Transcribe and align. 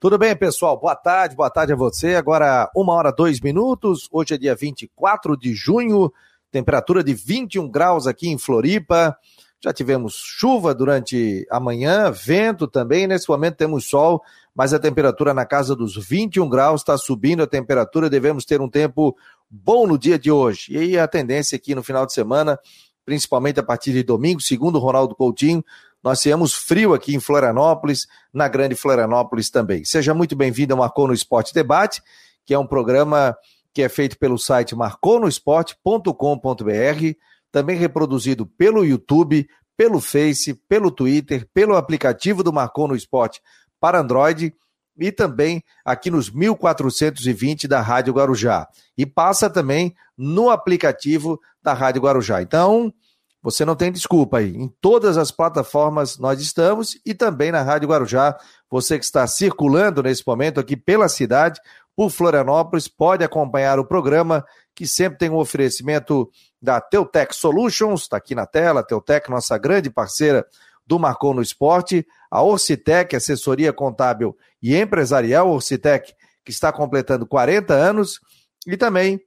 Tudo 0.00 0.16
bem, 0.16 0.36
pessoal? 0.36 0.78
Boa 0.78 0.94
tarde, 0.94 1.34
boa 1.34 1.50
tarde 1.50 1.72
a 1.72 1.76
você. 1.76 2.14
Agora, 2.14 2.70
uma 2.72 2.92
hora, 2.92 3.10
dois 3.10 3.40
minutos. 3.40 4.08
Hoje 4.12 4.32
é 4.32 4.38
dia 4.38 4.54
24 4.54 5.36
de 5.36 5.52
junho, 5.52 6.12
temperatura 6.52 7.02
de 7.02 7.12
21 7.12 7.68
graus 7.68 8.06
aqui 8.06 8.28
em 8.28 8.38
Floripa. 8.38 9.18
Já 9.60 9.72
tivemos 9.72 10.14
chuva 10.14 10.72
durante 10.72 11.44
a 11.50 11.58
manhã, 11.58 12.12
vento 12.12 12.68
também. 12.68 13.08
Nesse 13.08 13.28
momento 13.28 13.56
temos 13.56 13.88
sol, 13.88 14.22
mas 14.54 14.72
a 14.72 14.78
temperatura 14.78 15.34
na 15.34 15.44
casa 15.44 15.74
dos 15.74 15.96
21 15.96 16.48
graus 16.48 16.82
está 16.82 16.96
subindo 16.96 17.42
a 17.42 17.46
temperatura. 17.48 18.08
Devemos 18.08 18.44
ter 18.44 18.60
um 18.60 18.70
tempo 18.70 19.16
bom 19.50 19.84
no 19.84 19.98
dia 19.98 20.16
de 20.16 20.30
hoje. 20.30 20.74
E 20.74 20.78
aí 20.78 20.96
a 20.96 21.08
tendência 21.08 21.56
aqui 21.56 21.74
no 21.74 21.82
final 21.82 22.06
de 22.06 22.12
semana, 22.12 22.56
principalmente 23.04 23.58
a 23.58 23.64
partir 23.64 23.92
de 23.92 24.04
domingo, 24.04 24.40
segundo 24.40 24.78
Ronaldo 24.78 25.16
Coutinho, 25.16 25.64
nós 26.08 26.22
temos 26.22 26.54
frio 26.54 26.94
aqui 26.94 27.14
em 27.14 27.20
Florianópolis, 27.20 28.06
na 28.32 28.48
Grande 28.48 28.74
Florianópolis 28.74 29.50
também. 29.50 29.84
Seja 29.84 30.14
muito 30.14 30.34
bem-vindo 30.34 30.72
ao 30.72 30.78
Marcou 30.78 31.06
no 31.06 31.12
Esporte 31.12 31.52
Debate, 31.52 32.00
que 32.46 32.54
é 32.54 32.58
um 32.58 32.66
programa 32.66 33.36
que 33.74 33.82
é 33.82 33.90
feito 33.90 34.18
pelo 34.18 34.38
site 34.38 34.74
marconosport.com.br, 34.74 37.14
também 37.52 37.76
reproduzido 37.76 38.46
pelo 38.46 38.86
YouTube, 38.86 39.46
pelo 39.76 40.00
Face, 40.00 40.54
pelo 40.66 40.90
Twitter, 40.90 41.46
pelo 41.52 41.76
aplicativo 41.76 42.42
do 42.42 42.54
Marcou 42.54 42.88
no 42.88 42.96
Esporte 42.96 43.42
para 43.78 44.00
Android 44.00 44.54
e 44.98 45.12
também 45.12 45.62
aqui 45.84 46.10
nos 46.10 46.30
1420 46.30 47.68
da 47.68 47.82
Rádio 47.82 48.14
Guarujá. 48.14 48.66
E 48.96 49.04
passa 49.04 49.50
também 49.50 49.94
no 50.16 50.48
aplicativo 50.48 51.38
da 51.62 51.74
Rádio 51.74 52.00
Guarujá. 52.00 52.40
Então, 52.40 52.94
você 53.42 53.64
não 53.64 53.76
tem 53.76 53.92
desculpa 53.92 54.38
aí. 54.38 54.56
Em 54.56 54.68
todas 54.80 55.16
as 55.16 55.30
plataformas 55.30 56.18
nós 56.18 56.40
estamos 56.40 56.98
e 57.04 57.14
também 57.14 57.52
na 57.52 57.62
Rádio 57.62 57.88
Guarujá. 57.88 58.36
Você 58.70 58.98
que 58.98 59.04
está 59.04 59.26
circulando 59.26 60.02
nesse 60.02 60.22
momento 60.26 60.58
aqui 60.60 60.76
pela 60.76 61.08
cidade, 61.08 61.60
por 61.96 62.10
Florianópolis, 62.10 62.86
pode 62.86 63.24
acompanhar 63.24 63.78
o 63.78 63.84
programa 63.84 64.44
que 64.74 64.86
sempre 64.86 65.18
tem 65.18 65.30
um 65.30 65.36
oferecimento 65.36 66.30
da 66.62 66.80
Teutec 66.80 67.34
Solutions, 67.34 68.02
está 68.02 68.16
aqui 68.16 68.34
na 68.34 68.46
tela, 68.46 68.84
Teutec, 68.84 69.28
nossa 69.28 69.58
grande 69.58 69.90
parceira 69.90 70.46
do 70.86 70.98
Marcou 70.98 71.34
no 71.34 71.42
Esporte, 71.42 72.06
a 72.30 72.42
Orcitec, 72.42 73.14
assessoria 73.16 73.72
contábil 73.72 74.36
e 74.62 74.76
empresarial, 74.76 75.50
Orcitec, 75.50 76.14
que 76.44 76.50
está 76.50 76.72
completando 76.72 77.26
40 77.26 77.74
anos, 77.74 78.20
e 78.66 78.76
também 78.76 79.20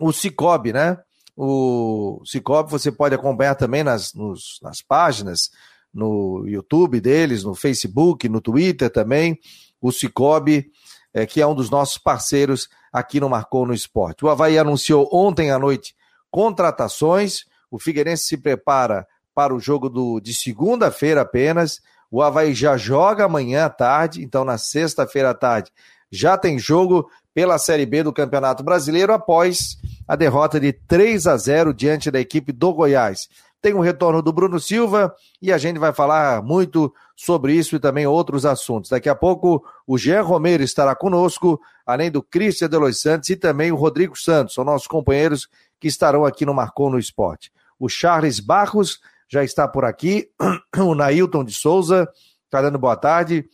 o 0.00 0.12
Cicobi, 0.12 0.72
né? 0.72 0.98
O 1.36 2.22
Cicobi 2.24 2.70
você 2.70 2.92
pode 2.92 3.14
acompanhar 3.14 3.54
também 3.54 3.82
nas, 3.82 4.12
nos, 4.12 4.58
nas 4.62 4.82
páginas, 4.82 5.50
no 5.92 6.44
YouTube 6.46 7.00
deles, 7.00 7.44
no 7.44 7.54
Facebook, 7.54 8.28
no 8.28 8.40
Twitter 8.40 8.90
também, 8.90 9.38
o 9.80 9.92
Cicobi, 9.92 10.70
é, 11.12 11.26
que 11.26 11.40
é 11.40 11.46
um 11.46 11.54
dos 11.54 11.68
nossos 11.68 11.98
parceiros 11.98 12.68
aqui 12.92 13.20
no 13.20 13.28
Marcou 13.28 13.66
no 13.66 13.74
Esporte. 13.74 14.24
O 14.24 14.28
Havaí 14.28 14.58
anunciou 14.58 15.08
ontem 15.12 15.50
à 15.50 15.58
noite 15.58 15.94
contratações, 16.30 17.44
o 17.70 17.78
Figueirense 17.78 18.24
se 18.24 18.36
prepara 18.38 19.06
para 19.34 19.54
o 19.54 19.60
jogo 19.60 19.88
do, 19.88 20.20
de 20.20 20.32
segunda-feira 20.32 21.22
apenas, 21.22 21.80
o 22.10 22.22
Havaí 22.22 22.54
já 22.54 22.76
joga 22.76 23.24
amanhã 23.24 23.66
à 23.66 23.70
tarde, 23.70 24.22
então 24.22 24.44
na 24.44 24.58
sexta-feira 24.58 25.30
à 25.30 25.34
tarde 25.34 25.70
já 26.10 26.36
tem 26.36 26.58
jogo 26.58 27.08
pela 27.34 27.58
Série 27.58 27.86
B 27.86 28.02
do 28.02 28.12
Campeonato 28.12 28.62
Brasileiro 28.62 29.12
após 29.12 29.78
a 30.06 30.16
derrota 30.16 30.58
de 30.58 30.72
3 30.72 31.26
a 31.26 31.36
0 31.36 31.72
diante 31.72 32.10
da 32.10 32.20
equipe 32.20 32.52
do 32.52 32.72
Goiás. 32.72 33.28
Tem 33.60 33.74
o 33.74 33.80
retorno 33.80 34.20
do 34.20 34.32
Bruno 34.32 34.58
Silva 34.58 35.14
e 35.40 35.52
a 35.52 35.58
gente 35.58 35.78
vai 35.78 35.92
falar 35.92 36.42
muito 36.42 36.92
sobre 37.14 37.54
isso 37.54 37.76
e 37.76 37.78
também 37.78 38.06
outros 38.06 38.44
assuntos. 38.44 38.90
Daqui 38.90 39.08
a 39.08 39.14
pouco 39.14 39.64
o 39.86 39.96
Jean 39.96 40.22
Romero 40.22 40.64
estará 40.64 40.96
conosco, 40.96 41.60
além 41.86 42.10
do 42.10 42.22
Cristian 42.22 42.68
Delois 42.68 43.00
Santos 43.00 43.30
e 43.30 43.36
também 43.36 43.70
o 43.70 43.76
Rodrigo 43.76 44.18
Santos, 44.18 44.54
são 44.54 44.64
nossos 44.64 44.88
companheiros 44.88 45.48
que 45.78 45.86
estarão 45.86 46.24
aqui 46.24 46.44
no 46.44 46.52
Marcou 46.52 46.90
no 46.90 46.98
Esporte. 46.98 47.52
O 47.78 47.88
Charles 47.88 48.40
Barros 48.40 49.00
já 49.28 49.44
está 49.44 49.68
por 49.68 49.84
aqui, 49.84 50.28
o 50.76 50.94
Nailton 50.94 51.44
de 51.44 51.54
Souza 51.54 52.08
está 52.44 52.60
dando 52.60 52.78
boa 52.78 52.96
tarde, 52.96 53.48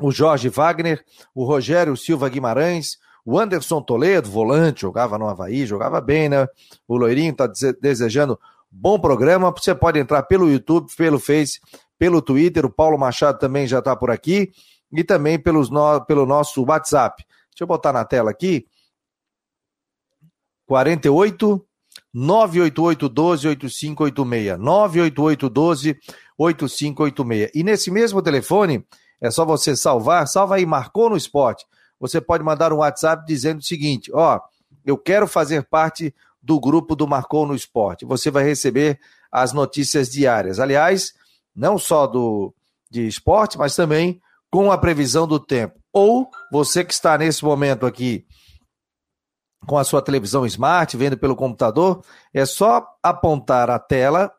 o 0.00 0.10
Jorge 0.10 0.48
Wagner, 0.48 1.04
o 1.34 1.44
Rogério 1.44 1.96
Silva 1.96 2.28
Guimarães, 2.28 2.98
o 3.24 3.38
Anderson 3.38 3.80
Toledo, 3.80 4.30
volante, 4.30 4.82
jogava 4.82 5.16
no 5.16 5.26
Havaí, 5.26 5.64
jogava 5.64 6.00
bem, 6.00 6.28
né? 6.28 6.46
O 6.86 6.96
Loirinho 6.96 7.32
está 7.32 7.50
desejando 7.80 8.38
bom 8.70 8.98
programa. 8.98 9.50
Você 9.50 9.74
pode 9.74 9.98
entrar 9.98 10.24
pelo 10.24 10.50
YouTube, 10.50 10.94
pelo 10.94 11.18
Face, 11.18 11.58
pelo 11.98 12.20
Twitter. 12.20 12.66
O 12.66 12.70
Paulo 12.70 12.98
Machado 12.98 13.38
também 13.38 13.66
já 13.66 13.78
está 13.78 13.96
por 13.96 14.10
aqui. 14.10 14.52
E 14.92 15.02
também 15.02 15.38
pelos 15.38 15.70
no... 15.70 16.04
pelo 16.04 16.26
nosso 16.26 16.62
WhatsApp. 16.64 17.24
Deixa 17.50 17.62
eu 17.62 17.66
botar 17.66 17.92
na 17.94 18.04
tela 18.04 18.30
aqui. 18.30 18.66
48 20.66 21.66
988 22.12 23.08
12 23.08 23.48
8586. 23.48 24.58
988 24.58 25.48
12 25.48 25.98
8586. 26.36 27.50
E 27.54 27.64
nesse 27.64 27.90
mesmo 27.90 28.20
telefone, 28.20 28.84
é 29.18 29.30
só 29.30 29.46
você 29.46 29.74
salvar, 29.74 30.28
salva 30.28 30.56
aí, 30.56 30.66
marcou 30.66 31.08
no 31.08 31.16
esporte 31.16 31.64
você 32.04 32.20
pode 32.20 32.44
mandar 32.44 32.70
um 32.70 32.80
WhatsApp 32.80 33.24
dizendo 33.26 33.60
o 33.60 33.64
seguinte: 33.64 34.10
ó, 34.12 34.38
eu 34.84 34.98
quero 34.98 35.26
fazer 35.26 35.64
parte 35.64 36.14
do 36.42 36.60
grupo 36.60 36.94
do 36.94 37.08
Marcou 37.08 37.46
no 37.46 37.54
Esporte. 37.54 38.04
Você 38.04 38.30
vai 38.30 38.44
receber 38.44 39.00
as 39.32 39.54
notícias 39.54 40.10
diárias. 40.10 40.60
Aliás, 40.60 41.14
não 41.56 41.78
só 41.78 42.06
do 42.06 42.54
de 42.90 43.06
esporte, 43.06 43.56
mas 43.56 43.74
também 43.74 44.20
com 44.50 44.70
a 44.70 44.76
previsão 44.76 45.26
do 45.26 45.40
tempo. 45.40 45.80
Ou 45.90 46.30
você 46.52 46.84
que 46.84 46.92
está 46.92 47.16
nesse 47.16 47.42
momento 47.42 47.86
aqui 47.86 48.26
com 49.66 49.78
a 49.78 49.82
sua 49.82 50.02
televisão 50.02 50.44
smart, 50.44 50.94
vendo 50.98 51.16
pelo 51.16 51.34
computador, 51.34 52.04
é 52.34 52.44
só 52.44 52.86
apontar 53.02 53.70
a 53.70 53.78
tela 53.78 54.30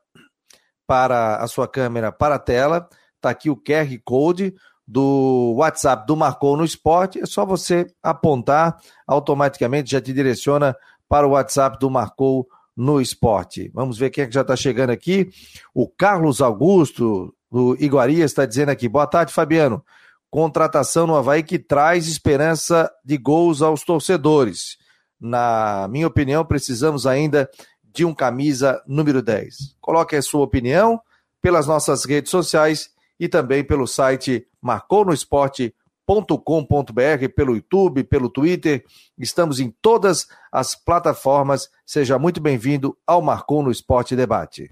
para 0.85 1.37
a 1.37 1.47
sua 1.47 1.67
câmera 1.67 2.11
para 2.11 2.35
a 2.35 2.39
tela, 2.39 2.87
está 3.15 3.31
aqui 3.31 3.49
o 3.49 3.57
QR 3.57 3.89
Code, 4.05 4.53
do 4.88 5.53
WhatsApp 5.57 6.06
do 6.06 6.16
Marcou 6.16 6.56
no 6.56 6.63
Esporte, 6.63 7.19
é 7.19 7.25
só 7.25 7.46
você 7.46 7.88
apontar, 8.03 8.78
automaticamente 9.07 9.91
já 9.91 10.00
te 10.00 10.13
direciona 10.13 10.75
para 11.09 11.28
o 11.28 11.31
WhatsApp 11.31 11.79
do 11.79 11.90
Marcou 11.90 12.47
no 12.75 13.01
Esporte. 13.01 13.72
Vamos 13.74 13.97
ver 13.97 14.09
quem 14.09 14.24
é 14.24 14.28
que 14.28 14.34
já 14.34 14.41
está 14.41 14.56
chegando 14.56 14.90
aqui. 14.90 15.29
O 15.74 15.88
Carlos 15.88 16.41
Augusto, 16.41 17.34
do 17.50 17.75
Iguaria, 17.79 18.25
está 18.25 18.45
dizendo 18.45 18.69
aqui: 18.69 18.88
boa 18.88 19.07
tarde, 19.07 19.34
Fabiano. 19.34 19.84
Contratação 20.29 21.07
no 21.07 21.16
Havaí 21.16 21.44
que 21.44 21.57
traz 21.57 22.07
esperança 22.07 22.91
de 23.03 23.18
gols 23.18 23.62
aos 23.62 23.84
torcedores. 23.84 24.78
Na 25.19 25.88
minha 25.90 26.07
opinião, 26.07 26.44
precisamos 26.44 27.07
ainda 27.07 27.50
de 27.81 28.03
um 28.03 28.13
camisa 28.13 28.84
número 28.85 29.22
10. 29.22 29.78
Coloque 29.79 30.16
a 30.16 30.22
sua 30.22 30.41
opinião 30.41 31.00
pelas 31.41 31.66
nossas 31.66 32.03
redes 32.03 32.29
sociais 32.29 32.90
e 33.19 33.27
também 33.27 33.63
pelo 33.63 33.87
site 33.87 34.45
marconosport.com.br, 34.61 37.29
pelo 37.35 37.55
YouTube, 37.55 38.03
pelo 38.03 38.29
Twitter. 38.29 38.85
Estamos 39.17 39.59
em 39.59 39.73
todas 39.81 40.27
as 40.51 40.75
plataformas. 40.75 41.69
Seja 41.85 42.19
muito 42.19 42.41
bem-vindo 42.41 42.97
ao 43.05 43.21
Marcou 43.21 43.61
no 43.63 43.71
Esporte 43.71 44.15
Debate. 44.15 44.71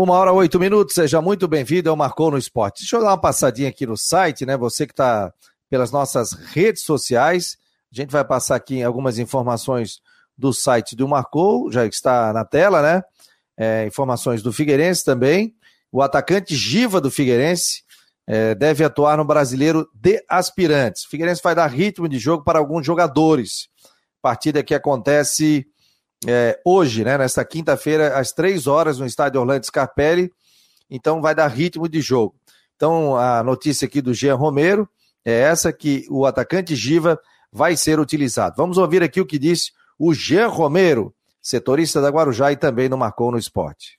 Uma 0.00 0.14
hora 0.14 0.32
oito 0.32 0.60
minutos, 0.60 0.94
seja 0.94 1.20
muito 1.20 1.48
bem-vindo 1.48 1.90
ao 1.90 1.96
Marcou 1.96 2.30
no 2.30 2.38
Esporte. 2.38 2.82
Deixa 2.82 2.94
eu 2.94 3.00
dar 3.00 3.08
uma 3.08 3.20
passadinha 3.20 3.68
aqui 3.68 3.84
no 3.84 3.96
site, 3.96 4.46
né? 4.46 4.56
Você 4.56 4.86
que 4.86 4.92
está 4.92 5.34
pelas 5.68 5.90
nossas 5.90 6.30
redes 6.30 6.84
sociais, 6.84 7.56
a 7.92 7.96
gente 7.96 8.12
vai 8.12 8.24
passar 8.24 8.54
aqui 8.54 8.80
algumas 8.80 9.18
informações 9.18 10.00
do 10.36 10.52
site 10.52 10.94
do 10.94 11.08
Marcou, 11.08 11.72
já 11.72 11.84
está 11.84 12.32
na 12.32 12.44
tela, 12.44 12.80
né? 12.80 13.02
É, 13.56 13.86
informações 13.88 14.40
do 14.40 14.52
Figueirense 14.52 15.04
também. 15.04 15.52
O 15.90 16.00
atacante 16.00 16.54
Giva 16.54 17.00
do 17.00 17.10
Figueirense 17.10 17.82
é, 18.24 18.54
deve 18.54 18.84
atuar 18.84 19.16
no 19.16 19.24
brasileiro 19.24 19.90
de 19.92 20.24
aspirantes. 20.28 21.06
O 21.06 21.08
Figueirense 21.08 21.40
vai 21.42 21.56
dar 21.56 21.66
ritmo 21.66 22.08
de 22.08 22.20
jogo 22.20 22.44
para 22.44 22.60
alguns 22.60 22.86
jogadores. 22.86 23.66
Partida 24.22 24.62
que 24.62 24.76
acontece 24.76 25.66
é, 26.26 26.58
hoje, 26.64 27.04
né, 27.04 27.16
nesta 27.16 27.44
quinta-feira, 27.44 28.18
às 28.18 28.32
três 28.32 28.66
horas, 28.66 28.98
no 28.98 29.06
estádio 29.06 29.40
Orlando 29.40 29.64
Scarpelli. 29.64 30.32
Então 30.90 31.20
vai 31.20 31.34
dar 31.34 31.48
ritmo 31.48 31.88
de 31.88 32.00
jogo. 32.00 32.34
Então 32.76 33.16
a 33.16 33.42
notícia 33.42 33.86
aqui 33.86 34.00
do 34.00 34.14
Jean 34.14 34.34
Romero 34.34 34.88
é 35.24 35.32
essa 35.32 35.72
que 35.72 36.06
o 36.10 36.24
atacante 36.24 36.74
Giva 36.74 37.20
vai 37.52 37.76
ser 37.76 38.00
utilizado. 38.00 38.54
Vamos 38.56 38.78
ouvir 38.78 39.02
aqui 39.02 39.20
o 39.20 39.26
que 39.26 39.38
disse 39.38 39.72
o 39.98 40.14
Jean 40.14 40.48
Romero, 40.48 41.14
setorista 41.42 42.00
da 42.00 42.08
Guarujá 42.08 42.52
e 42.52 42.56
também 42.56 42.88
no 42.88 42.96
Marcou 42.96 43.32
no 43.32 43.38
Esporte. 43.38 43.98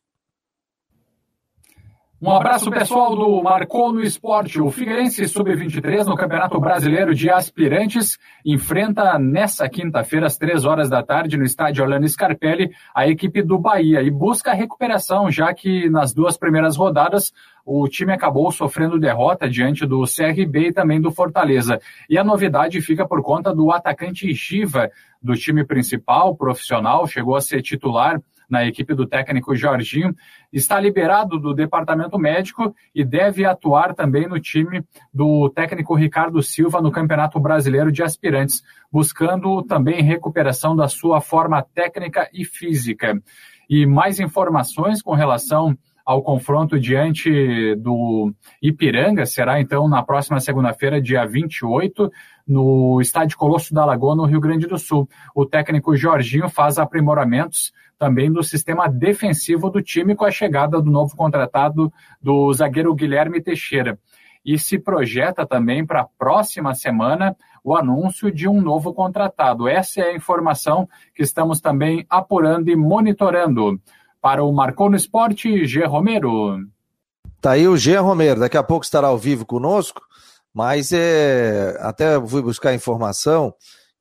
Um 2.21 2.31
abraço 2.31 2.69
pessoal 2.69 3.15
do 3.15 3.41
Marcou 3.41 3.93
no 3.93 4.01
Esporte. 4.01 4.59
O 4.59 4.69
Figueirense 4.69 5.25
Sub-23 5.25 6.05
no 6.05 6.17
Campeonato 6.17 6.59
Brasileiro 6.59 7.15
de 7.15 7.29
Aspirantes 7.29 8.19
enfrenta 8.45 9.17
nessa 9.17 9.69
quinta-feira, 9.69 10.25
às 10.25 10.37
três 10.37 10.65
horas 10.65 10.89
da 10.89 11.01
tarde, 11.01 11.37
no 11.37 11.45
estádio 11.45 11.81
Orlando 11.81 12.05
Scarpelli, 12.09 12.71
a 12.93 13.07
equipe 13.07 13.41
do 13.41 13.57
Bahia 13.57 14.01
e 14.01 14.11
busca 14.11 14.51
recuperação, 14.51 15.31
já 15.31 15.53
que 15.53 15.89
nas 15.89 16.13
duas 16.13 16.37
primeiras 16.37 16.75
rodadas 16.75 17.31
o 17.65 17.87
time 17.87 18.11
acabou 18.11 18.51
sofrendo 18.51 18.99
derrota 18.99 19.49
diante 19.49 19.85
do 19.85 20.03
CRB 20.03 20.67
e 20.67 20.73
também 20.73 20.99
do 20.99 21.13
Fortaleza. 21.13 21.79
E 22.09 22.17
a 22.17 22.23
novidade 22.23 22.81
fica 22.81 23.07
por 23.07 23.23
conta 23.23 23.55
do 23.55 23.71
atacante 23.71 24.33
Giva, 24.33 24.91
do 25.23 25.35
time 25.35 25.63
principal, 25.63 26.35
profissional, 26.35 27.07
chegou 27.07 27.37
a 27.37 27.41
ser 27.41 27.61
titular 27.61 28.19
na 28.49 28.65
equipe 28.65 28.93
do 28.95 29.05
técnico 29.05 29.55
Jorginho, 29.55 30.15
está 30.51 30.79
liberado 30.79 31.39
do 31.39 31.53
departamento 31.53 32.17
médico 32.17 32.73
e 32.93 33.05
deve 33.05 33.45
atuar 33.45 33.93
também 33.93 34.27
no 34.27 34.39
time 34.39 34.83
do 35.13 35.49
técnico 35.49 35.93
Ricardo 35.93 36.41
Silva 36.41 36.81
no 36.81 36.91
Campeonato 36.91 37.39
Brasileiro 37.39 37.91
de 37.91 38.01
Aspirantes, 38.01 38.63
buscando 38.91 39.61
também 39.63 40.01
recuperação 40.01 40.75
da 40.75 40.87
sua 40.87 41.21
forma 41.21 41.61
técnica 41.61 42.29
e 42.33 42.43
física. 42.43 43.21
E 43.69 43.85
mais 43.85 44.19
informações 44.19 45.01
com 45.01 45.13
relação 45.13 45.77
ao 46.09 46.23
confronto 46.23 46.79
diante 46.79 47.75
do 47.75 48.33
Ipiranga 48.59 49.27
será 49.27 49.61
então 49.61 49.87
na 49.87 50.01
próxima 50.01 50.39
segunda-feira, 50.39 50.99
dia 50.99 51.23
28, 51.23 52.11
no 52.47 52.99
Estádio 52.99 53.37
Colosso 53.37 53.75
da 53.75 53.85
Lagoa, 53.85 54.15
no 54.15 54.25
Rio 54.25 54.39
Grande 54.39 54.65
do 54.65 54.79
Sul. 54.79 55.07
O 55.35 55.45
técnico 55.45 55.95
Jorginho 55.95 56.49
faz 56.49 56.79
aprimoramentos 56.79 57.71
também 57.99 58.31
do 58.31 58.41
sistema 58.41 58.87
defensivo 58.87 59.69
do 59.69 59.83
time 59.83 60.15
com 60.15 60.23
a 60.23 60.31
chegada 60.31 60.81
do 60.81 60.89
novo 60.89 61.15
contratado 61.17 61.91
do 62.21 62.51
zagueiro 62.53 62.95
Guilherme 62.95 63.41
Teixeira. 63.41 63.99
E 64.43 64.57
se 64.57 64.79
projeta 64.79 65.45
também 65.45 65.85
para 65.85 66.01
a 66.01 66.07
próxima 66.17 66.73
semana 66.73 67.35
o 67.61 67.75
anúncio 67.75 68.31
de 68.31 68.47
um 68.47 68.61
novo 68.61 68.93
contratado. 68.93 69.67
Essa 69.67 69.99
é 69.99 70.03
a 70.05 70.15
informação 70.15 70.87
que 71.13 71.21
estamos 71.21 71.59
também 71.59 72.05
apurando 72.09 72.69
e 72.69 72.75
monitorando. 72.75 73.79
Para 74.21 74.43
o 74.43 74.51
Marcou 74.53 74.89
no 74.89 74.95
Esporte, 74.95 75.65
G. 75.65 75.85
Romero. 75.85 76.57
Tá 77.41 77.51
aí 77.51 77.67
o 77.67 77.75
G. 77.75 77.97
Romero, 77.97 78.39
daqui 78.39 78.57
a 78.57 78.63
pouco 78.63 78.85
estará 78.85 79.07
ao 79.07 79.17
vivo 79.17 79.45
conosco, 79.45 80.01
mas 80.53 80.91
é, 80.93 81.77
até 81.81 82.19
fui 82.25 82.41
buscar 82.41 82.73
informação 82.73 83.53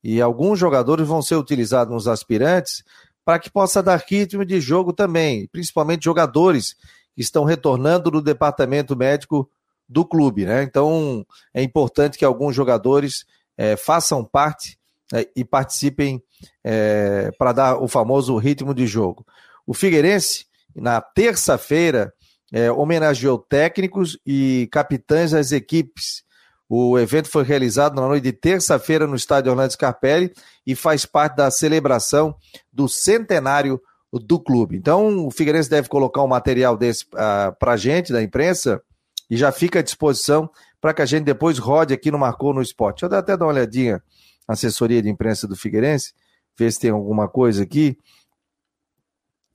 e 0.02 0.20
alguns 0.20 0.58
jogadores 0.58 1.06
vão 1.06 1.20
ser 1.20 1.34
utilizados 1.34 1.92
nos 1.92 2.06
aspirantes 2.06 2.84
para 3.28 3.38
que 3.38 3.50
possa 3.50 3.82
dar 3.82 4.02
ritmo 4.08 4.42
de 4.42 4.58
jogo 4.58 4.90
também, 4.90 5.46
principalmente 5.48 6.06
jogadores 6.06 6.74
que 7.14 7.20
estão 7.20 7.44
retornando 7.44 8.10
do 8.10 8.22
departamento 8.22 8.96
médico 8.96 9.46
do 9.86 10.02
clube, 10.02 10.46
né? 10.46 10.62
Então 10.62 11.26
é 11.52 11.62
importante 11.62 12.16
que 12.16 12.24
alguns 12.24 12.56
jogadores 12.56 13.26
é, 13.54 13.76
façam 13.76 14.24
parte 14.24 14.78
é, 15.12 15.28
e 15.36 15.44
participem 15.44 16.22
é, 16.64 17.30
para 17.38 17.52
dar 17.52 17.82
o 17.82 17.86
famoso 17.86 18.34
ritmo 18.38 18.72
de 18.72 18.86
jogo. 18.86 19.26
O 19.66 19.74
Figueirense, 19.74 20.46
na 20.74 21.02
terça-feira, 21.02 22.10
é, 22.50 22.72
homenageou 22.72 23.36
técnicos 23.36 24.18
e 24.24 24.70
capitães 24.72 25.32
das 25.32 25.52
equipes 25.52 26.22
o 26.68 26.98
evento 26.98 27.30
foi 27.30 27.44
realizado 27.44 27.94
na 27.94 28.06
noite 28.06 28.24
de 28.24 28.32
terça-feira 28.32 29.06
no 29.06 29.16
estádio 29.16 29.50
Orlando 29.50 29.72
Scarpelli 29.72 30.32
e 30.66 30.74
faz 30.74 31.06
parte 31.06 31.36
da 31.36 31.50
celebração 31.50 32.36
do 32.70 32.86
centenário 32.88 33.80
do 34.12 34.38
clube. 34.38 34.76
Então, 34.76 35.26
o 35.26 35.30
Figueirense 35.30 35.70
deve 35.70 35.88
colocar 35.88 36.22
um 36.22 36.28
material 36.28 36.76
desse 36.76 37.04
uh, 37.04 37.16
ah, 37.16 37.56
para 37.58 37.72
a 37.72 37.76
gente, 37.76 38.12
da 38.12 38.22
imprensa, 38.22 38.82
e 39.30 39.36
já 39.36 39.50
fica 39.52 39.78
à 39.78 39.82
disposição 39.82 40.50
para 40.80 40.94
que 40.94 41.02
a 41.02 41.06
gente 41.06 41.24
depois 41.24 41.58
rode 41.58 41.92
aqui 41.92 42.10
no 42.10 42.18
Marcou 42.18 42.52
no 42.52 42.62
Esporte. 42.62 43.00
Deixa 43.00 43.14
eu 43.14 43.18
até 43.18 43.36
dar 43.36 43.46
uma 43.46 43.52
olhadinha 43.52 44.02
na 44.46 44.54
assessoria 44.54 45.02
de 45.02 45.08
imprensa 45.08 45.46
do 45.46 45.56
Figueirense, 45.56 46.14
ver 46.56 46.72
se 46.72 46.80
tem 46.80 46.90
alguma 46.90 47.28
coisa 47.28 47.62
aqui 47.62 47.98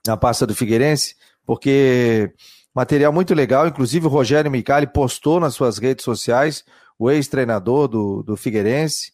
na 0.06 0.18
pasta 0.18 0.46
do 0.46 0.54
Figueirense, 0.54 1.16
porque 1.46 2.32
material 2.76 3.14
muito 3.14 3.34
legal, 3.34 3.68
inclusive 3.68 4.06
o 4.06 4.10
Rogério 4.10 4.52
Micali 4.52 4.86
postou 4.86 5.40
nas 5.40 5.56
suas 5.56 5.78
redes 5.78 6.04
sociais 6.04 6.64
o 6.98 7.10
ex-treinador 7.10 7.88
do, 7.88 8.24
do 8.24 8.36
Figueirense, 8.36 9.12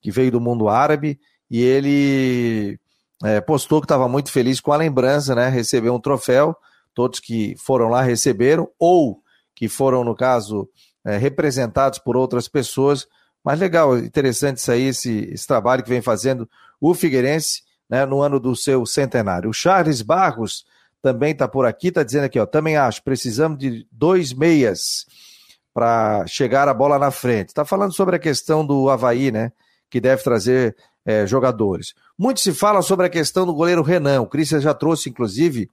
que 0.00 0.10
veio 0.10 0.32
do 0.32 0.40
mundo 0.40 0.68
árabe, 0.68 1.18
e 1.50 1.62
ele 1.62 2.78
é, 3.22 3.40
postou 3.40 3.80
que 3.80 3.84
estava 3.84 4.08
muito 4.08 4.30
feliz 4.30 4.60
com 4.60 4.72
a 4.72 4.76
lembrança, 4.76 5.34
né? 5.34 5.48
Recebeu 5.48 5.94
um 5.94 6.00
troféu, 6.00 6.56
todos 6.94 7.20
que 7.20 7.54
foram 7.58 7.88
lá 7.88 8.02
receberam, 8.02 8.68
ou 8.78 9.20
que 9.54 9.68
foram, 9.68 10.04
no 10.04 10.14
caso, 10.14 10.68
é, 11.04 11.16
representados 11.16 11.98
por 11.98 12.16
outras 12.16 12.48
pessoas. 12.48 13.06
Mas 13.44 13.58
legal, 13.58 13.98
interessante 13.98 14.58
isso 14.58 14.70
aí, 14.70 14.84
esse, 14.84 15.30
esse 15.32 15.46
trabalho 15.46 15.82
que 15.82 15.88
vem 15.88 16.00
fazendo 16.00 16.48
o 16.80 16.94
Figueirense 16.94 17.62
né, 17.88 18.06
no 18.06 18.22
ano 18.22 18.38
do 18.38 18.54
seu 18.54 18.86
centenário. 18.86 19.50
O 19.50 19.54
Charles 19.54 20.02
Barros 20.02 20.64
também 21.02 21.32
está 21.32 21.48
por 21.48 21.66
aqui, 21.66 21.88
está 21.88 22.02
dizendo 22.02 22.24
aqui, 22.24 22.38
ó, 22.38 22.46
também 22.46 22.76
acho, 22.76 23.02
precisamos 23.02 23.58
de 23.58 23.86
dois 23.90 24.32
meias 24.32 25.06
para 25.72 26.26
chegar 26.26 26.68
a 26.68 26.74
bola 26.74 26.98
na 26.98 27.10
frente. 27.10 27.48
Está 27.48 27.64
falando 27.64 27.92
sobre 27.92 28.16
a 28.16 28.18
questão 28.18 28.64
do 28.64 28.88
Havaí, 28.90 29.30
né? 29.30 29.52
Que 29.88 30.00
deve 30.00 30.22
trazer 30.22 30.76
é, 31.04 31.26
jogadores. 31.26 31.94
Muito 32.18 32.40
se 32.40 32.52
fala 32.52 32.82
sobre 32.82 33.06
a 33.06 33.10
questão 33.10 33.46
do 33.46 33.54
goleiro 33.54 33.82
Renan. 33.82 34.20
O 34.20 34.26
Cristian 34.26 34.60
já 34.60 34.74
trouxe, 34.74 35.08
inclusive, 35.08 35.70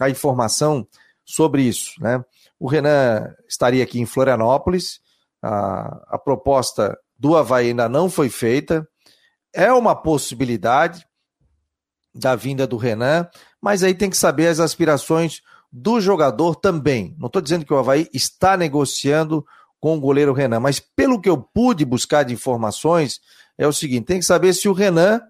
a 0.00 0.10
informação 0.10 0.86
sobre 1.24 1.62
isso, 1.62 1.92
né? 2.00 2.22
O 2.58 2.68
Renan 2.68 3.34
estaria 3.48 3.82
aqui 3.82 4.00
em 4.00 4.06
Florianópolis. 4.06 5.00
A, 5.42 6.14
a 6.14 6.18
proposta 6.18 6.96
do 7.18 7.36
Havaí 7.36 7.68
ainda 7.68 7.88
não 7.88 8.08
foi 8.08 8.28
feita. 8.28 8.86
É 9.54 9.72
uma 9.72 9.94
possibilidade 9.94 11.06
da 12.14 12.34
vinda 12.34 12.66
do 12.66 12.76
Renan, 12.76 13.28
mas 13.60 13.82
aí 13.82 13.94
tem 13.94 14.08
que 14.08 14.16
saber 14.16 14.48
as 14.48 14.58
aspirações 14.58 15.42
do 15.78 16.00
jogador 16.00 16.56
também. 16.56 17.14
Não 17.18 17.26
estou 17.26 17.42
dizendo 17.42 17.66
que 17.66 17.74
o 17.74 17.76
Havaí 17.76 18.08
está 18.10 18.56
negociando 18.56 19.44
com 19.78 19.94
o 19.94 20.00
goleiro 20.00 20.32
Renan, 20.32 20.58
mas 20.58 20.80
pelo 20.80 21.20
que 21.20 21.28
eu 21.28 21.36
pude 21.36 21.84
buscar 21.84 22.22
de 22.22 22.32
informações, 22.32 23.20
é 23.58 23.66
o 23.66 23.72
seguinte: 23.72 24.06
tem 24.06 24.18
que 24.18 24.24
saber 24.24 24.54
se 24.54 24.70
o 24.70 24.72
Renan 24.72 25.20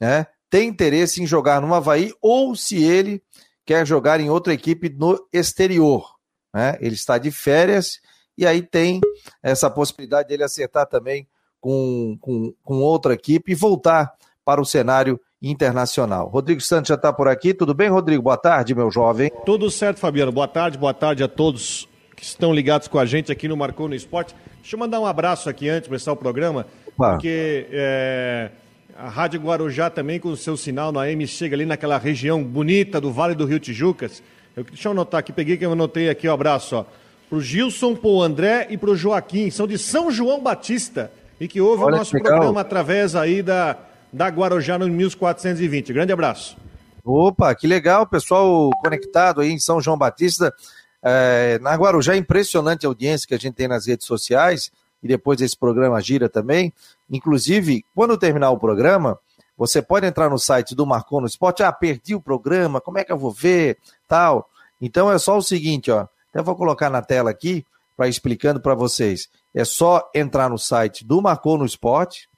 né, 0.00 0.26
tem 0.48 0.68
interesse 0.68 1.22
em 1.22 1.26
jogar 1.26 1.60
no 1.60 1.74
Havaí 1.74 2.14
ou 2.22 2.56
se 2.56 2.82
ele 2.82 3.22
quer 3.66 3.86
jogar 3.86 4.20
em 4.20 4.30
outra 4.30 4.54
equipe 4.54 4.88
no 4.88 5.22
exterior. 5.30 6.14
Né? 6.52 6.78
Ele 6.80 6.94
está 6.94 7.18
de 7.18 7.30
férias 7.30 8.00
e 8.38 8.46
aí 8.46 8.62
tem 8.62 9.02
essa 9.42 9.68
possibilidade 9.68 10.28
dele 10.28 10.44
acertar 10.44 10.86
também 10.86 11.28
com, 11.60 12.16
com, 12.22 12.54
com 12.64 12.80
outra 12.80 13.12
equipe 13.12 13.52
e 13.52 13.54
voltar 13.54 14.14
para 14.46 14.62
o 14.62 14.66
cenário 14.66 15.20
internacional. 15.44 16.28
Rodrigo 16.28 16.60
Santos 16.60 16.88
já 16.88 16.94
está 16.94 17.12
por 17.12 17.28
aqui. 17.28 17.52
Tudo 17.52 17.74
bem, 17.74 17.88
Rodrigo? 17.88 18.22
Boa 18.22 18.36
tarde, 18.36 18.74
meu 18.74 18.90
jovem. 18.90 19.30
Tudo 19.44 19.70
certo, 19.70 19.98
Fabiano. 19.98 20.32
Boa 20.32 20.48
tarde, 20.48 20.78
boa 20.78 20.94
tarde 20.94 21.22
a 21.22 21.28
todos 21.28 21.86
que 22.16 22.24
estão 22.24 22.54
ligados 22.54 22.88
com 22.88 22.98
a 22.98 23.04
gente 23.04 23.30
aqui 23.30 23.46
no 23.46 23.56
Marcou 23.56 23.88
no 23.88 23.94
Esporte. 23.94 24.34
Deixa 24.60 24.76
eu 24.76 24.80
mandar 24.80 25.00
um 25.00 25.06
abraço 25.06 25.50
aqui 25.50 25.68
antes 25.68 25.82
de 25.82 25.88
começar 25.88 26.12
o 26.12 26.16
programa, 26.16 26.66
Opa. 26.86 27.10
porque 27.10 27.66
é, 27.70 28.50
a 28.96 29.08
Rádio 29.08 29.40
Guarujá 29.40 29.90
também, 29.90 30.18
com 30.18 30.28
o 30.28 30.36
seu 30.36 30.56
sinal 30.56 30.90
no 30.90 30.98
AM, 30.98 31.26
chega 31.26 31.54
ali 31.54 31.66
naquela 31.66 31.98
região 31.98 32.42
bonita 32.42 33.00
do 33.00 33.12
Vale 33.12 33.34
do 33.34 33.44
Rio 33.44 33.60
Tijucas. 33.60 34.22
Eu, 34.56 34.64
deixa 34.64 34.88
eu 34.88 34.92
anotar 34.92 35.20
aqui, 35.20 35.32
peguei 35.32 35.56
que 35.56 35.66
eu 35.66 35.72
anotei 35.72 36.08
aqui 36.08 36.26
o 36.26 36.30
um 36.30 36.34
abraço, 36.34 36.76
ó. 36.76 36.84
Pro 37.28 37.40
Gilson, 37.40 37.94
pro 37.94 38.22
André 38.22 38.68
e 38.70 38.78
pro 38.78 38.96
Joaquim, 38.96 39.50
são 39.50 39.66
de 39.66 39.76
São 39.76 40.10
João 40.10 40.42
Batista 40.42 41.10
e 41.40 41.48
que 41.48 41.60
ouve 41.60 41.82
Olha 41.82 41.96
o 41.96 41.98
nosso 41.98 42.12
programa 42.12 42.60
através 42.60 43.16
aí 43.16 43.42
da, 43.42 43.76
da 44.14 44.28
Guarujá 44.28 44.78
no 44.78 44.86
1420. 44.88 45.92
Grande 45.92 46.12
abraço. 46.12 46.56
Opa, 47.04 47.52
que 47.54 47.66
legal, 47.66 48.06
pessoal 48.06 48.70
conectado 48.80 49.40
aí 49.40 49.50
em 49.50 49.58
São 49.58 49.80
João 49.80 49.98
Batista. 49.98 50.54
É, 51.02 51.58
na 51.60 51.74
Guarujá, 51.74 52.16
impressionante 52.16 52.86
a 52.86 52.88
audiência 52.88 53.26
que 53.26 53.34
a 53.34 53.38
gente 53.38 53.54
tem 53.54 53.66
nas 53.66 53.86
redes 53.86 54.06
sociais 54.06 54.70
e 55.02 55.08
depois 55.08 55.40
esse 55.40 55.58
programa 55.58 56.00
gira 56.00 56.28
também. 56.28 56.72
Inclusive, 57.10 57.84
quando 57.92 58.16
terminar 58.16 58.50
o 58.50 58.58
programa, 58.58 59.18
você 59.58 59.82
pode 59.82 60.06
entrar 60.06 60.30
no 60.30 60.38
site 60.38 60.76
do 60.76 60.86
Marcon 60.86 61.20
no 61.20 61.26
Esporte. 61.26 61.64
Ah, 61.64 61.72
perdi 61.72 62.14
o 62.14 62.20
programa, 62.20 62.80
como 62.80 62.98
é 62.98 63.04
que 63.04 63.12
eu 63.12 63.18
vou 63.18 63.32
ver? 63.32 63.78
Tal. 64.08 64.48
Então 64.80 65.10
é 65.10 65.18
só 65.18 65.36
o 65.36 65.42
seguinte, 65.42 65.90
ó. 65.90 66.06
Eu 66.32 66.44
vou 66.44 66.54
colocar 66.54 66.88
na 66.88 67.02
tela 67.02 67.30
aqui 67.30 67.66
para 67.96 68.08
explicando 68.08 68.60
para 68.60 68.74
vocês. 68.74 69.28
É 69.52 69.64
só 69.64 70.08
entrar 70.14 70.48
no 70.48 70.58
site 70.58 71.04
do 71.04 71.20
Marcou 71.20 71.58
no 71.58 71.66
Esporte 71.66 72.28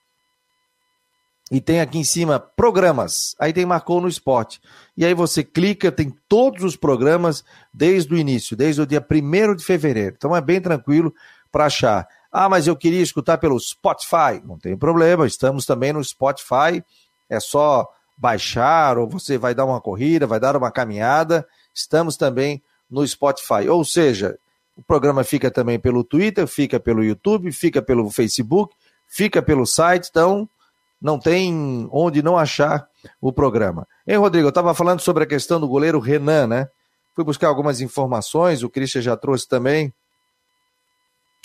e 1.50 1.60
tem 1.60 1.80
aqui 1.80 1.98
em 1.98 2.04
cima 2.04 2.40
programas. 2.40 3.36
Aí 3.38 3.52
tem 3.52 3.64
Marcou 3.64 4.00
no 4.00 4.08
Esporte. 4.08 4.60
E 4.96 5.04
aí 5.04 5.14
você 5.14 5.44
clica, 5.44 5.92
tem 5.92 6.12
todos 6.28 6.64
os 6.64 6.76
programas 6.76 7.44
desde 7.72 8.12
o 8.12 8.18
início, 8.18 8.56
desde 8.56 8.80
o 8.80 8.86
dia 8.86 9.04
1 9.08 9.54
de 9.54 9.64
fevereiro. 9.64 10.14
Então 10.16 10.34
é 10.34 10.40
bem 10.40 10.60
tranquilo 10.60 11.14
para 11.52 11.66
achar. 11.66 12.08
Ah, 12.32 12.48
mas 12.48 12.66
eu 12.66 12.76
queria 12.76 13.00
escutar 13.00 13.38
pelo 13.38 13.58
Spotify. 13.60 14.42
Não 14.44 14.58
tem 14.58 14.76
problema, 14.76 15.26
estamos 15.26 15.64
também 15.64 15.92
no 15.92 16.02
Spotify. 16.02 16.82
É 17.30 17.38
só 17.38 17.88
baixar 18.16 18.98
ou 18.98 19.08
você 19.08 19.38
vai 19.38 19.54
dar 19.54 19.64
uma 19.64 19.80
corrida, 19.80 20.26
vai 20.26 20.40
dar 20.40 20.56
uma 20.56 20.70
caminhada. 20.72 21.46
Estamos 21.72 22.16
também 22.16 22.60
no 22.90 23.06
Spotify. 23.06 23.68
Ou 23.68 23.84
seja, 23.84 24.36
o 24.76 24.82
programa 24.82 25.22
fica 25.22 25.48
também 25.50 25.78
pelo 25.78 26.02
Twitter, 26.02 26.46
fica 26.48 26.80
pelo 26.80 27.04
YouTube, 27.04 27.52
fica 27.52 27.80
pelo 27.80 28.10
Facebook, 28.10 28.74
fica 29.06 29.40
pelo 29.40 29.64
site, 29.64 30.08
então 30.10 30.48
não 31.00 31.18
tem 31.18 31.88
onde 31.92 32.22
não 32.22 32.38
achar 32.38 32.88
o 33.20 33.32
programa. 33.32 33.86
Hein, 34.06 34.16
Rodrigo? 34.16 34.46
Eu 34.46 34.50
estava 34.50 34.74
falando 34.74 35.00
sobre 35.00 35.24
a 35.24 35.26
questão 35.26 35.60
do 35.60 35.68
goleiro 35.68 35.98
Renan, 35.98 36.46
né? 36.46 36.68
Fui 37.14 37.24
buscar 37.24 37.48
algumas 37.48 37.80
informações, 37.80 38.62
o 38.62 38.70
Christian 38.70 39.00
já 39.00 39.16
trouxe 39.16 39.48
também. 39.48 39.92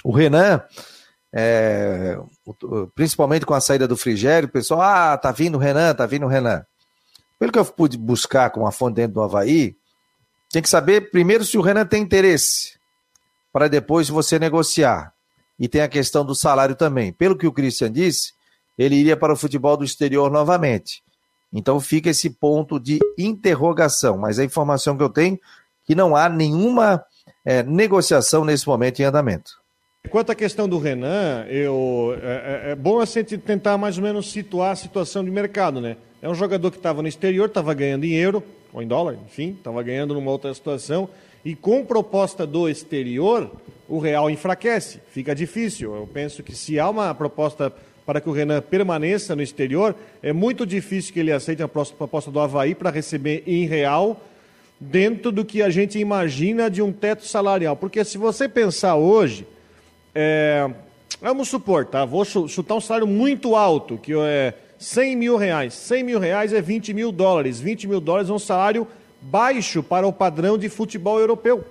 O 0.03 0.11
Renan, 0.11 0.61
é, 1.33 2.17
principalmente 2.95 3.45
com 3.45 3.53
a 3.53 3.61
saída 3.61 3.87
do 3.87 3.95
Frigério, 3.95 4.49
o 4.49 4.51
pessoal, 4.51 4.81
ah, 4.81 5.17
tá 5.17 5.31
vindo 5.31 5.55
o 5.55 5.59
Renan, 5.59 5.93
tá 5.93 6.05
vindo 6.05 6.25
o 6.25 6.29
Renan. 6.29 6.65
Pelo 7.39 7.51
que 7.51 7.59
eu 7.59 7.65
pude 7.65 7.97
buscar 7.97 8.49
com 8.49 8.61
uma 8.61 8.71
fonte 8.71 8.95
dentro 8.95 9.13
do 9.13 9.21
Havaí, 9.21 9.75
tem 10.51 10.61
que 10.61 10.69
saber 10.69 11.11
primeiro 11.11 11.45
se 11.45 11.57
o 11.57 11.61
Renan 11.61 11.85
tem 11.85 12.03
interesse, 12.03 12.77
para 13.53 13.67
depois 13.67 14.09
você 14.09 14.37
negociar. 14.37 15.13
E 15.57 15.67
tem 15.67 15.81
a 15.81 15.87
questão 15.87 16.25
do 16.25 16.33
salário 16.33 16.75
também. 16.75 17.13
Pelo 17.13 17.37
que 17.37 17.45
o 17.45 17.51
Christian 17.51 17.91
disse, 17.91 18.33
ele 18.77 18.95
iria 18.95 19.17
para 19.17 19.33
o 19.33 19.37
futebol 19.37 19.77
do 19.77 19.85
exterior 19.85 20.31
novamente. 20.31 21.03
Então 21.53 21.79
fica 21.79 22.09
esse 22.09 22.29
ponto 22.29 22.79
de 22.79 22.99
interrogação. 23.17 24.17
Mas 24.17 24.39
a 24.39 24.43
informação 24.43 24.95
que 24.95 25.03
eu 25.03 25.09
tenho 25.09 25.35
é 25.35 25.39
que 25.85 25.95
não 25.95 26.15
há 26.15 26.29
nenhuma 26.29 27.03
é, 27.43 27.63
negociação 27.63 28.45
nesse 28.45 28.67
momento 28.67 28.99
em 28.99 29.03
andamento. 29.03 29.59
Quanto 30.09 30.31
à 30.31 30.35
questão 30.35 30.67
do 30.67 30.79
Renan, 30.79 31.45
eu, 31.47 32.17
é, 32.21 32.69
é, 32.69 32.71
é 32.71 32.75
bom 32.75 32.99
a 32.99 33.05
gente 33.05 33.37
tentar 33.37 33.77
mais 33.77 33.97
ou 33.97 34.03
menos 34.03 34.31
situar 34.31 34.71
a 34.71 34.75
situação 34.75 35.23
de 35.23 35.29
mercado, 35.29 35.79
né? 35.79 35.95
É 36.21 36.29
um 36.29 36.33
jogador 36.33 36.71
que 36.71 36.77
estava 36.77 37.01
no 37.01 37.07
exterior, 37.07 37.47
estava 37.47 37.73
ganhando 37.73 38.03
em 38.05 38.13
euro, 38.13 38.43
ou 38.73 38.81
em 38.81 38.87
dólar, 38.87 39.17
enfim, 39.25 39.55
estava 39.57 39.81
ganhando 39.83 40.13
numa 40.13 40.31
outra 40.31 40.53
situação. 40.53 41.09
E 41.43 41.55
com 41.55 41.85
proposta 41.85 42.45
do 42.45 42.69
exterior, 42.69 43.51
o 43.87 43.99
real 43.99 44.29
enfraquece, 44.29 45.01
fica 45.09 45.35
difícil. 45.35 45.95
Eu 45.95 46.07
penso 46.07 46.43
que 46.43 46.55
se 46.55 46.79
há 46.79 46.89
uma 46.89 47.13
proposta 47.13 47.73
para 48.11 48.19
que 48.19 48.27
o 48.27 48.33
Renan 48.33 48.61
permaneça 48.61 49.37
no 49.37 49.41
exterior, 49.41 49.95
é 50.21 50.33
muito 50.33 50.65
difícil 50.65 51.13
que 51.13 51.21
ele 51.21 51.31
aceite 51.31 51.63
a 51.63 51.67
proposta 51.69 52.29
do 52.29 52.41
Havaí 52.41 52.75
para 52.75 52.89
receber 52.89 53.41
em 53.47 53.65
real, 53.65 54.19
dentro 54.77 55.31
do 55.31 55.45
que 55.45 55.61
a 55.61 55.69
gente 55.69 55.97
imagina 55.97 56.69
de 56.69 56.81
um 56.81 56.91
teto 56.91 57.25
salarial. 57.25 57.73
Porque 57.77 58.03
se 58.03 58.17
você 58.17 58.49
pensar 58.49 58.97
hoje, 58.97 59.47
é, 60.13 60.69
vamos 61.21 61.47
supor, 61.47 61.85
tá? 61.85 62.03
Vou 62.03 62.25
chutar 62.25 62.75
um 62.75 62.81
salário 62.81 63.07
muito 63.07 63.55
alto, 63.55 63.97
que 63.97 64.11
é 64.13 64.55
100 64.77 65.15
mil 65.15 65.37
reais. 65.37 65.73
100 65.73 66.03
mil 66.03 66.19
reais 66.19 66.51
é 66.51 66.61
20 66.61 66.93
mil 66.93 67.13
dólares. 67.13 67.61
20 67.61 67.87
mil 67.87 68.01
dólares 68.01 68.29
é 68.29 68.33
um 68.33 68.39
salário 68.39 68.85
baixo 69.21 69.81
para 69.81 70.05
o 70.05 70.11
padrão 70.11 70.57
de 70.57 70.67
futebol 70.67 71.17
europeu. 71.17 71.63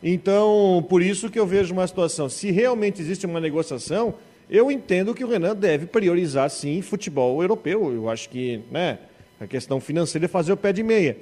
Então, 0.00 0.86
por 0.88 1.02
isso 1.02 1.28
que 1.28 1.40
eu 1.40 1.48
vejo 1.48 1.74
uma 1.74 1.84
situação. 1.84 2.28
Se 2.28 2.52
realmente 2.52 3.02
existe 3.02 3.26
uma 3.26 3.40
negociação, 3.40 4.14
eu 4.50 4.70
entendo 4.70 5.14
que 5.14 5.24
o 5.24 5.28
Renan 5.28 5.54
deve 5.54 5.86
priorizar, 5.86 6.50
sim, 6.50 6.82
futebol 6.82 7.40
europeu. 7.40 7.92
Eu 7.94 8.10
acho 8.10 8.28
que 8.28 8.60
né, 8.70 8.98
a 9.40 9.46
questão 9.46 9.80
financeira 9.80 10.24
é 10.24 10.28
fazer 10.28 10.52
o 10.52 10.56
pé 10.56 10.72
de 10.72 10.82
meia. 10.82 11.16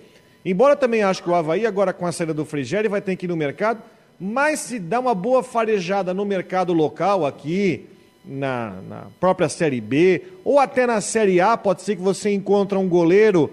Embora 0.44 0.74
também 0.74 1.02
acho 1.02 1.22
que 1.22 1.28
o 1.28 1.34
Havaí, 1.34 1.66
agora 1.66 1.92
com 1.92 2.06
a 2.06 2.12
saída 2.12 2.32
do 2.32 2.46
Frigério, 2.46 2.88
vai 2.88 3.02
ter 3.02 3.14
que 3.16 3.26
ir 3.26 3.28
no 3.28 3.36
mercado, 3.36 3.82
mas 4.18 4.60
se 4.60 4.78
dá 4.78 4.98
uma 4.98 5.14
boa 5.14 5.42
farejada 5.42 6.14
no 6.14 6.24
mercado 6.24 6.72
local 6.72 7.26
aqui, 7.26 7.86
na, 8.24 8.80
na, 8.88 9.06
própria 9.20 9.48
Série 9.48 9.80
B, 9.80 10.22
ou 10.42 10.58
até 10.58 10.86
na 10.86 11.00
Série 11.00 11.40
A, 11.40 11.56
pode 11.56 11.82
ser 11.82 11.96
que 11.96 12.02
você 12.02 12.30
encontre 12.30 12.78
um 12.78 12.88
goleiro 12.88 13.50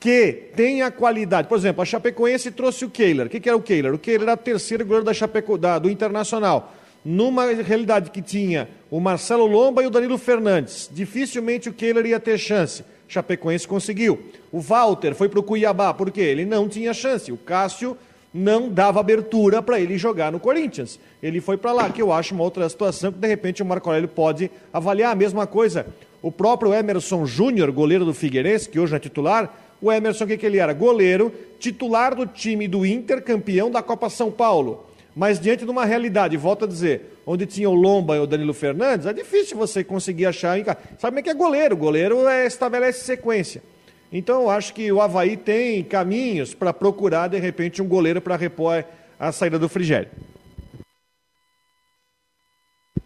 que 0.00 0.50
tenha 0.56 0.90
qualidade. 0.90 1.48
Por 1.48 1.58
exemplo, 1.58 1.82
a 1.82 1.84
Chapecoense 1.84 2.50
trouxe 2.50 2.84
o 2.84 2.90
Kehler. 2.90 3.26
O 3.26 3.30
que, 3.30 3.40
que 3.40 3.48
era 3.48 3.56
o 3.56 3.62
Kehler? 3.62 3.94
O 3.94 3.98
Kehler 3.98 4.22
era 4.22 4.34
o 4.34 4.36
terceiro 4.36 4.84
goleiro 4.84 5.04
da 5.04 5.14
Chapeco, 5.14 5.56
da, 5.56 5.78
do 5.78 5.90
Internacional. 5.90 6.74
Numa 7.04 7.46
realidade 7.52 8.10
que 8.10 8.22
tinha 8.22 8.68
o 8.90 8.98
Marcelo 8.98 9.46
Lomba 9.46 9.82
e 9.82 9.86
o 9.86 9.90
Danilo 9.90 10.16
Fernandes. 10.16 10.88
Dificilmente 10.90 11.68
o 11.68 11.72
Kehler 11.72 12.06
ia 12.06 12.18
ter 12.18 12.38
chance. 12.38 12.82
Chapecoense 13.06 13.68
conseguiu. 13.68 14.18
O 14.50 14.60
Walter 14.60 15.14
foi 15.14 15.28
para 15.28 15.40
o 15.40 15.42
Cuiabá, 15.42 15.92
por 15.92 16.10
quê? 16.10 16.22
Ele 16.22 16.44
não 16.44 16.68
tinha 16.68 16.94
chance. 16.94 17.30
O 17.30 17.36
Cássio 17.36 17.96
não 18.32 18.68
dava 18.68 18.98
abertura 18.98 19.62
para 19.62 19.78
ele 19.78 19.96
jogar 19.96 20.32
no 20.32 20.40
Corinthians. 20.40 20.98
Ele 21.22 21.40
foi 21.40 21.56
para 21.56 21.72
lá, 21.72 21.90
que 21.90 22.02
eu 22.02 22.12
acho 22.12 22.34
uma 22.34 22.42
outra 22.42 22.68
situação 22.68 23.12
que 23.12 23.18
de 23.18 23.28
repente 23.28 23.62
o 23.62 23.66
Marco 23.66 23.88
Aurélio 23.88 24.08
pode 24.08 24.50
avaliar. 24.72 25.12
A 25.12 25.14
mesma 25.14 25.46
coisa, 25.46 25.86
o 26.20 26.32
próprio 26.32 26.74
Emerson 26.74 27.24
Júnior, 27.26 27.70
goleiro 27.70 28.04
do 28.04 28.12
Figueirense, 28.12 28.68
que 28.68 28.80
hoje 28.80 28.96
é 28.96 28.98
titular, 28.98 29.54
o 29.80 29.92
Emerson, 29.92 30.24
o 30.24 30.26
que, 30.26 30.36
que 30.36 30.46
ele 30.46 30.58
era? 30.58 30.72
Goleiro, 30.72 31.32
titular 31.60 32.14
do 32.14 32.26
time 32.26 32.66
do 32.66 32.84
Inter, 32.84 33.22
campeão 33.22 33.70
da 33.70 33.82
Copa 33.82 34.08
São 34.08 34.30
Paulo. 34.30 34.86
Mas 35.14 35.38
diante 35.38 35.64
de 35.64 35.70
uma 35.70 35.84
realidade, 35.84 36.36
volto 36.36 36.64
a 36.64 36.68
dizer, 36.68 37.20
onde 37.24 37.46
tinha 37.46 37.70
o 37.70 37.74
Lomba 37.74 38.16
e 38.16 38.18
o 38.18 38.26
Danilo 38.26 38.52
Fernandes, 38.52 39.06
é 39.06 39.12
difícil 39.12 39.56
você 39.56 39.84
conseguir 39.84 40.26
achar. 40.26 40.58
Sabe 40.64 40.98
como 40.98 41.18
é 41.20 41.22
que 41.22 41.30
é 41.30 41.34
goleiro? 41.34 41.76
Goleiro 41.76 42.26
é, 42.26 42.46
estabelece 42.46 43.04
sequência. 43.04 43.62
Então, 44.10 44.42
eu 44.42 44.50
acho 44.50 44.74
que 44.74 44.90
o 44.90 45.00
Havaí 45.00 45.36
tem 45.36 45.82
caminhos 45.84 46.54
para 46.54 46.72
procurar, 46.72 47.28
de 47.28 47.38
repente, 47.38 47.80
um 47.80 47.88
goleiro 47.88 48.20
para 48.20 48.36
repor 48.36 48.84
a 49.18 49.30
saída 49.32 49.58
do 49.58 49.68
Frigério. 49.68 50.10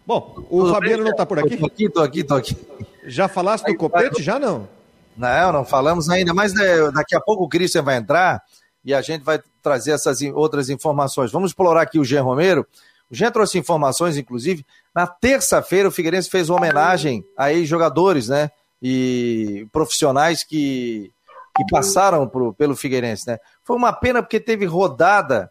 Bom, 0.05 0.33
o 0.49 0.61
Tudo 0.61 0.73
Fabiano 0.73 0.97
bem? 0.97 1.03
não 1.05 1.11
está 1.11 1.25
por 1.25 1.37
aqui? 1.37 1.53
Estou 1.53 1.67
aqui, 1.67 1.85
estou 1.85 2.03
aqui, 2.03 2.19
estou 2.21 2.37
aqui. 2.37 2.57
Já 3.05 3.27
falaste 3.27 3.65
do 3.65 3.75
copete? 3.75 4.23
Já 4.23 4.39
não? 4.39 4.67
Não, 5.15 5.51
não 5.51 5.65
falamos 5.65 6.09
ainda, 6.09 6.33
mas 6.33 6.53
né, 6.53 6.91
daqui 6.91 7.15
a 7.15 7.21
pouco 7.21 7.43
o 7.43 7.49
Christian 7.49 7.83
vai 7.83 7.97
entrar 7.97 8.41
e 8.83 8.93
a 8.93 9.01
gente 9.01 9.23
vai 9.23 9.39
trazer 9.61 9.91
essas 9.91 10.21
outras 10.33 10.69
informações. 10.69 11.31
Vamos 11.31 11.51
explorar 11.51 11.81
aqui 11.81 11.99
o 11.99 12.03
Jean 12.03 12.23
Romero. 12.23 12.65
O 13.09 13.15
Jean 13.15 13.31
trouxe 13.31 13.57
informações, 13.57 14.17
inclusive. 14.17 14.65
Na 14.93 15.07
terça-feira, 15.07 15.87
o 15.89 15.91
Figueirense 15.91 16.29
fez 16.29 16.49
uma 16.49 16.57
homenagem 16.57 17.23
a 17.37 17.51
ex-jogadores, 17.51 18.29
né? 18.29 18.51
e 18.81 19.67
profissionais 19.71 20.43
que, 20.43 21.11
que 21.55 21.65
passaram 21.69 22.27
pro, 22.27 22.53
pelo 22.53 22.75
Figueirense, 22.75 23.27
né? 23.27 23.39
Foi 23.63 23.75
uma 23.75 23.91
pena 23.91 24.21
porque 24.21 24.39
teve 24.39 24.65
rodada 24.65 25.49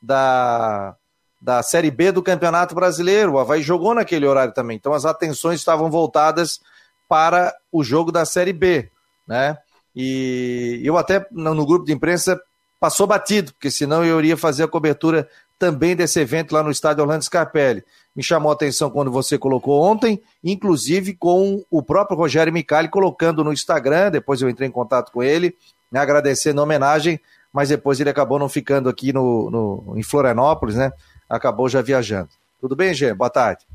da, 0.00 0.96
da 1.40 1.62
Série 1.62 1.90
B 1.90 2.10
do 2.10 2.22
Campeonato 2.22 2.74
Brasileiro. 2.74 3.32
O 3.32 3.38
Havaí 3.38 3.62
jogou 3.62 3.94
naquele 3.94 4.26
horário 4.26 4.54
também. 4.54 4.76
Então 4.76 4.92
as 4.92 5.04
atenções 5.04 5.60
estavam 5.60 5.90
voltadas 5.90 6.60
para 7.08 7.54
o 7.70 7.84
jogo 7.84 8.10
da 8.10 8.24
Série 8.24 8.52
B, 8.52 8.90
né? 9.26 9.58
E 9.94 10.80
eu 10.84 10.96
até 10.96 11.26
no 11.32 11.66
grupo 11.66 11.84
de 11.84 11.92
imprensa 11.92 12.40
passou 12.80 13.06
batido, 13.06 13.52
porque 13.52 13.70
senão 13.70 14.02
eu 14.02 14.18
iria 14.18 14.36
fazer 14.36 14.64
a 14.64 14.68
cobertura 14.68 15.28
também 15.58 15.94
desse 15.94 16.18
evento 16.18 16.52
lá 16.52 16.62
no 16.62 16.70
estádio 16.70 17.02
Orlando 17.02 17.22
Scarpelli. 17.22 17.84
Me 18.16 18.22
chamou 18.22 18.50
a 18.50 18.54
atenção 18.54 18.90
quando 18.90 19.10
você 19.10 19.36
colocou 19.36 19.82
ontem, 19.82 20.20
inclusive 20.42 21.14
com 21.14 21.62
o 21.70 21.82
próprio 21.82 22.16
Rogério 22.16 22.52
Micali 22.52 22.88
colocando 22.88 23.44
no 23.44 23.52
Instagram, 23.52 24.10
depois 24.10 24.40
eu 24.40 24.48
entrei 24.48 24.66
em 24.66 24.72
contato 24.72 25.12
com 25.12 25.22
ele, 25.22 25.54
né, 25.92 26.00
agradecendo 26.00 26.60
a 26.60 26.64
homenagem, 26.64 27.20
mas 27.52 27.68
depois 27.68 28.00
ele 28.00 28.10
acabou 28.10 28.38
não 28.38 28.48
ficando 28.48 28.88
aqui 28.88 29.12
no, 29.12 29.50
no, 29.50 29.94
em 29.98 30.02
Florianópolis, 30.02 30.76
né? 30.76 30.92
Acabou 31.28 31.68
já 31.68 31.82
viajando. 31.82 32.30
Tudo 32.60 32.74
bem, 32.74 32.94
Gê? 32.94 33.12
Boa 33.12 33.30
tarde. 33.30 33.69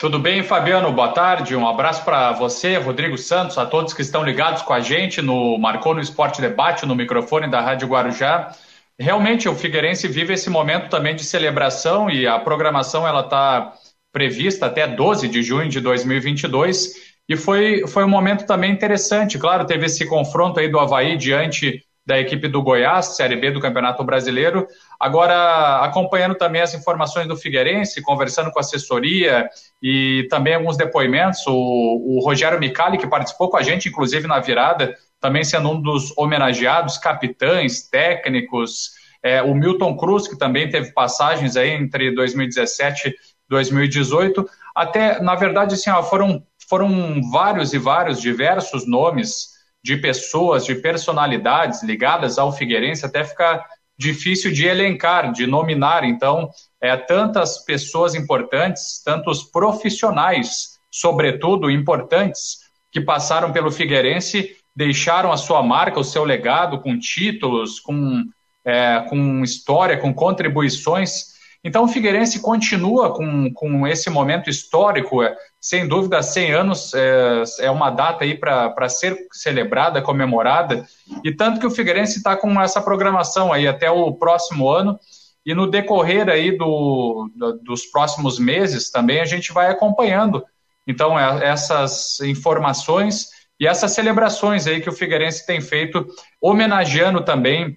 Tudo 0.00 0.18
bem, 0.18 0.42
Fabiano? 0.42 0.90
Boa 0.90 1.12
tarde. 1.12 1.54
Um 1.54 1.68
abraço 1.68 2.02
para 2.06 2.32
você, 2.32 2.78
Rodrigo 2.78 3.18
Santos, 3.18 3.58
a 3.58 3.66
todos 3.66 3.92
que 3.92 4.00
estão 4.00 4.24
ligados 4.24 4.62
com 4.62 4.72
a 4.72 4.80
gente 4.80 5.20
no 5.20 5.58
Marcou 5.58 5.94
no 5.94 6.00
Esporte 6.00 6.40
Debate, 6.40 6.86
no 6.86 6.96
microfone 6.96 7.50
da 7.50 7.60
Rádio 7.60 7.86
Guarujá. 7.86 8.50
Realmente, 8.98 9.46
o 9.46 9.54
Figueirense 9.54 10.08
vive 10.08 10.32
esse 10.32 10.48
momento 10.48 10.88
também 10.88 11.14
de 11.14 11.22
celebração 11.22 12.08
e 12.08 12.26
a 12.26 12.38
programação 12.38 13.06
ela 13.06 13.20
está 13.20 13.74
prevista 14.10 14.64
até 14.64 14.86
12 14.86 15.28
de 15.28 15.42
junho 15.42 15.68
de 15.68 15.80
2022 15.80 16.94
e 17.28 17.36
foi, 17.36 17.86
foi 17.86 18.02
um 18.02 18.08
momento 18.08 18.46
também 18.46 18.72
interessante. 18.72 19.38
Claro, 19.38 19.66
teve 19.66 19.84
esse 19.84 20.06
confronto 20.06 20.60
aí 20.60 20.68
do 20.70 20.80
Havaí 20.80 21.14
diante 21.14 21.84
da 22.10 22.18
equipe 22.18 22.48
do 22.48 22.60
Goiás, 22.60 23.14
Série 23.14 23.36
B 23.36 23.52
do 23.52 23.60
Campeonato 23.60 24.02
Brasileiro. 24.02 24.66
Agora, 24.98 25.78
acompanhando 25.84 26.34
também 26.34 26.60
as 26.60 26.74
informações 26.74 27.28
do 27.28 27.36
Figueirense, 27.36 28.02
conversando 28.02 28.50
com 28.50 28.58
a 28.58 28.62
assessoria 28.62 29.48
e 29.80 30.26
também 30.28 30.56
alguns 30.56 30.76
depoimentos, 30.76 31.46
o, 31.46 31.52
o 31.54 32.20
Rogério 32.24 32.58
Micali, 32.58 32.98
que 32.98 33.06
participou 33.06 33.48
com 33.48 33.56
a 33.56 33.62
gente, 33.62 33.88
inclusive 33.88 34.26
na 34.26 34.40
virada, 34.40 34.92
também 35.20 35.44
sendo 35.44 35.70
um 35.70 35.80
dos 35.80 36.12
homenageados, 36.18 36.98
capitães, 36.98 37.88
técnicos, 37.88 38.90
é, 39.22 39.40
o 39.40 39.54
Milton 39.54 39.96
Cruz, 39.96 40.26
que 40.26 40.36
também 40.36 40.68
teve 40.68 40.92
passagens 40.92 41.56
aí 41.56 41.70
entre 41.70 42.12
2017 42.12 43.08
e 43.08 43.14
2018, 43.48 44.44
até, 44.74 45.22
na 45.22 45.36
verdade, 45.36 45.74
assim, 45.74 45.90
ó, 45.90 46.02
foram, 46.02 46.42
foram 46.68 47.20
vários 47.30 47.72
e 47.72 47.78
vários, 47.78 48.20
diversos 48.20 48.84
nomes 48.84 49.49
de 49.82 49.96
pessoas, 49.96 50.64
de 50.64 50.74
personalidades 50.74 51.82
ligadas 51.82 52.38
ao 52.38 52.52
Figueirense, 52.52 53.06
até 53.06 53.24
fica 53.24 53.64
difícil 53.98 54.52
de 54.52 54.66
elencar, 54.66 55.32
de 55.32 55.46
nominar. 55.46 56.04
Então, 56.04 56.50
é, 56.80 56.96
tantas 56.96 57.58
pessoas 57.64 58.14
importantes, 58.14 59.02
tantos 59.04 59.42
profissionais, 59.42 60.78
sobretudo 60.90 61.70
importantes, 61.70 62.58
que 62.90 63.00
passaram 63.00 63.52
pelo 63.52 63.70
Figueirense, 63.70 64.56
deixaram 64.74 65.30
a 65.30 65.36
sua 65.36 65.62
marca, 65.62 66.00
o 66.00 66.04
seu 66.04 66.24
legado, 66.24 66.80
com 66.80 66.98
títulos, 66.98 67.78
com, 67.78 68.24
é, 68.64 69.04
com 69.08 69.44
história, 69.44 69.98
com 69.98 70.12
contribuições. 70.12 71.30
Então, 71.62 71.84
o 71.84 71.88
Figueirense 71.88 72.40
continua 72.40 73.14
com, 73.14 73.52
com 73.52 73.86
esse 73.86 74.08
momento 74.08 74.48
histórico, 74.48 75.22
é, 75.22 75.36
sem 75.60 75.86
dúvida, 75.86 76.22
100 76.22 76.52
anos 76.52 76.94
é, 76.94 77.42
é 77.60 77.70
uma 77.70 77.90
data 77.90 78.24
aí 78.24 78.34
para 78.34 78.88
ser 78.88 79.16
celebrada, 79.30 80.00
comemorada, 80.00 80.86
e 81.22 81.30
tanto 81.30 81.60
que 81.60 81.66
o 81.66 81.70
Figueirense 81.70 82.16
está 82.16 82.34
com 82.34 82.58
essa 82.60 82.80
programação 82.80 83.52
aí 83.52 83.68
até 83.68 83.90
o 83.90 84.12
próximo 84.14 84.70
ano, 84.70 84.98
e 85.44 85.54
no 85.54 85.70
decorrer 85.70 86.28
aí 86.30 86.56
do, 86.56 87.30
do, 87.36 87.58
dos 87.58 87.84
próximos 87.86 88.38
meses 88.38 88.90
também 88.90 89.20
a 89.20 89.24
gente 89.24 89.52
vai 89.52 89.70
acompanhando. 89.70 90.42
Então, 90.86 91.18
é, 91.18 91.46
essas 91.46 92.20
informações 92.20 93.28
e 93.58 93.66
essas 93.66 93.92
celebrações 93.92 94.66
aí 94.66 94.80
que 94.80 94.88
o 94.88 94.92
Figueirense 94.92 95.46
tem 95.46 95.60
feito, 95.60 96.06
homenageando 96.40 97.22
também 97.22 97.76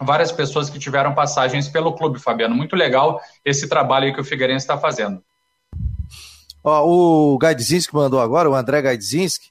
várias 0.00 0.30
pessoas 0.30 0.70
que 0.70 0.78
tiveram 0.78 1.12
passagens 1.12 1.68
pelo 1.68 1.92
clube, 1.92 2.20
Fabiano. 2.20 2.54
Muito 2.54 2.76
legal 2.76 3.20
esse 3.44 3.68
trabalho 3.68 4.14
que 4.14 4.20
o 4.20 4.24
Figueirense 4.24 4.64
está 4.64 4.78
fazendo. 4.78 5.20
Ó, 6.62 6.86
o 6.86 7.38
Gaidzinski 7.38 7.94
mandou 7.94 8.20
agora, 8.20 8.48
o 8.48 8.54
André 8.54 8.82
Gaidzinski, 8.82 9.50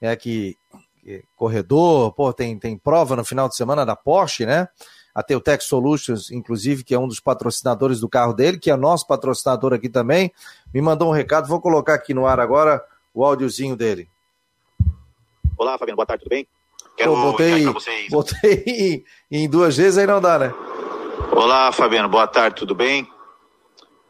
é 0.00 0.14
que, 0.16 0.56
que, 1.00 1.22
corredor, 1.36 2.12
pô, 2.12 2.32
tem, 2.32 2.58
tem 2.58 2.76
prova 2.76 3.14
no 3.16 3.24
final 3.24 3.48
de 3.48 3.56
semana 3.56 3.84
da 3.84 3.94
Porsche, 3.94 4.46
né? 4.46 4.68
A 5.14 5.22
Teutec 5.22 5.64
Solutions, 5.64 6.30
inclusive, 6.30 6.84
que 6.84 6.94
é 6.94 6.98
um 6.98 7.08
dos 7.08 7.20
patrocinadores 7.20 8.00
do 8.00 8.08
carro 8.08 8.32
dele, 8.32 8.58
que 8.58 8.70
é 8.70 8.76
nosso 8.76 9.06
patrocinador 9.06 9.72
aqui 9.74 9.88
também, 9.88 10.32
me 10.72 10.80
mandou 10.80 11.08
um 11.08 11.12
recado, 11.12 11.48
vou 11.48 11.60
colocar 11.60 11.94
aqui 11.94 12.14
no 12.14 12.26
ar 12.26 12.38
agora 12.38 12.82
o 13.12 13.24
áudiozinho 13.24 13.76
dele. 13.76 14.08
Olá, 15.56 15.76
Fabiano, 15.76 15.96
boa 15.96 16.06
tarde, 16.06 16.22
tudo 16.22 16.30
bem? 16.30 16.46
Quero 16.96 17.14
Pô, 17.14 17.32
botei, 17.32 17.64
botei 18.10 19.04
em 19.30 19.48
duas 19.48 19.76
vezes, 19.76 19.98
aí 19.98 20.06
não 20.06 20.20
dá, 20.20 20.38
né? 20.38 20.54
Olá, 21.32 21.70
Fabiano, 21.72 22.08
boa 22.08 22.26
tarde, 22.26 22.56
tudo 22.56 22.74
bem? 22.74 23.08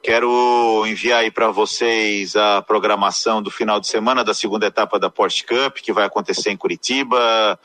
Quero 0.03 0.87
enviar 0.87 1.21
aí 1.21 1.31
para 1.31 1.51
vocês 1.51 2.37
a 2.37 2.63
programação 2.63 3.43
do 3.43 3.51
final 3.51 3.81
de 3.81 3.89
semana 3.89 4.23
da 4.23 4.33
segunda 4.33 4.67
etapa 4.67 4.99
da 4.99 5.11
Porsche 5.11 5.45
Cup, 5.45 5.79
que 5.79 5.93
vai 5.93 6.05
acontecer 6.05 6.51
em 6.51 6.57
Curitiba. 6.57 7.59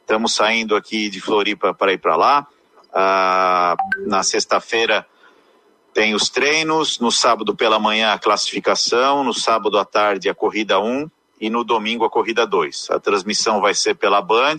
Estamos 0.00 0.34
saindo 0.34 0.76
aqui 0.76 1.10
de 1.10 1.20
Floripa 1.20 1.74
para 1.74 1.92
ir 1.92 1.98
para 1.98 2.16
lá. 2.16 2.46
Ah, 2.92 3.76
na 4.06 4.22
sexta-feira 4.22 5.04
tem 5.92 6.14
os 6.14 6.28
treinos, 6.28 7.00
no 7.00 7.10
sábado 7.10 7.56
pela 7.56 7.78
manhã 7.78 8.12
a 8.12 8.18
classificação, 8.18 9.24
no 9.24 9.34
sábado 9.34 9.76
à 9.78 9.84
tarde 9.84 10.28
a 10.28 10.34
corrida 10.34 10.78
1 10.78 11.10
e 11.40 11.50
no 11.50 11.64
domingo 11.64 12.04
a 12.04 12.10
corrida 12.10 12.46
2. 12.46 12.90
A 12.90 13.00
transmissão 13.00 13.60
vai 13.60 13.74
ser 13.74 13.94
pela 13.94 14.22
Band, 14.22 14.58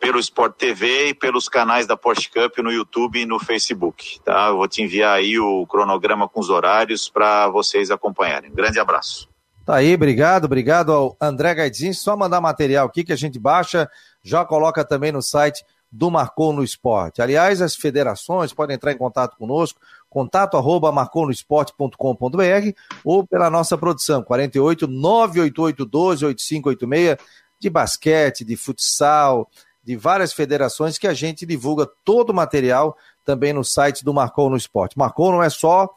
pelo 0.00 0.18
Sport 0.18 0.56
TV 0.56 1.08
e 1.08 1.14
pelos 1.14 1.48
canais 1.48 1.86
da 1.86 1.96
Porsche 1.96 2.30
Cup 2.30 2.58
no 2.58 2.70
YouTube 2.70 3.20
e 3.20 3.26
no 3.26 3.38
Facebook, 3.38 4.20
tá? 4.24 4.48
Eu 4.48 4.56
vou 4.56 4.68
te 4.68 4.82
enviar 4.82 5.16
aí 5.16 5.38
o 5.38 5.66
cronograma 5.66 6.28
com 6.28 6.40
os 6.40 6.50
horários 6.50 7.08
para 7.08 7.48
vocês 7.48 7.90
acompanharem. 7.90 8.50
grande 8.52 8.78
abraço. 8.78 9.28
Tá 9.64 9.76
aí, 9.76 9.94
obrigado, 9.94 10.46
obrigado 10.46 10.92
ao 10.92 11.16
André 11.20 11.54
Gaidzinho. 11.54 11.94
Só 11.94 12.16
mandar 12.16 12.40
material 12.40 12.86
aqui 12.86 13.04
que 13.04 13.12
a 13.12 13.16
gente 13.16 13.38
baixa, 13.38 13.86
já 14.22 14.44
coloca 14.44 14.84
também 14.84 15.12
no 15.12 15.20
site 15.20 15.64
do 15.90 16.10
Marcou 16.10 16.52
no 16.52 16.62
Esporte. 16.62 17.20
Aliás, 17.20 17.60
as 17.60 17.74
federações 17.74 18.52
podem 18.52 18.76
entrar 18.76 18.92
em 18.92 18.98
contato 18.98 19.36
conosco, 19.36 19.80
contato 20.08 20.56
arroba 20.56 20.92
marconosport.com.br 20.92 22.72
ou 23.04 23.26
pela 23.26 23.50
nossa 23.50 23.76
produção, 23.76 24.22
48 24.22 24.86
988 24.86 25.84
12 25.84 26.24
8586, 26.26 27.18
de 27.60 27.70
basquete, 27.70 28.44
de 28.44 28.56
futsal, 28.56 29.50
de 29.88 29.96
várias 29.96 30.34
federações 30.34 30.98
que 30.98 31.06
a 31.06 31.14
gente 31.14 31.46
divulga 31.46 31.88
todo 32.04 32.28
o 32.28 32.34
material 32.34 32.94
também 33.24 33.54
no 33.54 33.64
site 33.64 34.04
do 34.04 34.12
Marcou 34.12 34.50
no 34.50 34.56
Esporte. 34.56 34.98
Marcou 34.98 35.32
não 35.32 35.42
é 35.42 35.48
só 35.48 35.88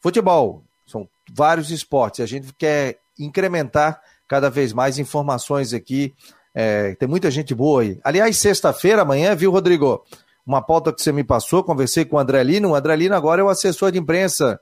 futebol, 0.00 0.64
são 0.86 1.06
vários 1.30 1.70
esportes. 1.70 2.20
A 2.20 2.26
gente 2.26 2.54
quer 2.54 3.00
incrementar 3.18 4.00
cada 4.26 4.48
vez 4.48 4.72
mais 4.72 4.98
informações 4.98 5.74
aqui. 5.74 6.14
É, 6.54 6.94
tem 6.94 7.06
muita 7.06 7.30
gente 7.30 7.54
boa 7.54 7.82
aí. 7.82 8.00
Aliás, 8.02 8.38
sexta-feira, 8.38 9.02
amanhã, 9.02 9.34
viu, 9.34 9.50
Rodrigo? 9.50 10.02
Uma 10.46 10.62
pauta 10.62 10.90
que 10.90 11.02
você 11.02 11.12
me 11.12 11.22
passou, 11.22 11.62
conversei 11.62 12.06
com 12.06 12.16
o 12.16 12.18
André 12.18 12.42
Lino. 12.42 12.70
O 12.70 12.74
André 12.74 12.96
Lino 12.96 13.14
agora 13.14 13.42
é 13.42 13.44
o 13.44 13.50
assessor 13.50 13.92
de 13.92 13.98
imprensa 13.98 14.58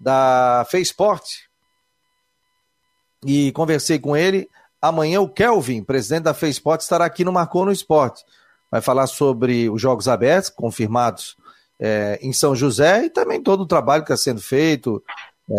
da 0.00 0.66
Feisport. 0.70 1.26
E 3.26 3.52
conversei 3.52 3.98
com 3.98 4.16
ele. 4.16 4.48
Amanhã 4.84 5.22
o 5.22 5.28
Kelvin, 5.30 5.82
presidente 5.82 6.24
da 6.24 6.34
FESPORT, 6.34 6.82
estará 6.82 7.06
aqui 7.06 7.24
no 7.24 7.32
Marcou 7.32 7.64
no 7.64 7.72
Esporte. 7.72 8.22
Vai 8.70 8.82
falar 8.82 9.06
sobre 9.06 9.70
os 9.70 9.80
Jogos 9.80 10.08
Abertos, 10.08 10.50
confirmados 10.50 11.38
é, 11.80 12.18
em 12.20 12.34
São 12.34 12.54
José, 12.54 13.06
e 13.06 13.08
também 13.08 13.42
todo 13.42 13.62
o 13.62 13.66
trabalho 13.66 14.04
que 14.04 14.12
está 14.12 14.22
sendo 14.22 14.42
feito 14.42 15.02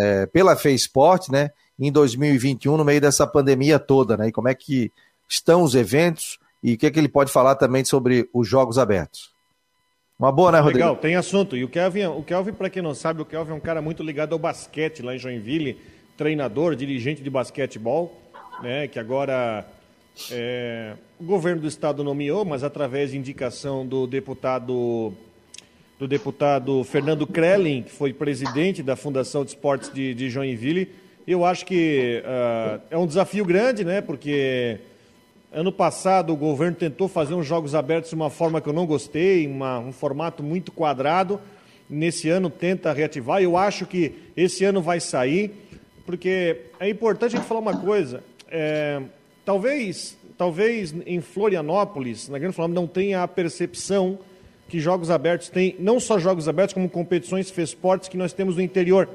é, 0.00 0.26
pela 0.26 0.54
FESPORT, 0.54 1.32
né, 1.32 1.50
em 1.76 1.90
2021, 1.90 2.76
no 2.76 2.84
meio 2.84 3.00
dessa 3.00 3.26
pandemia 3.26 3.80
toda, 3.80 4.16
né, 4.16 4.28
e 4.28 4.32
como 4.32 4.48
é 4.48 4.54
que 4.54 4.92
estão 5.28 5.64
os 5.64 5.74
eventos 5.74 6.38
e 6.62 6.74
o 6.74 6.78
que, 6.78 6.86
é 6.86 6.90
que 6.92 6.98
ele 7.00 7.08
pode 7.08 7.32
falar 7.32 7.56
também 7.56 7.84
sobre 7.84 8.30
os 8.32 8.46
Jogos 8.46 8.78
Abertos. 8.78 9.34
Uma 10.16 10.30
boa, 10.30 10.52
né, 10.52 10.60
Rodrigo? 10.60 10.78
Legal, 10.78 10.96
tem 10.98 11.16
assunto. 11.16 11.56
E 11.56 11.64
o 11.64 11.68
Kelvin, 11.68 12.06
o 12.06 12.22
Kelvin 12.22 12.52
para 12.52 12.70
quem 12.70 12.80
não 12.80 12.94
sabe, 12.94 13.22
o 13.22 13.24
Kelvin 13.24 13.50
é 13.50 13.56
um 13.56 13.60
cara 13.60 13.82
muito 13.82 14.04
ligado 14.04 14.34
ao 14.34 14.38
basquete 14.38 15.02
lá 15.02 15.16
em 15.16 15.18
Joinville, 15.18 15.80
treinador, 16.16 16.76
dirigente 16.76 17.24
de 17.24 17.28
basquetebol 17.28 18.25
né, 18.62 18.88
que 18.88 18.98
agora 18.98 19.66
é, 20.30 20.94
o 21.20 21.24
governo 21.24 21.62
do 21.62 21.68
estado 21.68 22.02
nomeou, 22.02 22.44
mas 22.44 22.64
através 22.64 23.10
de 23.10 23.18
indicação 23.18 23.86
do 23.86 24.06
deputado 24.06 25.12
do 25.98 26.06
deputado 26.06 26.84
Fernando 26.84 27.26
Krellin, 27.26 27.82
que 27.82 27.90
foi 27.90 28.12
presidente 28.12 28.82
da 28.82 28.96
Fundação 28.96 29.44
de 29.44 29.50
Esportes 29.50 29.90
de, 29.92 30.12
de 30.12 30.28
Joinville. 30.28 30.90
Eu 31.26 31.44
acho 31.44 31.64
que 31.64 32.22
uh, 32.22 32.82
é 32.90 32.98
um 32.98 33.06
desafio 33.06 33.46
grande, 33.46 33.82
né? 33.82 34.02
Porque 34.02 34.78
ano 35.50 35.72
passado 35.72 36.34
o 36.34 36.36
governo 36.36 36.76
tentou 36.76 37.08
fazer 37.08 37.32
uns 37.32 37.46
jogos 37.46 37.74
abertos 37.74 38.10
de 38.10 38.16
uma 38.16 38.28
forma 38.28 38.60
que 38.60 38.68
eu 38.68 38.74
não 38.74 38.84
gostei, 38.84 39.46
uma, 39.46 39.78
um 39.78 39.90
formato 39.90 40.42
muito 40.42 40.70
quadrado. 40.70 41.40
Nesse 41.88 42.28
ano 42.28 42.50
tenta 42.50 42.92
reativar. 42.92 43.42
Eu 43.42 43.56
acho 43.56 43.86
que 43.86 44.12
esse 44.36 44.64
ano 44.64 44.82
vai 44.82 45.00
sair, 45.00 45.50
porque 46.04 46.60
é 46.78 46.90
importante 46.90 47.36
a 47.36 47.38
gente 47.38 47.48
falar 47.48 47.60
uma 47.60 47.80
coisa. 47.80 48.22
É, 48.48 49.02
talvez, 49.44 50.16
talvez 50.36 50.94
em 51.06 51.20
Florianópolis, 51.20 52.28
na 52.28 52.38
Grande 52.38 52.54
Florianópolis, 52.54 52.88
não 52.88 52.92
tenha 52.92 53.22
a 53.22 53.28
percepção 53.28 54.18
que 54.68 54.80
Jogos 54.80 55.10
Abertos 55.10 55.48
tem, 55.48 55.76
não 55.78 56.00
só 56.00 56.18
Jogos 56.18 56.48
Abertos, 56.48 56.74
como 56.74 56.88
competições 56.88 57.56
esportes 57.56 58.08
que 58.08 58.16
nós 58.16 58.32
temos 58.32 58.56
no 58.56 58.62
interior. 58.62 59.08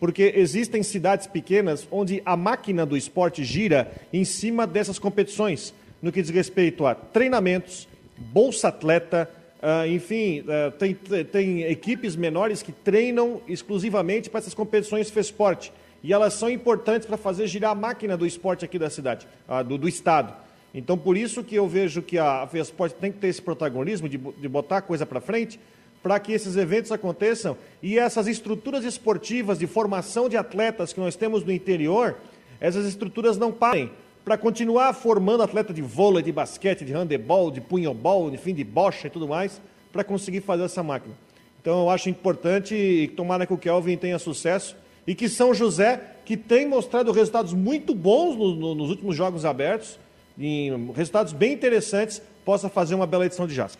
Porque 0.00 0.32
existem 0.36 0.82
cidades 0.82 1.26
pequenas 1.26 1.86
onde 1.90 2.22
a 2.24 2.36
máquina 2.36 2.86
do 2.86 2.96
esporte 2.96 3.44
gira 3.44 3.90
em 4.12 4.24
cima 4.24 4.66
dessas 4.66 4.98
competições, 4.98 5.74
no 6.00 6.12
que 6.12 6.22
diz 6.22 6.30
respeito 6.30 6.86
a 6.86 6.94
treinamentos, 6.94 7.88
bolsa 8.16 8.68
atleta, 8.68 9.28
uh, 9.60 9.86
enfim, 9.88 10.40
uh, 10.40 10.70
tem, 10.72 10.94
tem 10.94 11.62
equipes 11.64 12.14
menores 12.14 12.62
que 12.62 12.70
treinam 12.70 13.40
exclusivamente 13.48 14.30
para 14.30 14.38
essas 14.38 14.54
competições 14.54 15.10
esporte. 15.16 15.72
E 16.02 16.12
elas 16.12 16.34
são 16.34 16.48
importantes 16.48 17.06
para 17.06 17.16
fazer 17.16 17.46
girar 17.46 17.72
a 17.72 17.74
máquina 17.74 18.16
do 18.16 18.26
esporte 18.26 18.64
aqui 18.64 18.78
da 18.78 18.88
cidade, 18.88 19.26
do, 19.66 19.76
do 19.76 19.88
estado. 19.88 20.32
Então, 20.72 20.96
por 20.96 21.16
isso 21.16 21.42
que 21.42 21.54
eu 21.54 21.66
vejo 21.66 22.02
que 22.02 22.18
a 22.18 22.46
FESPORT 22.46 22.94
tem 22.94 23.10
que 23.10 23.18
ter 23.18 23.28
esse 23.28 23.42
protagonismo 23.42 24.08
de, 24.08 24.18
de 24.18 24.48
botar 24.48 24.78
a 24.78 24.82
coisa 24.82 25.06
para 25.06 25.20
frente, 25.20 25.58
para 26.02 26.20
que 26.20 26.32
esses 26.32 26.56
eventos 26.56 26.92
aconteçam 26.92 27.56
e 27.82 27.98
essas 27.98 28.28
estruturas 28.28 28.84
esportivas 28.84 29.58
de 29.58 29.66
formação 29.66 30.28
de 30.28 30.36
atletas 30.36 30.92
que 30.92 31.00
nós 31.00 31.16
temos 31.16 31.44
no 31.44 31.50
interior, 31.50 32.16
essas 32.60 32.86
estruturas 32.86 33.36
não 33.36 33.50
parem 33.50 33.90
para 34.24 34.36
continuar 34.36 34.92
formando 34.92 35.42
atleta 35.42 35.72
de 35.72 35.80
vôlei, 35.80 36.22
de 36.22 36.30
basquete, 36.30 36.84
de 36.84 36.92
handebol, 36.92 37.50
de 37.50 37.60
punhobol, 37.60 38.32
enfim, 38.32 38.54
de 38.54 38.62
bocha 38.62 39.06
e 39.06 39.10
tudo 39.10 39.26
mais, 39.26 39.60
para 39.90 40.04
conseguir 40.04 40.42
fazer 40.42 40.64
essa 40.64 40.82
máquina. 40.82 41.14
Então, 41.60 41.80
eu 41.80 41.90
acho 41.90 42.08
importante 42.08 42.74
e 42.74 43.08
tomara 43.08 43.46
que 43.46 43.52
o 43.52 43.58
Kelvin 43.58 43.96
tenha 43.96 44.18
sucesso 44.18 44.76
e 45.08 45.14
que 45.14 45.26
São 45.26 45.54
José, 45.54 46.18
que 46.22 46.36
tem 46.36 46.68
mostrado 46.68 47.10
resultados 47.12 47.54
muito 47.54 47.94
bons 47.94 48.36
no, 48.36 48.54
no, 48.54 48.74
nos 48.74 48.90
últimos 48.90 49.16
Jogos 49.16 49.46
Abertos, 49.46 49.98
em 50.38 50.92
resultados 50.92 51.32
bem 51.32 51.54
interessantes, 51.54 52.20
possa 52.44 52.68
fazer 52.68 52.94
uma 52.94 53.06
bela 53.06 53.24
edição 53.24 53.46
de 53.46 53.54
JASC. 53.54 53.78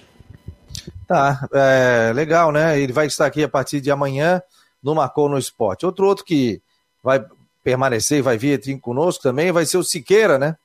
Tá, 1.06 1.46
é, 1.52 2.12
legal, 2.14 2.50
né? 2.50 2.80
Ele 2.80 2.94
vai 2.94 3.06
estar 3.06 3.26
aqui 3.26 3.44
a 3.44 3.48
partir 3.48 3.82
de 3.82 3.90
amanhã 3.90 4.40
no 4.82 4.94
Marcou 4.94 5.28
no 5.28 5.36
Esporte. 5.36 5.84
Outro 5.84 6.06
outro 6.06 6.24
que 6.24 6.62
vai 7.04 7.22
permanecer 7.62 8.20
e 8.20 8.22
vai 8.22 8.38
vir 8.38 8.54
aqui 8.54 8.78
conosco 8.78 9.22
também 9.22 9.52
vai 9.52 9.66
ser 9.66 9.76
o 9.76 9.84
Siqueira, 9.84 10.38
né? 10.38 10.56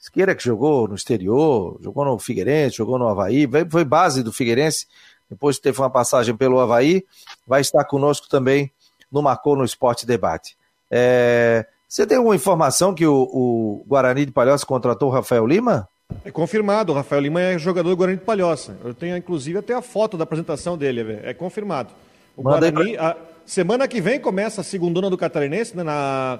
Siqueira 0.00 0.34
que 0.34 0.42
jogou 0.42 0.88
no 0.88 0.96
exterior, 0.96 1.78
jogou 1.80 2.04
no 2.04 2.18
Figueirense, 2.18 2.78
jogou 2.78 2.98
no 2.98 3.06
Havaí, 3.06 3.48
foi 3.70 3.84
base 3.84 4.24
do 4.24 4.32
Figueirense, 4.32 4.88
depois 5.30 5.60
teve 5.60 5.78
uma 5.78 5.90
passagem 5.90 6.36
pelo 6.36 6.58
Havaí, 6.58 7.04
vai 7.46 7.60
estar 7.60 7.84
conosco 7.84 8.28
também 8.28 8.72
no 9.10 9.22
Marcou 9.22 9.56
no 9.56 9.64
Esporte 9.64 10.06
Debate. 10.06 10.56
É, 10.90 11.66
você 11.88 12.06
tem 12.06 12.18
alguma 12.18 12.36
informação 12.36 12.94
que 12.94 13.06
o, 13.06 13.14
o 13.14 13.84
Guarani 13.86 14.26
de 14.26 14.32
Palhoça 14.32 14.66
contratou 14.66 15.08
o 15.08 15.12
Rafael 15.12 15.46
Lima? 15.46 15.88
É 16.24 16.30
confirmado, 16.30 16.92
o 16.92 16.94
Rafael 16.94 17.20
Lima 17.20 17.40
é 17.40 17.58
jogador 17.58 17.90
do 17.90 17.96
Guarani 17.96 18.18
de 18.18 18.24
Palhoça. 18.24 18.76
Eu 18.84 18.94
tenho 18.94 19.16
inclusive 19.16 19.58
até 19.58 19.74
a 19.74 19.82
foto 19.82 20.16
da 20.16 20.24
apresentação 20.24 20.76
dele, 20.76 21.20
é 21.22 21.34
confirmado. 21.34 21.90
O 22.36 22.42
Manda 22.42 22.70
Guarani, 22.70 22.96
a 22.96 23.16
semana 23.44 23.86
que 23.88 24.00
vem 24.00 24.20
começa 24.20 24.60
a 24.60 24.64
segundona 24.64 25.10
do 25.10 25.18
Catarinense, 25.18 25.76
né? 25.76 25.82
na 25.82 26.38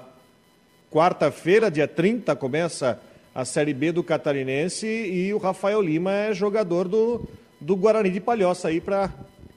quarta-feira, 0.91 1.69
dia 1.69 1.87
30, 1.87 2.35
começa 2.35 2.99
a 3.33 3.45
Série 3.45 3.73
B 3.73 3.91
do 3.91 4.03
Catarinense 4.03 4.87
e 4.87 5.33
o 5.33 5.37
Rafael 5.37 5.81
Lima 5.81 6.11
é 6.11 6.33
jogador 6.33 6.87
do, 6.87 7.27
do 7.59 7.75
Guarani 7.75 8.09
de 8.09 8.19
Palhoça 8.19 8.67
aí 8.67 8.81
para 8.81 9.11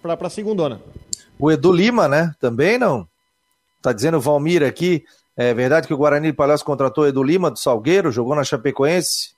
a 0.05 0.31
segundona. 0.31 0.81
O 1.39 1.51
Edu 1.51 1.73
Lima, 1.73 2.09
né? 2.09 2.35
Também 2.41 2.79
não? 2.79 3.07
Tá 3.81 3.93
dizendo 3.93 4.17
o 4.17 4.21
Valmir 4.21 4.63
aqui, 4.63 5.05
é 5.37 5.55
verdade 5.55 5.87
que 5.87 5.95
o 5.95 5.97
Guarani 5.97 6.29
de 6.29 6.37
Palhoça 6.37 6.65
contratou 6.65 7.07
Edu 7.07 7.23
Lima 7.23 7.51
do 7.51 7.59
Salgueiro, 7.59 8.13
jogou 8.13 8.37
na 8.37 8.45
Chapecoense? 8.45 9.31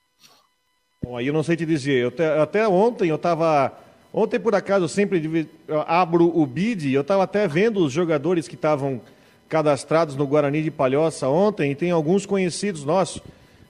Bom, 1.03 1.16
aí 1.16 1.27
eu 1.27 1.33
não 1.33 1.42
sei 1.42 1.57
te 1.57 1.64
dizer. 1.64 2.11
Te, 2.12 2.23
até 2.23 2.66
ontem 2.66 3.09
eu 3.09 3.16
estava. 3.16 3.73
Ontem, 4.12 4.38
por 4.38 4.55
acaso, 4.55 4.85
eu 4.85 4.88
sempre 4.88 5.49
abro 5.87 6.31
o 6.37 6.47
BID, 6.47 6.92
eu 6.92 7.01
estava 7.01 7.25
até 7.25 7.49
vendo 7.49 7.85
os 7.85 7.92
jogadores 7.92 8.47
que 8.47 8.55
estavam 8.55 9.01
cadastrados 9.49 10.14
no 10.16 10.27
Guarani 10.27 10.62
de 10.62 10.70
Palhoça 10.70 11.29
ontem, 11.29 11.73
e 11.73 11.75
tem 11.75 11.90
alguns 11.90 12.25
conhecidos 12.25 12.85
nossos. 12.85 13.20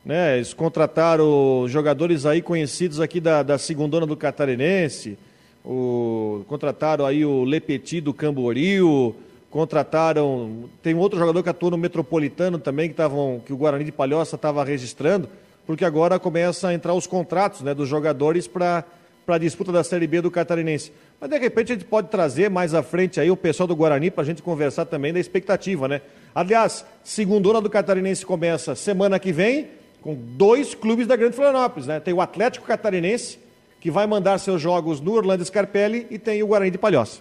Né? 0.04 0.36
Eles 0.36 0.52
contrataram 0.52 1.66
jogadores 1.66 2.26
aí 2.26 2.42
conhecidos 2.42 3.00
aqui 3.00 3.20
da, 3.20 3.42
da 3.42 3.58
segundona 3.58 4.06
do 4.06 4.16
Catarinense, 4.16 5.18
o, 5.64 6.44
contrataram 6.46 7.06
aí 7.06 7.24
o 7.24 7.42
Lepeti 7.42 8.00
do 8.00 8.12
Camboriú, 8.12 9.14
contrataram. 9.50 10.68
Tem 10.82 10.94
outro 10.94 11.18
jogador 11.18 11.42
que 11.42 11.48
atua 11.48 11.70
no 11.70 11.78
Metropolitano 11.78 12.58
também, 12.58 12.88
que, 12.88 12.94
tavam, 12.94 13.40
que 13.44 13.52
o 13.52 13.56
Guarani 13.56 13.84
de 13.84 13.92
Palhoça 13.92 14.36
estava 14.36 14.64
registrando, 14.64 15.28
porque 15.66 15.84
agora 15.84 16.18
começa 16.18 16.68
a 16.68 16.74
entrar 16.74 16.92
os 16.92 17.06
contratos 17.06 17.62
né, 17.62 17.72
dos 17.72 17.88
jogadores 17.88 18.46
para 18.46 18.84
a 19.26 19.38
disputa 19.38 19.72
da 19.72 19.82
Série 19.82 20.06
B 20.06 20.20
do 20.20 20.30
Catarinense. 20.30 20.92
Mas 21.20 21.30
de 21.30 21.38
repente 21.38 21.72
a 21.72 21.74
gente 21.76 21.86
pode 21.86 22.08
trazer 22.08 22.50
mais 22.50 22.74
à 22.74 22.82
frente 22.82 23.18
aí 23.18 23.30
o 23.30 23.36
pessoal 23.36 23.66
do 23.66 23.76
Guarani 23.76 24.10
para 24.10 24.22
a 24.22 24.26
gente 24.26 24.42
conversar 24.42 24.84
também 24.84 25.12
da 25.12 25.20
expectativa, 25.20 25.88
né? 25.88 26.02
Aliás, 26.34 26.84
segundona 27.02 27.60
do 27.60 27.70
Catarinense 27.70 28.26
começa 28.26 28.74
semana 28.74 29.18
que 29.18 29.32
vem 29.32 29.68
com 30.02 30.14
dois 30.14 30.74
clubes 30.74 31.06
da 31.06 31.16
Grande 31.16 31.36
Florianópolis, 31.36 31.86
né? 31.86 32.00
Tem 32.00 32.12
o 32.12 32.20
Atlético 32.20 32.66
Catarinense, 32.66 33.38
que 33.84 33.90
vai 33.90 34.06
mandar 34.06 34.38
seus 34.38 34.62
jogos 34.62 34.98
no 34.98 35.12
Orlando 35.12 35.44
Scarpelli, 35.44 36.06
e 36.08 36.18
tem 36.18 36.42
o 36.42 36.46
Guarani 36.46 36.70
de 36.70 36.78
Palhoça. 36.78 37.20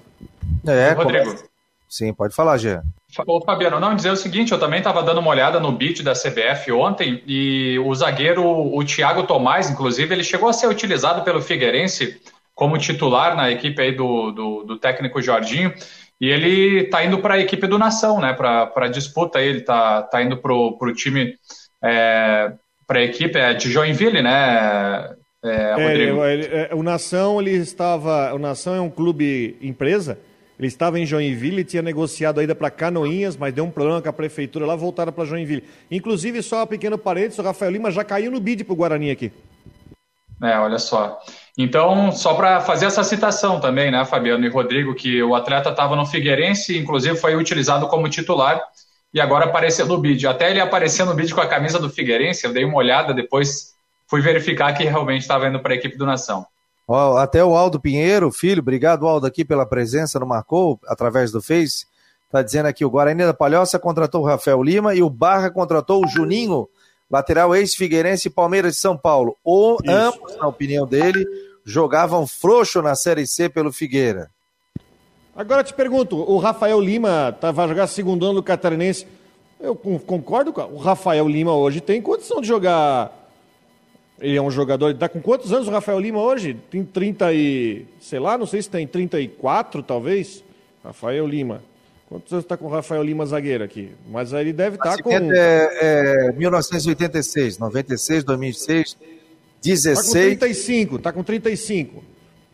É, 0.65 0.93
Rodrigo. 0.93 1.26
Começa... 1.26 1.43
Sim, 1.89 2.13
pode 2.13 2.34
falar, 2.34 2.58
Jean. 2.58 2.82
Ô, 3.28 3.41
Fabiano, 3.41 3.82
não, 3.82 3.93
dizer 3.93 4.12
o 4.12 4.15
seguinte, 4.15 4.54
eu 4.54 4.58
também 4.58 4.78
estava 4.78 5.04
dando 5.04 5.19
uma 5.19 5.30
olhada 5.30 5.60
no 5.60 5.73
beat 5.73 6.02
da 6.02 6.13
CBF 6.13 6.71
ontem 6.71 7.21
e 7.28 7.78
o 7.80 7.93
zagueiro, 7.93 8.41
o 8.45 8.82
Thiago 8.86 9.23
Tomás, 9.23 9.69
inclusive, 9.69 10.15
ele 10.15 10.23
chegou 10.23 10.47
a 10.47 10.54
ser 10.54 10.67
utilizado 10.67 11.21
pelo 11.26 11.41
Figueirense 11.41 12.21
como 12.56 12.78
titular 12.78 13.36
na 13.36 13.52
equipe 13.52 13.82
aí 13.82 13.91
do, 13.91 14.32
do, 14.32 14.63
do 14.63 14.80
técnico 14.80 15.21
Jorginho 15.21 15.73
e 16.21 16.30
ele 16.30 16.84
está 16.84 17.04
indo 17.04 17.19
para 17.19 17.34
a 17.34 17.39
equipe 17.39 17.67
do 17.67 17.78
Nação, 17.78 18.21
né, 18.21 18.32
para 18.32 18.71
a 18.73 18.88
disputa, 18.88 19.41
ele 19.41 19.60
está 19.60 20.02
tá 20.04 20.23
indo 20.23 20.38
para 20.38 20.54
o 20.54 20.93
time, 20.93 21.36
é, 21.84 22.54
para 22.88 22.99
a 22.99 23.04
equipe 23.04 23.38
é 23.38 23.54
de 23.54 23.69
Joinville, 23.69 24.21
né, 24.21 25.13
é, 25.43 25.73
Rodrigo? 25.73 26.23
É, 26.23 26.34
ele, 26.34 26.45
é, 26.45 26.69
o 26.73 26.82
Nação, 26.82 27.41
ele 27.41 27.51
estava, 27.51 28.34
o 28.34 28.39
Nação 28.39 28.75
é 28.75 28.82
um 28.82 28.89
clube 28.89 29.58
empresa, 29.62 30.17
ele 30.58 30.67
estava 30.67 30.99
em 30.99 31.06
Joinville 31.06 31.62
e 31.62 31.65
tinha 31.65 31.82
negociado 31.82 32.39
a 32.39 32.43
ida 32.43 32.56
para 32.56 32.71
Canoinhas, 32.71 33.36
mas 33.36 33.53
deu 33.53 33.65
um 33.65 33.71
problema 33.71 34.01
com 34.01 34.10
a 34.10 34.13
prefeitura 34.13 34.65
lá, 34.65 34.75
voltaram 34.75 35.12
para 35.12 35.25
Joinville. 35.25 35.63
Inclusive, 35.91 36.41
só 36.41 36.63
um 36.63 36.67
pequeno 36.67 36.97
parênteses, 36.97 37.39
o 37.39 37.43
Rafael 37.43 37.71
Lima 37.71 37.91
já 37.91 38.03
caiu 38.03 38.32
no 38.32 38.39
bid 38.39 38.63
para 38.63 38.73
o 38.73 38.75
Guarani 38.75 39.12
aqui. 39.12 39.32
É, 40.41 40.58
olha 40.58 40.77
só. 40.77 41.19
Então, 41.58 42.12
só 42.12 42.34
para 42.34 42.60
fazer 42.62 42.86
essa 42.86 43.03
citação 43.03 43.60
também, 43.60 43.91
né, 43.91 44.03
Fabiano 44.06 44.45
e 44.45 44.49
Rodrigo, 44.49 44.93
que 44.93 45.21
o 45.21 45.36
atleta 45.36 45.69
estava 45.69 45.95
no 45.95 46.06
Figueirense, 46.06 46.77
inclusive 46.77 47.17
foi 47.17 47.36
utilizado 47.36 47.88
como 47.88 48.10
titular 48.10 48.62
e 49.13 49.21
agora 49.21 49.45
apareceu 49.45 49.86
no 49.86 49.97
bid. 49.97 50.25
Até 50.27 50.49
ele 50.49 50.60
apareceu 50.60 51.06
no 51.06 51.13
bid 51.13 51.34
com 51.34 51.41
a 51.41 51.47
camisa 51.47 51.79
do 51.79 51.89
Figueirense, 51.89 52.45
eu 52.45 52.53
dei 52.53 52.65
uma 52.65 52.77
olhada, 52.77 53.13
depois 53.13 53.72
fui 54.13 54.21
verificar 54.21 54.73
que 54.73 54.84
realmente 54.84 55.23
estava 55.23 55.47
indo 55.47 55.60
para 55.60 55.73
a 55.73 55.76
equipe 55.76 55.97
do 55.97 56.06
Nação. 56.06 56.45
Até 57.17 57.43
o 57.43 57.56
Aldo 57.56 57.80
Pinheiro, 57.80 58.32
filho, 58.32 58.60
obrigado 58.60 59.08
Aldo 59.08 59.26
aqui 59.26 59.43
pela 59.43 59.65
presença 59.65 60.19
no 60.19 60.28
Marcou, 60.28 60.80
através 60.86 61.32
do 61.32 61.41
Face. 61.41 61.88
Tá 62.32 62.43
dizendo 62.43 62.67
aqui, 62.67 62.86
o 62.86 62.91
Guarani 62.91 63.23
da 63.23 63.34
Palhoça 63.34 63.80
contratou 63.80 64.21
o 64.21 64.26
Rafael 64.28 64.62
Lima 64.62 64.93
e 64.93 65.02
o 65.02 65.10
Barra 65.10 65.49
contratou 65.49 66.06
o 66.06 66.08
Juninho, 66.08 66.69
lateral 67.10 67.56
ex-Figueirense 67.56 68.28
e 68.28 68.32
Palmeiras 68.32 68.73
de 68.73 68.82
São 68.82 68.95
Paulo. 68.95 69.36
O, 69.43 69.80
ambos, 69.88 70.38
na 70.38 70.45
opinião 70.45 70.86
dele, 70.86 71.26
jogavam 71.65 72.28
frouxo 72.28 72.84
na 72.84 72.93
Série 72.93 73.26
C 73.26 73.49
pelo 73.49 73.73
Figueira. 73.73 74.30
Agora 75.36 75.63
te 75.63 75.73
pergunto, 75.73 76.17
o 76.17 76.38
Rafael 76.38 76.80
Lima 76.80 77.36
tá, 77.41 77.52
vai 77.52 77.67
jogar 77.67 77.88
segundo 77.88 78.28
ano 78.28 78.36
do 78.36 78.43
Catarinense. 78.43 79.08
Eu 79.60 79.76
concordo 79.76 80.54
com 80.54 80.62
o 80.62 80.78
Rafael 80.78 81.28
Lima 81.28 81.56
hoje 81.56 81.82
tem 81.82 81.99
condição 81.99 82.39
de 82.39 82.47
jogar 82.47 83.22
ele 84.19 84.38
é 84.38 84.41
um 84.41 84.52
jogador. 84.52 84.91
Está 84.91 85.10
com 85.10 85.21
quantos 85.21 85.52
anos 85.52 85.67
o 85.67 85.71
Rafael 85.71 85.99
Lima 85.99 86.21
hoje? 86.21 86.56
Tem 86.69 86.84
30 86.84 87.34
e. 87.34 87.86
sei 87.99 88.19
lá, 88.19 88.38
não 88.38 88.45
sei 88.45 88.62
se 88.62 88.69
tem 88.69 88.88
34, 88.88 89.84
talvez. 89.84 90.43
Rafael 90.84 91.26
Lima. 91.28 91.62
Quantos 92.08 92.32
anos 92.32 92.45
está 92.45 92.56
com 92.56 92.65
o 92.65 92.69
Rafael 92.69 93.02
Lima 93.02 93.26
zagueiro 93.26 93.63
aqui? 93.63 93.91
Mas 94.08 94.34
aí 94.34 94.41
ele 94.41 94.54
deve 94.54 94.76
estar 94.76 94.97
tá 94.97 95.04
com. 95.04 95.12
É, 95.12 96.30
é 96.30 96.32
1986, 96.34 97.58
96, 97.58 98.23
2006, 98.23 98.97
16. 99.63 99.95
Está 99.95 100.04
com 100.04 100.12
35, 100.12 100.95
está 100.95 101.12
com 101.12 101.23
35. 101.23 102.04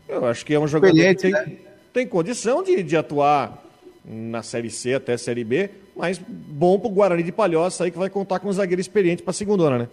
Eu 0.07 0.25
acho 0.25 0.45
que 0.45 0.53
é 0.53 0.59
um 0.59 0.67
jogador 0.67 0.95
que 0.95 1.15
tem, 1.15 1.31
né? 1.31 1.51
tem 1.93 2.07
condição 2.07 2.63
de, 2.63 2.81
de 2.81 2.95
atuar 2.95 3.63
na 4.05 4.41
Série 4.41 4.71
C 4.71 4.93
até 4.93 5.17
Série 5.17 5.43
B, 5.43 5.69
mas 5.95 6.19
bom 6.19 6.79
para 6.79 6.87
o 6.87 6.91
Guarani 6.91 7.21
de 7.21 7.31
Palhoça 7.31 7.83
aí 7.83 7.91
que 7.91 7.97
vai 7.97 8.09
contar 8.09 8.39
com 8.39 8.49
um 8.49 8.53
zagueiro 8.53 8.81
experiente 8.81 9.21
para 9.21 9.31
a 9.31 9.33
segunda, 9.33 9.77
né? 9.77 9.87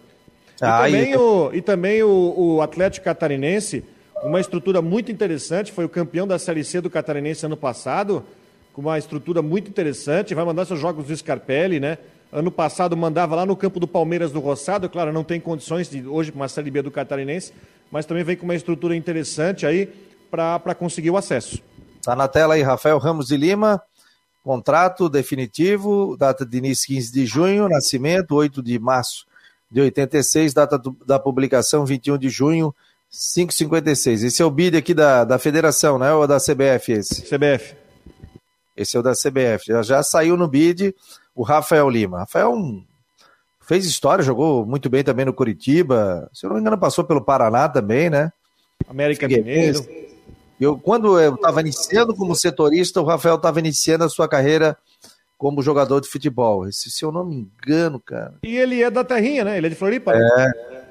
Ah, 0.60 0.88
e 0.88 0.92
também, 0.92 1.12
e... 1.12 1.16
o, 1.16 1.50
e 1.52 1.62
também 1.62 2.02
o, 2.02 2.34
o 2.36 2.62
Atlético 2.62 3.04
Catarinense, 3.04 3.84
uma 4.22 4.40
estrutura 4.40 4.80
muito 4.80 5.12
interessante, 5.12 5.72
foi 5.72 5.84
o 5.84 5.88
campeão 5.88 6.26
da 6.26 6.38
Série 6.38 6.64
C 6.64 6.80
do 6.80 6.90
Catarinense 6.90 7.44
ano 7.44 7.56
passado, 7.56 8.24
com 8.72 8.80
uma 8.80 8.98
estrutura 8.98 9.42
muito 9.42 9.68
interessante, 9.68 10.34
vai 10.34 10.44
mandar 10.44 10.64
seus 10.64 10.80
jogos 10.80 11.06
do 11.06 11.16
Scarpelli, 11.16 11.80
né? 11.80 11.98
Ano 12.32 12.50
passado 12.50 12.96
mandava 12.96 13.36
lá 13.36 13.46
no 13.46 13.56
campo 13.56 13.78
do 13.78 13.86
Palmeiras 13.86 14.32
do 14.32 14.40
Roçado, 14.40 14.88
claro, 14.88 15.12
não 15.12 15.24
tem 15.24 15.40
condições 15.40 15.88
de 15.88 16.06
hoje 16.06 16.32
para 16.32 16.40
uma 16.40 16.48
Série 16.48 16.70
B 16.70 16.82
do 16.82 16.90
Catarinense, 16.90 17.52
mas 17.90 18.04
também 18.04 18.24
vem 18.24 18.36
com 18.36 18.44
uma 18.44 18.54
estrutura 18.54 18.96
interessante 18.96 19.64
aí 19.64 19.88
para 20.30 20.74
conseguir 20.74 21.10
o 21.10 21.16
acesso. 21.16 21.62
Está 21.96 22.14
na 22.16 22.28
tela 22.28 22.54
aí, 22.54 22.62
Rafael 22.62 22.98
Ramos 22.98 23.28
de 23.28 23.36
Lima, 23.36 23.80
contrato 24.42 25.08
definitivo, 25.08 26.16
data 26.18 26.44
de 26.44 26.58
início 26.58 26.88
15 26.88 27.12
de 27.12 27.26
junho, 27.26 27.68
nascimento 27.68 28.34
8 28.34 28.62
de 28.62 28.78
março 28.78 29.26
de 29.70 29.80
86, 29.80 30.54
data 30.54 30.78
do, 30.78 30.96
da 31.06 31.18
publicação 31.18 31.84
21 31.84 32.18
de 32.18 32.28
junho, 32.28 32.74
5,56. 33.12 34.24
Esse 34.24 34.42
é 34.42 34.44
o 34.44 34.50
bid 34.50 34.76
aqui 34.76 34.94
da, 34.94 35.24
da 35.24 35.38
federação, 35.38 35.98
né? 35.98 36.12
Ou 36.12 36.26
da 36.26 36.38
CBF 36.38 36.92
esse? 36.92 37.22
CBF. 37.22 37.76
Esse 38.76 38.96
é 38.96 39.00
o 39.00 39.02
da 39.02 39.12
CBF. 39.12 39.66
Já, 39.66 39.82
já 39.82 40.02
saiu 40.02 40.36
no 40.36 40.46
bid 40.46 40.94
o 41.34 41.42
Rafael 41.42 41.88
Lima. 41.88 42.20
Rafael 42.20 42.52
um, 42.52 42.84
fez 43.66 43.84
história, 43.84 44.22
jogou 44.22 44.66
muito 44.66 44.88
bem 44.88 45.02
também 45.02 45.24
no 45.24 45.32
Curitiba. 45.32 46.30
Se 46.32 46.44
eu 46.44 46.48
não 46.48 46.56
me 46.56 46.60
engano, 46.60 46.78
passou 46.78 47.04
pelo 47.04 47.24
Paraná 47.24 47.68
também, 47.68 48.10
né? 48.10 48.30
América 48.88 49.26
Mineiro. 49.26 49.84
Eu, 50.60 50.78
quando 50.78 51.20
eu 51.20 51.34
estava 51.34 51.60
iniciando 51.60 52.14
como 52.14 52.34
setorista, 52.34 53.00
o 53.00 53.04
Rafael 53.04 53.36
estava 53.36 53.58
iniciando 53.58 54.04
a 54.04 54.08
sua 54.08 54.28
carreira 54.28 54.76
como 55.38 55.62
jogador 55.62 56.00
de 56.00 56.08
futebol. 56.08 56.66
Esse, 56.66 56.90
se 56.90 57.04
eu 57.04 57.12
não 57.12 57.24
me 57.24 57.36
engano, 57.36 58.00
cara. 58.00 58.34
E 58.42 58.56
ele 58.56 58.82
é 58.82 58.90
da 58.90 59.04
terrinha, 59.04 59.44
né? 59.44 59.58
Ele 59.58 59.66
é 59.66 59.70
de 59.70 59.76
Floripa. 59.76 60.12
É. 60.14 60.84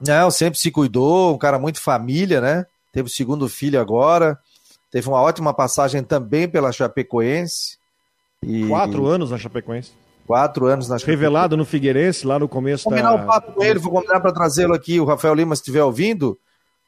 Não, 0.00 0.30
sempre 0.30 0.58
se 0.58 0.70
cuidou, 0.70 1.34
um 1.34 1.38
cara 1.38 1.58
muito 1.58 1.80
família, 1.80 2.40
né? 2.40 2.66
Teve 2.92 3.08
o 3.08 3.12
segundo 3.12 3.48
filho 3.48 3.80
agora. 3.80 4.38
Teve 4.90 5.08
uma 5.08 5.20
ótima 5.20 5.52
passagem 5.52 6.02
também 6.02 6.48
pela 6.48 6.72
Chapecoense. 6.72 7.78
E... 8.42 8.68
Quatro 8.68 9.06
anos 9.06 9.30
na 9.30 9.38
Chapecoense. 9.38 9.92
Quatro 10.26 10.66
anos 10.66 10.88
na 10.88 10.98
Chapecoense. 10.98 11.20
Revelado 11.20 11.56
no 11.56 11.64
Figueirense, 11.64 12.26
lá 12.26 12.38
no 12.38 12.48
começo 12.48 12.84
vou 12.84 12.92
combinar 12.92 13.16
da... 13.16 13.22
um 13.22 13.26
papo 13.26 13.52
com 13.52 13.62
ele, 13.62 13.78
vou 13.78 13.92
combinar 13.92 14.20
para 14.20 14.32
trazê-lo 14.32 14.74
aqui, 14.74 15.00
o 15.00 15.04
Rafael 15.04 15.34
Lima, 15.34 15.54
se 15.54 15.62
estiver 15.62 15.82
ouvindo. 15.82 16.38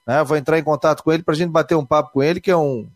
Né? 0.07 0.23
Vou 0.25 0.37
entrar 0.37 0.59
em 0.59 0.63
contato 0.63 1.03
com 1.03 1.13
ele 1.13 1.23
para 1.23 1.35
a 1.35 1.37
gente 1.37 1.51
bater 1.51 1.75
um 1.75 1.85
papo 1.85 2.13
com 2.13 2.23
ele, 2.23 2.41
que 2.41 2.51
é 2.51 2.57
um, 2.57 2.89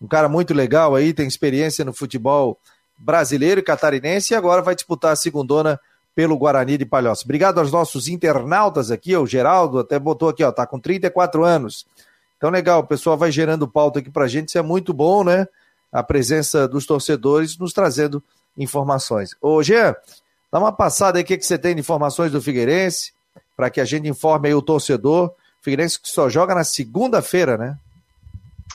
um 0.00 0.06
cara 0.06 0.28
muito 0.28 0.54
legal 0.54 0.94
aí, 0.94 1.12
tem 1.12 1.26
experiência 1.26 1.84
no 1.84 1.92
futebol 1.92 2.58
brasileiro 2.96 3.60
e 3.60 3.62
catarinense 3.62 4.32
e 4.32 4.36
agora 4.36 4.62
vai 4.62 4.74
disputar 4.74 5.12
a 5.12 5.16
segundona 5.16 5.80
pelo 6.14 6.36
Guarani 6.36 6.76
de 6.76 6.84
Palhoça. 6.84 7.22
Obrigado 7.24 7.58
aos 7.58 7.70
nossos 7.70 8.08
internautas 8.08 8.90
aqui, 8.90 9.16
o 9.16 9.26
Geraldo 9.26 9.78
até 9.78 9.98
botou 9.98 10.28
aqui, 10.28 10.42
ó, 10.42 10.50
tá 10.50 10.66
com 10.66 10.78
34 10.78 11.44
anos. 11.44 11.86
Então 12.36 12.50
legal, 12.50 12.80
o 12.80 12.86
pessoal 12.86 13.16
vai 13.16 13.30
gerando 13.30 13.68
pauta 13.68 13.98
aqui 13.98 14.10
pra 14.10 14.26
gente, 14.26 14.48
isso 14.48 14.58
é 14.58 14.62
muito 14.62 14.92
bom, 14.92 15.24
né? 15.24 15.46
A 15.92 16.02
presença 16.02 16.68
dos 16.68 16.86
torcedores 16.86 17.56
nos 17.58 17.72
trazendo 17.72 18.22
informações. 18.56 19.30
Ô, 19.40 19.62
Jean, 19.62 19.94
dá 20.50 20.58
uma 20.58 20.72
passada 20.72 21.18
aí, 21.18 21.24
o 21.24 21.26
que, 21.26 21.36
que 21.36 21.46
você 21.46 21.58
tem 21.58 21.74
de 21.74 21.80
informações 21.80 22.30
do 22.30 22.42
Figueirense, 22.42 23.12
para 23.56 23.70
que 23.70 23.80
a 23.80 23.84
gente 23.84 24.08
informe 24.08 24.48
aí 24.48 24.54
o 24.54 24.62
torcedor. 24.62 25.32
Figueirense 25.62 26.00
que 26.00 26.08
só 26.08 26.28
joga 26.28 26.54
na 26.54 26.62
segunda-feira, 26.62 27.58
né? 27.58 27.78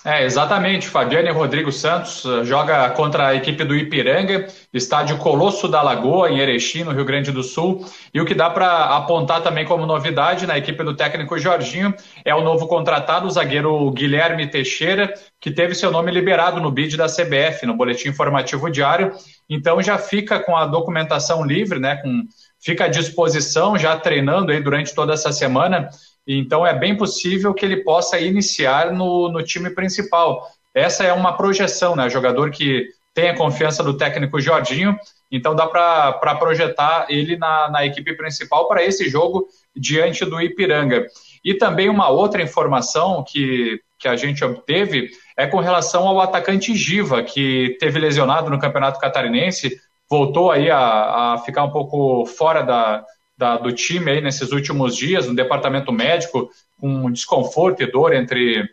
É, 0.06 0.26
exatamente. 0.26 0.90
Fabiano 0.90 1.30
e 1.30 1.32
Rodrigo 1.32 1.72
Santos 1.72 2.26
uh, 2.26 2.44
joga 2.44 2.90
contra 2.90 3.28
a 3.28 3.36
equipe 3.36 3.64
do 3.64 3.74
Ipiranga, 3.74 4.48
estádio 4.74 5.18
Colosso 5.18 5.66
da 5.66 5.82
Lagoa, 5.82 6.30
em 6.30 6.40
Erechim, 6.40 6.84
no 6.84 6.92
Rio 6.92 7.06
Grande 7.06 7.32
do 7.32 7.42
Sul. 7.42 7.86
E 8.14 8.20
o 8.20 8.26
que 8.26 8.36
dá 8.36 8.50
para 8.50 8.98
apontar 8.98 9.42
também 9.42 9.64
como 9.64 9.86
novidade 9.86 10.46
na 10.46 10.58
equipe 10.58 10.84
do 10.84 10.94
técnico 10.94 11.40
Jorginho 11.40 11.94
é 12.26 12.36
o 12.36 12.44
novo 12.44 12.68
contratado, 12.68 13.28
o 13.28 13.32
zagueiro 13.32 13.90
Guilherme 13.92 14.46
Teixeira, 14.46 15.14
que 15.40 15.50
teve 15.50 15.74
seu 15.74 15.90
nome 15.90 16.12
liberado 16.12 16.60
no 16.60 16.70
bid 16.70 16.98
da 16.98 17.06
CBF, 17.08 17.66
no 17.66 17.78
Boletim 17.78 18.10
Informativo 18.10 18.70
Diário. 18.70 19.14
Então 19.50 19.82
já 19.82 19.98
fica 19.98 20.38
com 20.38 20.58
a 20.58 20.66
documentação 20.66 21.46
livre, 21.46 21.80
né? 21.80 21.96
Com, 21.96 22.24
fica 22.62 22.86
à 22.86 22.88
disposição, 22.90 23.78
já 23.78 23.96
treinando 23.96 24.52
aí 24.52 24.62
durante 24.62 24.94
toda 24.94 25.14
essa 25.14 25.32
semana 25.32 25.90
então 26.28 26.66
é 26.66 26.74
bem 26.74 26.96
possível 26.96 27.54
que 27.54 27.66
ele 27.66 27.84
possa 27.84 28.20
iniciar 28.20 28.92
no, 28.92 29.30
no 29.30 29.44
time 29.44 29.70
principal. 29.70 30.48
Essa 30.74 31.04
é 31.04 31.14
uma 31.14 31.36
projeção, 31.36 31.96
né? 31.96 32.10
Jogador 32.10 32.50
que 32.50 32.88
tem 33.14 33.30
a 33.30 33.38
confiança 33.38 33.84
do 33.84 33.96
técnico 33.96 34.42
Jorginho, 34.42 34.98
então 35.32 35.56
dá 35.56 35.68
para 35.68 36.36
projetar 36.36 37.06
ele 37.10 37.38
na, 37.38 37.70
na 37.70 37.86
equipe 37.86 38.16
principal 38.16 38.68
para 38.68 38.84
esse 38.84 39.08
jogo 39.08 39.48
diante 39.76 40.26
do 40.26 40.42
Ipiranga. 40.42 41.06
E 41.44 41.54
também 41.54 41.90
uma 41.90 42.10
outra 42.10 42.42
informação 42.42 43.24
que, 43.24 43.80
que 44.00 44.08
a 44.08 44.16
gente 44.16 44.44
obteve 44.44 45.10
é 45.38 45.46
com 45.46 45.60
relação 45.60 46.08
ao 46.08 46.22
atacante 46.22 46.76
Giva, 46.76 47.22
que 47.22 47.78
teve 47.80 48.00
lesionado 48.00 48.50
no 48.50 48.60
Campeonato 48.60 49.00
Catarinense, 49.00 49.78
voltou 50.10 50.52
aí 50.52 50.70
a, 50.72 51.34
a 51.34 51.38
ficar 51.40 51.64
um 51.64 51.72
pouco 51.72 52.26
fora 52.26 52.62
da, 52.62 53.04
da, 53.38 53.58
do 53.58 53.72
time 53.72 54.12
aí 54.12 54.22
nesses 54.22 54.52
últimos 54.52 54.96
dias, 54.96 55.28
no 55.28 55.36
departamento 55.36 55.92
médico, 55.92 56.50
com 56.80 57.12
desconforto 57.12 57.82
e 57.82 57.92
dor 57.92 58.14
entre 58.14 58.70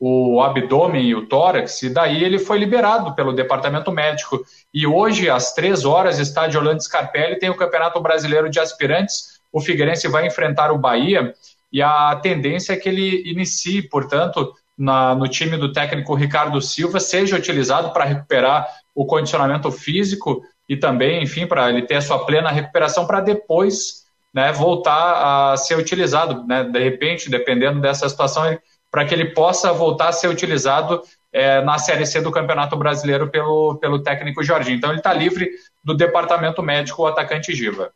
o 0.00 0.40
abdômen 0.40 1.04
e 1.04 1.14
o 1.14 1.26
tórax, 1.26 1.82
e 1.82 1.90
daí 1.90 2.24
ele 2.24 2.38
foi 2.38 2.58
liberado 2.58 3.14
pelo 3.14 3.34
departamento 3.34 3.92
médico. 3.92 4.42
E 4.72 4.86
hoje, 4.86 5.28
às 5.28 5.52
três 5.52 5.84
horas, 5.84 6.18
estádio 6.18 6.58
Orlando 6.58 6.82
Scarpelli 6.82 7.38
tem 7.38 7.50
o 7.50 7.56
Campeonato 7.56 8.00
Brasileiro 8.00 8.48
de 8.48 8.58
Aspirantes. 8.58 9.40
O 9.52 9.60
Figueirense 9.60 10.08
vai 10.08 10.26
enfrentar 10.26 10.72
o 10.72 10.78
Bahia 10.78 11.34
e 11.70 11.82
a 11.82 12.16
tendência 12.16 12.72
é 12.72 12.76
que 12.76 12.88
ele 12.88 13.30
inicie, 13.30 13.82
portanto, 13.82 14.54
na, 14.76 15.14
no 15.14 15.28
time 15.28 15.58
do 15.58 15.70
técnico 15.70 16.14
Ricardo 16.14 16.62
Silva, 16.62 16.98
seja 16.98 17.36
utilizado 17.36 17.92
para 17.92 18.06
recuperar 18.06 18.66
o 18.94 19.04
condicionamento 19.04 19.70
físico 19.70 20.42
e 20.66 20.78
também, 20.78 21.22
enfim, 21.22 21.46
para 21.46 21.68
ele 21.68 21.82
ter 21.82 21.96
a 21.96 22.00
sua 22.00 22.24
plena 22.24 22.50
recuperação 22.50 23.06
para 23.06 23.20
depois 23.20 23.99
né, 24.32 24.52
voltar 24.52 25.52
a 25.52 25.56
ser 25.56 25.76
utilizado, 25.76 26.46
né, 26.46 26.64
de 26.64 26.78
repente, 26.78 27.28
dependendo 27.28 27.80
dessa 27.80 28.08
situação, 28.08 28.58
para 28.90 29.04
que 29.04 29.14
ele 29.14 29.26
possa 29.26 29.72
voltar 29.72 30.08
a 30.08 30.12
ser 30.12 30.28
utilizado 30.28 31.02
é, 31.32 31.62
na 31.62 31.78
Série 31.78 32.06
C 32.06 32.20
do 32.20 32.32
Campeonato 32.32 32.76
Brasileiro 32.76 33.28
pelo, 33.30 33.76
pelo 33.76 34.02
técnico 34.02 34.42
Jorginho. 34.42 34.76
Então 34.76 34.90
ele 34.90 34.98
está 34.98 35.12
livre 35.12 35.48
do 35.84 35.94
departamento 35.94 36.62
médico, 36.62 37.02
o 37.02 37.06
atacante 37.06 37.54
Giva. 37.54 37.90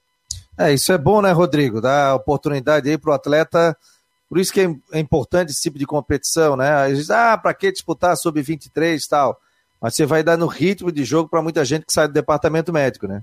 É, 0.56 0.72
isso 0.72 0.92
é 0.92 0.98
bom, 0.98 1.20
né, 1.20 1.32
Rodrigo? 1.32 1.80
Dá 1.80 2.14
oportunidade 2.14 2.88
aí 2.88 2.96
para 2.96 3.10
o 3.10 3.14
atleta. 3.14 3.76
Por 4.28 4.38
isso 4.38 4.52
que 4.52 4.60
é, 4.60 4.74
é, 4.92 5.00
importante 5.00 5.50
esse 5.50 5.62
tipo 5.62 5.78
de 5.78 5.86
competição, 5.86 6.56
né? 6.56 6.70
Às 6.70 6.90
vezes, 6.90 7.10
ah, 7.10 7.36
para 7.36 7.52
que 7.52 7.72
disputar 7.72 8.16
sub-23 8.16 9.04
e 9.04 9.08
tal? 9.08 9.38
Mas 9.80 9.94
você 9.94 10.06
vai 10.06 10.22
dar 10.22 10.38
no 10.38 10.46
ritmo 10.46 10.92
de 10.92 11.04
jogo 11.04 11.28
para 11.28 11.42
muita 11.42 11.64
gente 11.64 11.84
que 11.84 11.92
sai 11.92 12.06
do 12.06 12.14
departamento 12.14 12.72
médico, 12.72 13.06
né? 13.06 13.22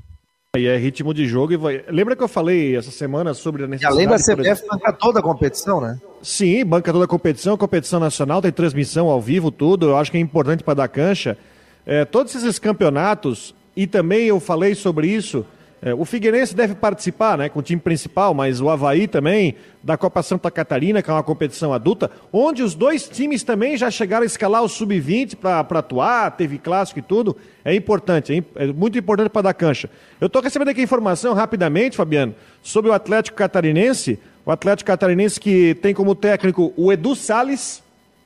E 0.58 0.68
é 0.68 0.76
ritmo 0.76 1.14
de 1.14 1.26
jogo 1.26 1.54
e 1.54 1.56
vai. 1.56 1.82
Lembra 1.88 2.14
que 2.14 2.22
eu 2.22 2.28
falei 2.28 2.76
essa 2.76 2.92
semana 2.92 3.34
sobre 3.34 3.64
a 3.64 3.68
necessidade. 3.68 3.96
E 3.96 4.06
além 4.06 4.06
da 4.06 4.18
CBF, 4.18 4.68
banca 4.68 4.92
toda 4.92 5.20
a 5.22 5.24
competição, 5.24 5.80
né? 5.80 5.98
Sim, 6.22 6.66
banca 6.66 6.92
toda 6.92 7.06
a 7.06 7.08
competição, 7.08 7.56
competição 7.56 8.02
nacional, 8.02 8.42
tem 8.42 8.52
transmissão 8.52 9.08
ao 9.08 9.22
vivo, 9.22 9.50
tudo. 9.50 9.86
Eu 9.86 9.96
acho 9.96 10.12
que 10.12 10.18
é 10.18 10.20
importante 10.20 10.62
para 10.62 10.74
dar 10.74 10.90
cancha. 10.90 11.38
É, 11.86 12.04
todos 12.04 12.36
esses 12.36 12.60
campeonatos, 12.60 13.56
e 13.78 13.88
também 13.88 14.26
eu 14.26 14.42
falei 14.42 14.76
sobre 14.76 15.08
isso 15.08 15.46
é, 15.84 15.96
o 15.96 16.06
Figueirense 16.06 16.56
deve 16.56 16.76
participar 16.76 17.36
né, 17.40 17.50
com 17.50 17.60
o 17.60 17.64
time 17.64 17.82
principal, 17.82 18.36
mas 18.36 18.62
o 18.62 18.70
Havaí 18.70 19.08
também, 19.08 19.56
da 19.82 19.98
Copa 19.98 20.22
Santa 20.22 20.52
Catarina, 20.52 21.02
que 21.02 21.10
é 21.10 21.14
uma 21.14 21.24
competição 21.24 21.74
adulta, 21.74 22.12
onde 22.32 22.62
os 22.62 22.76
dois 22.76 23.10
times 23.10 23.42
também 23.42 23.76
já 23.76 23.90
chegaram 23.90 24.22
a 24.22 24.28
escalar 24.28 24.62
o 24.62 24.70
sub-20 24.70 25.38
para 25.38 25.80
atuar, 25.80 26.30
teve 26.38 26.60
clássico 26.60 27.00
e 27.00 27.02
tudo. 27.02 27.36
É 27.66 27.74
importante, 27.74 28.46
é, 28.56 28.64
é 28.64 28.68
muito 28.68 28.96
importante 29.00 29.30
para 29.30 29.42
dar 29.42 29.56
cancha. 29.56 29.90
Eu 30.20 30.28
estou 30.28 30.40
recebendo 30.40 30.70
aqui 30.70 30.84
informação 30.84 31.34
rapidamente, 31.34 31.98
Fabiano, 31.98 32.36
sobre 32.62 32.92
o 32.92 32.94
Atlético 32.94 33.36
Catarinense. 33.36 34.20
O 34.46 34.52
Atlético 34.52 34.86
Catarinense 34.86 35.40
que 35.40 35.74
tem 35.82 35.96
como 35.96 36.14
técnico 36.14 36.72
o 36.78 36.94
Edu 36.94 37.16
Sales, 37.16 37.82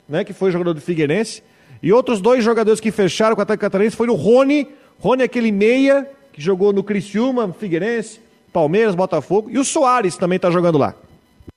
né, 0.06 0.24
que 0.24 0.34
foi 0.34 0.50
jogador 0.50 0.74
do 0.74 0.80
Figueirense, 0.82 1.42
e 1.82 1.90
outros 1.90 2.20
dois 2.20 2.44
jogadores 2.44 2.80
que 2.80 2.90
fecharam 2.90 3.34
com 3.34 3.40
o 3.40 3.42
Atlético 3.42 3.62
Catarinense 3.62 3.96
foi 3.96 4.08
o 4.08 4.14
Rony, 4.14 4.68
Rony 4.98 5.22
aquele 5.22 5.50
meia 5.50 6.06
que 6.36 6.42
jogou 6.42 6.70
no 6.70 6.84
Criciúma, 6.84 7.50
Figueirense, 7.50 8.20
Palmeiras, 8.52 8.94
Botafogo, 8.94 9.48
e 9.50 9.58
o 9.58 9.64
Soares 9.64 10.18
também 10.18 10.36
está 10.36 10.50
jogando 10.50 10.76
lá. 10.76 10.94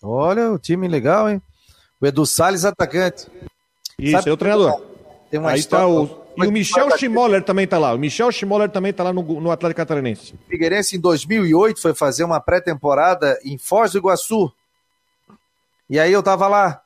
Olha, 0.02 0.54
o 0.54 0.58
time 0.58 0.88
legal, 0.88 1.30
hein? 1.30 1.42
O 2.00 2.08
Edu 2.08 2.26
Salles, 2.26 2.64
atacante. 2.64 3.28
Isso, 4.00 4.14
Sabe 4.14 4.30
é 4.30 4.34
o 4.34 4.38
treinador. 4.38 4.82
Tem 5.30 5.38
uma 5.38 5.52
Aí 5.52 5.60
está 5.60 5.86
o... 5.86 6.24
E 6.38 6.48
o 6.48 6.52
Michel 6.54 6.98
Schmoller 6.98 7.44
também 7.44 7.66
está 7.66 7.78
lá. 7.78 7.94
O 7.94 7.98
Michel 7.98 8.32
Schmoller 8.32 8.70
também 8.70 8.92
está 8.92 9.04
lá 9.04 9.12
no, 9.12 9.22
no 9.22 9.52
Atlético 9.52 9.80
Catarinense. 9.80 10.34
O 10.34 10.50
Figueirense, 10.50 10.96
em 10.96 11.00
2008, 11.02 11.82
foi 11.82 11.94
fazer 11.94 12.24
uma 12.24 12.40
pré-temporada 12.40 13.38
em 13.44 13.58
Foz 13.58 13.92
do 13.92 13.98
Iguaçu. 13.98 14.50
E 15.90 16.00
aí 16.00 16.14
eu 16.14 16.24
tava 16.24 16.48
lá. 16.48 16.82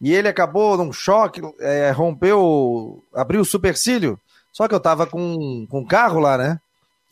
E 0.00 0.14
ele 0.14 0.28
acabou 0.28 0.76
num 0.76 0.92
choque, 0.92 1.40
é, 1.58 1.90
rompeu, 1.90 3.02
abriu 3.12 3.40
o 3.40 3.44
supercílio. 3.44 4.16
Só 4.52 4.68
que 4.68 4.74
eu 4.74 4.80
tava 4.80 5.04
com, 5.04 5.66
com 5.68 5.84
carro 5.84 6.20
lá, 6.20 6.38
né? 6.38 6.60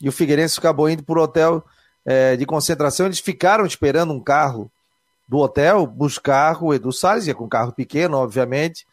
E 0.01 0.09
o 0.09 0.11
Figueirense 0.11 0.59
acabou 0.59 0.89
indo 0.89 1.03
para 1.03 1.19
o 1.19 1.23
hotel 1.23 1.63
é, 2.05 2.35
de 2.35 2.45
concentração. 2.45 3.05
Eles 3.05 3.19
ficaram 3.19 3.65
esperando 3.65 4.11
um 4.11 4.19
carro 4.19 4.71
do 5.27 5.37
hotel 5.37 5.85
buscar 5.85 6.61
o 6.61 6.73
Edu 6.73 6.91
Salles, 6.91 7.27
ia 7.27 7.35
com 7.35 7.45
um 7.45 7.49
carro 7.49 7.71
pequeno, 7.71 8.17
obviamente, 8.17 8.85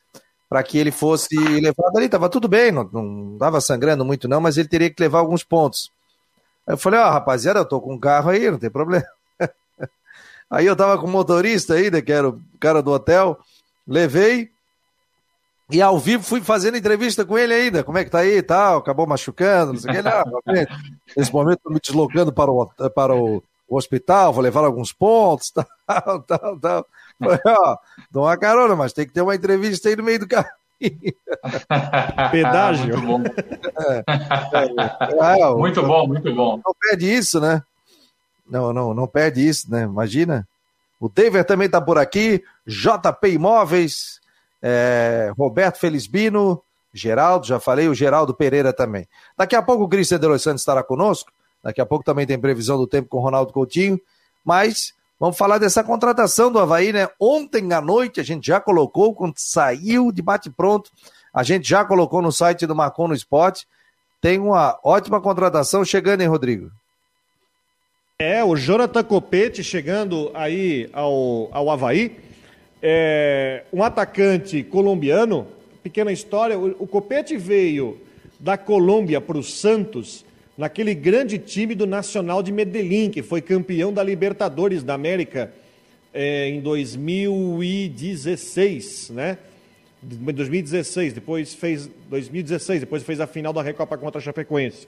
para 0.48 0.62
que 0.62 0.78
ele 0.78 0.90
fosse 0.90 1.36
levado 1.36 1.96
ali. 1.96 2.08
Tava 2.08 2.28
tudo 2.28 2.46
bem, 2.46 2.70
não, 2.70 2.84
não 2.92 3.60
sangrando 3.60 4.04
muito 4.04 4.28
não, 4.28 4.40
mas 4.40 4.56
ele 4.56 4.68
teria 4.68 4.90
que 4.90 5.02
levar 5.02 5.18
alguns 5.18 5.42
pontos. 5.42 5.90
Aí 6.66 6.74
eu 6.74 6.78
falei, 6.78 7.00
ó, 7.00 7.08
oh, 7.08 7.10
rapaziada, 7.10 7.60
eu 7.60 7.64
tô 7.64 7.80
com 7.80 7.94
um 7.94 7.98
carro 7.98 8.30
aí, 8.30 8.50
não 8.50 8.58
tem 8.58 8.70
problema. 8.70 9.06
aí 10.50 10.66
eu 10.66 10.76
tava 10.76 10.98
com 10.98 11.06
o 11.06 11.10
motorista 11.10 11.74
ainda, 11.74 12.02
que 12.02 12.12
era 12.12 12.28
o 12.28 12.40
cara 12.60 12.82
do 12.82 12.92
hotel, 12.92 13.38
levei, 13.86 14.50
E 15.70 15.82
ao 15.82 15.98
vivo 15.98 16.22
fui 16.22 16.40
fazendo 16.40 16.78
entrevista 16.78 17.26
com 17.26 17.36
ele 17.36 17.52
ainda. 17.52 17.84
Como 17.84 17.98
é 17.98 18.04
que 18.04 18.10
tá 18.10 18.20
aí 18.20 18.38
e 18.38 18.42
tal? 18.42 18.78
Acabou 18.78 19.06
machucando, 19.06 19.74
não 19.74 19.80
sei 19.80 19.90
o 19.90 19.94
que. 19.94 20.02
Não, 20.02 20.24
nesse 21.16 21.32
momento 21.32 21.58
estou 21.58 21.72
me 21.72 21.80
deslocando 21.80 22.32
para 22.32 22.50
o, 22.50 22.66
para 22.90 23.14
o, 23.14 23.42
o, 23.68 23.76
hospital, 23.76 24.32
vou 24.32 24.42
levar 24.42 24.64
alguns 24.64 24.92
pontos, 24.92 25.50
tal, 25.86 26.22
tal, 26.22 26.58
tal. 26.58 26.86
Falei, 27.18 27.40
ó, 27.46 27.76
dou 28.10 28.24
uma 28.24 28.36
carona, 28.38 28.74
mas 28.74 28.94
tem 28.94 29.06
que 29.06 29.12
ter 29.12 29.20
uma 29.20 29.34
entrevista 29.34 29.88
aí 29.88 29.96
no 29.96 30.02
meio 30.02 30.20
do 30.20 30.28
caminho. 30.28 30.50
Pedágio. 32.30 32.98
muito 33.02 33.06
bom. 33.06 33.22
É, 33.78 34.04
é, 34.06 35.42
é, 35.42 35.54
muito 35.54 35.82
bom, 35.82 36.06
muito 36.06 36.34
bom. 36.34 36.60
Não 36.64 36.74
perde 36.80 37.12
isso, 37.12 37.40
né? 37.40 37.62
Não, 38.48 38.72
não, 38.72 38.94
não 38.94 39.06
perde 39.06 39.46
isso, 39.46 39.70
né? 39.70 39.82
Imagina. 39.82 40.48
O 41.00 41.08
David 41.08 41.44
também 41.44 41.66
está 41.66 41.80
por 41.80 41.98
aqui. 41.98 42.42
JP 42.66 43.28
Imóveis, 43.28 44.17
é, 44.62 45.32
Roberto 45.36 45.78
Felizbino, 45.78 46.62
Geraldo, 46.92 47.46
já 47.46 47.60
falei, 47.60 47.88
o 47.88 47.94
Geraldo 47.94 48.34
Pereira 48.34 48.72
também. 48.72 49.06
Daqui 49.36 49.54
a 49.54 49.62
pouco 49.62 49.84
o 49.84 49.88
Cristian 49.88 50.18
de 50.18 50.26
Los 50.26 50.42
Santos 50.42 50.62
estará 50.62 50.82
conosco. 50.82 51.30
Daqui 51.62 51.80
a 51.80 51.86
pouco 51.86 52.04
também 52.04 52.26
tem 52.26 52.38
previsão 52.38 52.76
do 52.76 52.86
tempo 52.86 53.08
com 53.08 53.18
o 53.18 53.22
Ronaldo 53.22 53.52
Coutinho. 53.52 54.00
Mas 54.44 54.94
vamos 55.18 55.36
falar 55.36 55.58
dessa 55.58 55.84
contratação 55.84 56.50
do 56.50 56.58
Havaí, 56.58 56.92
né? 56.92 57.08
Ontem 57.20 57.72
à 57.72 57.80
noite 57.80 58.20
a 58.20 58.22
gente 58.22 58.46
já 58.46 58.60
colocou, 58.60 59.14
quando 59.14 59.34
saiu 59.36 60.10
de 60.10 60.22
bate-pronto, 60.22 60.90
a 61.32 61.42
gente 61.42 61.68
já 61.68 61.84
colocou 61.84 62.22
no 62.22 62.32
site 62.32 62.66
do 62.66 62.74
Marcon 62.74 63.08
no 63.08 63.14
Esporte. 63.14 63.66
Tem 64.20 64.38
uma 64.38 64.78
ótima 64.82 65.20
contratação 65.20 65.84
chegando, 65.84 66.22
hein, 66.22 66.28
Rodrigo? 66.28 66.70
É, 68.18 68.42
o 68.42 68.56
Jonathan 68.56 69.04
Copete 69.04 69.62
chegando 69.62 70.30
aí 70.34 70.88
ao, 70.92 71.48
ao 71.52 71.70
Havaí. 71.70 72.27
É, 72.82 73.62
um 73.72 73.82
atacante 73.82 74.62
colombiano, 74.62 75.46
pequena 75.82 76.12
história, 76.12 76.58
o, 76.58 76.76
o 76.78 76.86
Copete 76.86 77.36
veio 77.36 77.98
da 78.38 78.56
Colômbia 78.56 79.20
para 79.20 79.36
o 79.36 79.42
Santos, 79.42 80.24
naquele 80.56 80.94
grande 80.94 81.38
time 81.38 81.74
do 81.74 81.86
Nacional 81.86 82.42
de 82.42 82.50
Medellín, 82.52 83.10
que 83.10 83.22
foi 83.22 83.42
campeão 83.42 83.92
da 83.92 84.02
Libertadores 84.02 84.82
da 84.82 84.94
América 84.94 85.52
é, 86.14 86.48
em 86.48 86.60
2016, 86.60 89.10
né? 89.10 89.36
2016, 90.00 91.12
depois 91.12 91.54
fez 91.54 91.90
2016, 92.08 92.80
depois 92.80 93.02
fez 93.02 93.20
a 93.20 93.26
final 93.26 93.52
da 93.52 93.62
Recopa 93.62 93.98
contra 93.98 94.20
a 94.20 94.22
Chapecoense. 94.22 94.86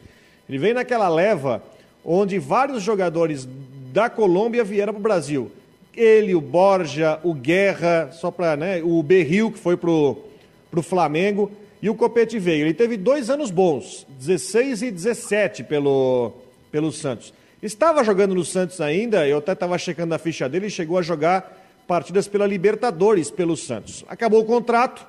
Ele 0.49 0.59
veio 0.59 0.75
naquela 0.75 1.09
leva 1.09 1.63
onde 2.05 2.39
vários 2.39 2.83
jogadores 2.83 3.49
da 3.93 4.09
Colômbia 4.09 4.63
vieram 4.63 4.93
para 4.93 5.01
o 5.01 5.03
Brasil. 5.03 5.51
Ele, 5.95 6.35
o 6.35 6.41
Borja, 6.41 7.19
o 7.23 7.35
Guerra, 7.35 8.11
só 8.13 8.31
para, 8.31 8.57
né, 8.57 8.83
o 8.83 9.03
Berril, 9.03 9.51
que 9.51 9.59
foi 9.59 9.77
para 9.77 9.91
o 9.91 10.83
Flamengo, 10.83 11.51
e 11.83 11.91
o 11.91 11.95
Copete 11.95 12.39
veio. 12.39 12.67
Ele 12.67 12.75
teve 12.75 12.97
dois 12.97 13.31
anos 13.31 13.51
bons, 13.51 14.07
16 14.19 14.83
e 14.83 14.91
17 14.91 15.65
pelo, 15.65 16.33
pelo 16.71 16.93
Santos. 16.93 17.35
Estava 17.63 18.03
jogando 18.05 18.35
no 18.35 18.45
Santos 18.45 18.81
ainda, 18.81 19.27
eu 19.27 19.39
até 19.39 19.53
estava 19.53 19.77
checando 19.77 20.15
a 20.15 20.19
ficha 20.19 20.49
dele, 20.49 20.67
e 20.67 20.71
chegou 20.71 20.99
a 20.99 21.03
jogar 21.03 21.59
partidas 21.87 22.29
pela 22.29 22.47
Libertadores 22.47 23.31
pelo 23.31 23.57
Santos. 23.57 24.05
Acabou 24.09 24.41
o 24.41 24.45
contrato. 24.45 25.07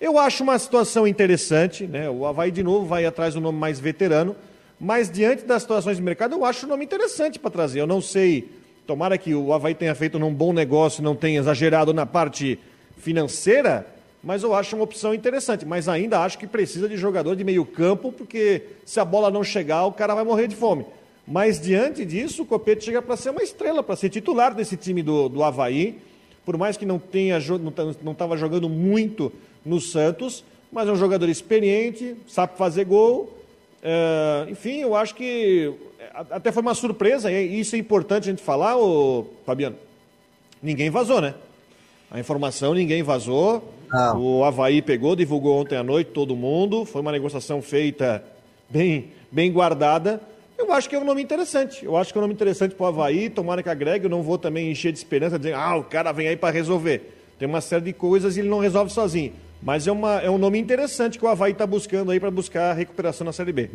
Eu 0.00 0.18
acho 0.18 0.42
uma 0.42 0.58
situação 0.58 1.06
interessante, 1.08 1.86
né? 1.86 2.08
O 2.08 2.24
Havaí 2.24 2.50
de 2.50 2.62
novo 2.62 2.86
vai 2.86 3.04
atrás 3.04 3.34
do 3.34 3.40
nome 3.40 3.58
mais 3.58 3.80
veterano. 3.80 4.36
Mas 4.78 5.10
diante 5.10 5.44
das 5.44 5.62
situações 5.62 5.96
de 5.96 6.02
mercado, 6.02 6.34
eu 6.34 6.44
acho 6.44 6.66
o 6.66 6.68
nome 6.68 6.84
interessante 6.84 7.38
para 7.38 7.50
trazer. 7.50 7.80
Eu 7.80 7.86
não 7.86 8.00
sei, 8.00 8.48
tomara 8.86 9.16
que 9.16 9.34
o 9.34 9.52
Havaí 9.52 9.74
tenha 9.74 9.94
feito 9.94 10.18
um 10.18 10.32
bom 10.32 10.52
negócio, 10.52 11.02
não 11.02 11.16
tenha 11.16 11.38
exagerado 11.38 11.92
na 11.92 12.06
parte 12.06 12.58
financeira, 12.98 13.86
mas 14.22 14.42
eu 14.42 14.54
acho 14.54 14.76
uma 14.76 14.84
opção 14.84 15.14
interessante. 15.14 15.66
Mas 15.66 15.88
ainda 15.88 16.20
acho 16.20 16.38
que 16.38 16.46
precisa 16.46 16.88
de 16.88 16.96
jogador 16.96 17.36
de 17.36 17.44
meio 17.44 17.64
campo, 17.64 18.12
porque 18.12 18.62
se 18.84 19.00
a 19.00 19.04
bola 19.04 19.30
não 19.30 19.44
chegar, 19.44 19.86
o 19.86 19.92
cara 19.92 20.14
vai 20.14 20.24
morrer 20.24 20.48
de 20.48 20.56
fome. 20.56 20.84
Mas 21.26 21.60
diante 21.60 22.04
disso, 22.04 22.42
o 22.42 22.46
Copete 22.46 22.84
chega 22.84 23.00
para 23.00 23.16
ser 23.16 23.30
uma 23.30 23.42
estrela, 23.42 23.82
para 23.82 23.96
ser 23.96 24.10
titular 24.10 24.54
desse 24.54 24.76
time 24.76 25.02
do, 25.02 25.28
do 25.28 25.42
Havaí. 25.42 25.98
Por 26.44 26.58
mais 26.58 26.76
que 26.76 26.84
não 26.84 26.98
tenha 26.98 27.38
não 28.02 28.12
estava 28.12 28.36
jogando 28.36 28.68
muito 28.68 29.32
no 29.64 29.80
Santos, 29.80 30.44
mas 30.70 30.88
é 30.88 30.92
um 30.92 30.96
jogador 30.96 31.28
experiente, 31.28 32.14
sabe 32.26 32.58
fazer 32.58 32.84
gol 32.84 33.43
Uh, 33.84 34.50
enfim, 34.50 34.80
eu 34.80 34.96
acho 34.96 35.14
que 35.14 35.72
até 36.30 36.50
foi 36.50 36.62
uma 36.62 36.74
surpresa, 36.74 37.30
e 37.30 37.60
isso 37.60 37.76
é 37.76 37.78
importante 37.78 38.28
a 38.28 38.32
gente 38.32 38.42
falar, 38.42 38.76
ô, 38.78 39.26
Fabiano. 39.44 39.76
Ninguém 40.62 40.88
vazou, 40.88 41.20
né? 41.20 41.34
A 42.10 42.18
informação 42.18 42.72
ninguém 42.72 43.02
vazou. 43.02 43.74
Não. 43.90 44.20
O 44.20 44.44
Havaí 44.44 44.80
pegou, 44.80 45.14
divulgou 45.14 45.60
ontem 45.60 45.76
à 45.76 45.82
noite 45.82 46.10
todo 46.12 46.34
mundo. 46.34 46.86
Foi 46.86 47.02
uma 47.02 47.12
negociação 47.12 47.60
feita 47.60 48.24
bem, 48.70 49.10
bem 49.30 49.52
guardada. 49.52 50.20
Eu 50.56 50.72
acho 50.72 50.88
que 50.88 50.96
é 50.96 50.98
um 50.98 51.04
nome 51.04 51.22
interessante. 51.22 51.84
Eu 51.84 51.96
acho 51.96 52.12
que 52.12 52.18
é 52.18 52.20
um 52.20 52.22
nome 52.22 52.32
interessante 52.32 52.74
para 52.74 52.84
o 52.84 52.86
Havaí. 52.86 53.28
Tomara 53.28 53.62
que 53.62 53.68
agregue. 53.68 54.06
Eu 54.06 54.10
não 54.10 54.22
vou 54.22 54.38
também 54.38 54.70
encher 54.70 54.92
de 54.92 54.98
esperança, 54.98 55.38
dizendo, 55.38 55.56
ah, 55.56 55.76
o 55.76 55.84
cara 55.84 56.12
vem 56.12 56.28
aí 56.28 56.36
para 56.36 56.54
resolver. 56.54 57.14
Tem 57.38 57.46
uma 57.46 57.60
série 57.60 57.84
de 57.84 57.92
coisas 57.92 58.36
e 58.36 58.40
ele 58.40 58.48
não 58.48 58.58
resolve 58.58 58.90
sozinho. 58.90 59.32
Mas 59.64 59.86
é, 59.86 59.92
uma, 59.92 60.20
é 60.20 60.30
um 60.30 60.36
nome 60.36 60.58
interessante 60.58 61.18
que 61.18 61.24
o 61.24 61.28
Havaí 61.28 61.52
está 61.52 61.66
buscando 61.66 62.12
aí 62.12 62.20
para 62.20 62.30
buscar 62.30 62.70
a 62.70 62.74
recuperação 62.74 63.24
na 63.24 63.32
Série 63.32 63.50
B. 63.50 63.70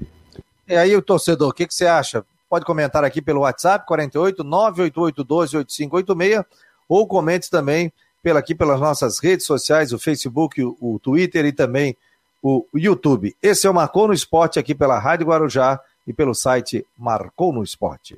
E 0.68 0.76
aí, 0.76 0.96
o 0.96 1.02
torcedor, 1.02 1.50
o 1.50 1.54
que, 1.54 1.66
que 1.66 1.74
você 1.74 1.88
acha? 1.88 2.24
Pode 2.48 2.64
comentar 2.64 3.04
aqui 3.04 3.24
pelo 3.24 3.42
WhatsApp, 3.42 3.88
48 3.88 4.44
988 4.44 5.24
12 5.24 5.58
8586, 5.58 6.46
ou 6.88 7.08
comente 7.08 7.50
também 7.50 7.92
pela, 8.22 8.40
aqui 8.40 8.54
pelas 8.54 8.80
nossas 8.80 9.18
redes 9.18 9.48
sociais, 9.48 9.92
o 9.92 9.98
Facebook, 9.98 10.64
o, 10.64 10.78
o 10.80 11.00
Twitter 11.00 11.46
e 11.46 11.52
também 11.52 11.98
o 12.42 12.64
YouTube. 12.76 13.36
Esse 13.42 13.66
é 13.66 13.70
o 13.70 13.74
Marcou 13.74 14.08
no 14.08 14.14
Esporte 14.14 14.60
aqui 14.60 14.76
pela 14.76 15.00
Rádio 15.00 15.26
Guarujá 15.26 15.80
e 16.06 16.14
pelo 16.14 16.36
site 16.36 16.86
Marcou 16.98 17.52
no 17.52 17.64
Esporte. 17.64 18.18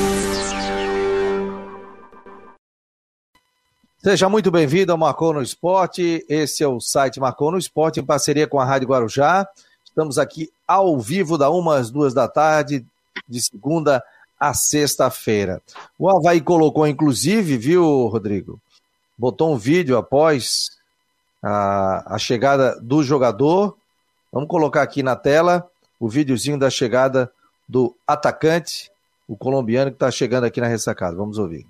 Seja 4.03 4.27
muito 4.27 4.49
bem-vindo 4.49 4.91
ao 4.91 4.97
Marcou 4.97 5.31
no 5.31 5.43
Esporte. 5.43 6.25
Esse 6.27 6.63
é 6.63 6.67
o 6.67 6.79
site 6.79 7.19
Marcou 7.19 7.51
no 7.51 7.57
Esporte, 7.59 7.99
em 7.99 8.03
parceria 8.03 8.47
com 8.47 8.59
a 8.59 8.65
Rádio 8.65 8.87
Guarujá. 8.87 9.47
Estamos 9.85 10.17
aqui 10.17 10.49
ao 10.67 10.99
vivo, 10.99 11.37
da 11.37 11.51
uma 11.51 11.77
às 11.77 11.91
duas 11.91 12.11
da 12.11 12.27
tarde, 12.27 12.83
de 13.29 13.39
segunda 13.39 14.03
a 14.39 14.55
sexta-feira. 14.55 15.61
O 15.99 16.09
Havaí 16.09 16.41
colocou, 16.41 16.87
inclusive, 16.87 17.59
viu, 17.59 18.07
Rodrigo? 18.07 18.59
Botou 19.15 19.53
um 19.53 19.57
vídeo 19.57 19.95
após 19.95 20.71
a, 21.43 22.15
a 22.15 22.17
chegada 22.17 22.79
do 22.81 23.03
jogador. 23.03 23.77
Vamos 24.33 24.49
colocar 24.49 24.81
aqui 24.81 25.03
na 25.03 25.15
tela 25.15 25.69
o 25.99 26.09
videozinho 26.09 26.57
da 26.57 26.71
chegada 26.71 27.31
do 27.69 27.95
atacante, 28.07 28.89
o 29.27 29.37
colombiano 29.37 29.91
que 29.91 29.95
está 29.95 30.09
chegando 30.09 30.45
aqui 30.45 30.59
na 30.59 30.65
ressacada. 30.65 31.15
Vamos 31.15 31.37
ouvir. 31.37 31.67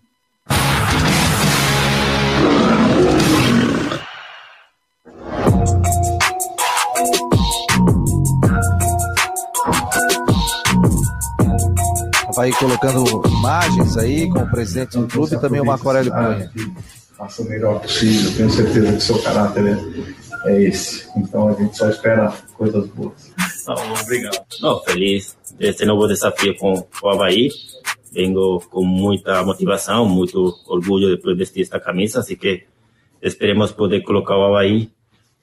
Vai 12.36 12.52
colocando 12.52 13.22
imagens 13.28 13.98
aí 13.98 14.30
com 14.30 14.40
o 14.40 14.50
presidente 14.50 14.98
do 14.98 15.08
clube 15.08 15.36
e 15.36 15.40
também 15.40 15.62
o 15.62 15.66
Marco 15.66 15.88
Aurélio 15.88 16.12
Cunha. 16.12 16.52
Faça 17.18 17.42
o 17.42 17.46
melhor 17.46 17.80
possível, 17.82 18.36
tenho 18.36 18.50
certeza 18.50 18.94
que 18.94 19.00
seu 19.02 19.22
caráter 19.22 19.66
é, 20.46 20.52
é 20.52 20.64
esse. 20.64 21.08
Então 21.18 21.50
a 21.50 21.54
gente 21.54 21.78
só 21.78 21.90
espera 21.90 22.34
coisas 22.58 22.88
boas. 22.88 23.32
obrigado. 24.02 24.46
Não, 24.62 24.82
feliz 24.84 25.38
desse 25.58 25.86
novo 25.86 26.08
desafio 26.08 26.58
com 26.58 26.88
o 27.04 27.10
Havaí. 27.10 27.50
Vengo 28.12 28.60
com 28.70 28.84
muita 28.84 29.44
motivação, 29.44 30.06
muito 30.06 30.54
orgulho 30.68 31.18
de 31.18 31.34
vestir 31.36 31.62
esta 31.62 31.80
camisa, 31.80 32.20
assim 32.20 32.36
que 32.36 32.66
esperemos 33.22 33.72
poder 33.72 34.02
colocar 34.02 34.38
o 34.38 34.44
Havaí 34.44 34.92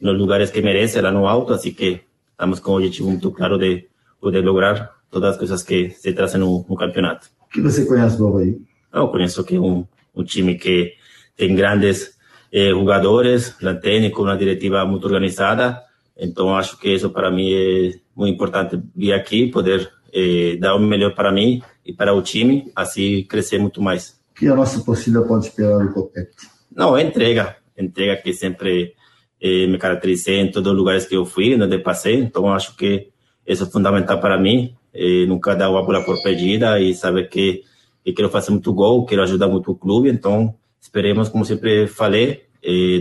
nos 0.01 0.18
lugares 0.18 0.51
que 0.51 0.61
merece, 0.61 1.01
lá 1.01 1.11
no 1.11 1.26
alto, 1.26 1.53
assim 1.53 1.72
que 1.72 2.01
estamos 2.32 2.61
com 2.61 2.72
o 2.72 2.76
objetivo 2.76 3.11
muito 3.11 3.30
claro 3.30 3.59
de 3.59 3.89
poder 4.21 4.45
lograr 4.45 4.91
todas 5.11 5.33
as 5.33 5.37
coisas 5.37 5.62
que 5.62 5.91
se 5.91 6.12
trazem 6.12 6.41
no, 6.41 6.64
no 6.69 6.77
campeonato. 6.77 7.29
O 7.47 7.49
que 7.49 7.61
você 7.61 7.85
conhece 7.85 8.16
do 8.16 8.29
Havaí? 8.29 8.59
Eu 8.93 9.09
conheço 9.09 9.45
que 9.45 9.57
é 9.57 9.61
um, 9.61 9.87
um 10.14 10.25
time 10.25 10.57
que 10.57 10.95
tem 11.37 11.55
grandes 11.55 12.19
eh, 12.53 12.71
jogadores, 12.71 13.55
um 13.62 13.75
técnico, 13.77 14.23
uma 14.23 14.37
diretiva 14.37 14.85
muito 14.85 15.05
organizada, 15.07 15.83
então 16.16 16.57
acho 16.57 16.79
que 16.79 16.95
isso 16.95 17.11
para 17.11 17.31
mim 17.31 17.53
é 17.53 17.95
muito 18.16 18.35
importante 18.35 18.81
vir 18.95 19.12
aqui, 19.12 19.47
poder 19.51 19.91
eh, 20.12 20.57
dar 20.59 20.75
o 20.75 20.81
melhor 20.81 21.14
para 21.14 21.31
mim 21.31 21.62
e 21.85 21.93
para 21.93 22.14
o 22.14 22.23
time, 22.23 22.71
assim 22.75 23.25
crescer 23.25 23.59
muito 23.59 23.81
mais. 23.81 24.19
O 24.33 24.35
que 24.35 24.49
a 24.49 24.55
nossa 24.55 24.85
torcida 24.85 25.23
pode 25.23 25.47
esperar 25.47 25.79
do 25.79 25.93
Copete? 25.93 26.49
Não, 26.75 26.97
é 26.97 27.03
entrega, 27.03 27.57
entrega 27.77 28.21
que 28.21 28.33
sempre 28.33 28.95
eh, 29.41 29.66
me 29.66 29.79
caracterizei 29.79 30.41
em 30.41 30.51
todos 30.51 30.73
os 30.73 30.79
lugares 30.79 31.07
que 31.07 31.16
eu 31.16 31.25
fui, 31.25 31.55
onde 31.55 31.79
passei, 31.79 32.16
então 32.16 32.53
acho 32.53 32.77
que 32.77 33.09
isso 33.53 33.65
é 33.65 33.67
fundamental 33.67 34.21
para 34.21 34.39
mim, 34.39 34.75
eh, 34.95 35.27
nunca 35.27 35.55
dar 35.55 35.71
uma 35.71 35.83
bola 35.83 36.05
por 36.05 36.23
perdida 36.23 36.81
e 36.81 36.95
saber 36.95 37.29
que, 37.29 37.63
que 38.05 38.13
quero 38.13 38.29
fazer 38.29 38.51
muito 38.51 38.73
gol, 38.73 39.07
quero 39.07 39.23
ajudar 39.23 39.49
muito 39.49 39.73
o 39.73 39.75
clube, 39.75 40.11
então 40.11 40.55
esperemos, 40.81 41.29
como 41.29 41.45
sempre 41.45 41.87
falei, 41.87 42.45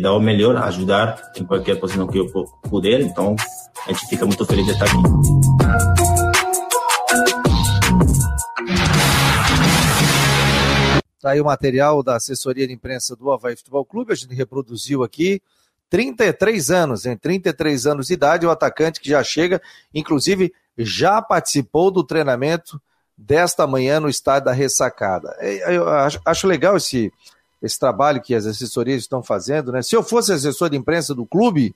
dar 0.01 0.13
o 0.13 0.19
melhor, 0.19 0.55
ajudar 0.57 1.31
em 1.35 1.43
qualquer 1.43 1.79
posição 1.79 2.07
que 2.07 2.17
eu 2.17 2.27
puder, 2.69 3.01
então 3.01 3.35
a 3.85 3.91
gente 3.91 4.07
fica 4.07 4.25
muito 4.25 4.45
feliz 4.45 4.65
de 4.65 4.71
estar 4.71 4.85
aqui. 4.85 4.97
Tá 11.19 11.31
aí 11.31 11.41
o 11.41 11.45
material 11.45 12.03
da 12.03 12.15
assessoria 12.15 12.67
de 12.67 12.73
imprensa 12.73 13.15
do 13.15 13.31
Havaí 13.31 13.55
Futebol 13.55 13.83
Clube, 13.83 14.13
a 14.13 14.15
gente 14.15 14.33
reproduziu 14.33 15.03
aqui. 15.03 15.41
33 15.89 16.69
anos, 16.69 17.05
em 17.05 17.15
33 17.15 17.87
anos 17.87 18.07
de 18.07 18.13
idade, 18.13 18.45
o 18.45 18.51
atacante 18.51 18.99
que 18.99 19.09
já 19.09 19.23
chega, 19.23 19.61
inclusive 19.93 20.53
já 20.77 21.21
participou 21.21 21.89
do 21.89 22.03
treinamento 22.03 22.79
desta 23.17 23.65
manhã 23.65 23.99
no 23.99 24.09
estádio 24.09 24.45
da 24.45 24.51
Ressacada. 24.51 25.35
É, 25.39 25.75
eu 25.75 25.87
acho 26.25 26.47
legal 26.47 26.77
esse, 26.77 27.11
esse 27.61 27.79
trabalho 27.79 28.21
que 28.21 28.35
as 28.35 28.45
assessorias 28.45 29.01
estão 29.01 29.23
fazendo, 29.23 29.71
né? 29.71 29.81
Se 29.81 29.95
eu 29.95 30.03
fosse 30.03 30.31
assessor 30.31 30.69
de 30.69 30.77
imprensa 30.77 31.15
do 31.15 31.25
clube, 31.25 31.73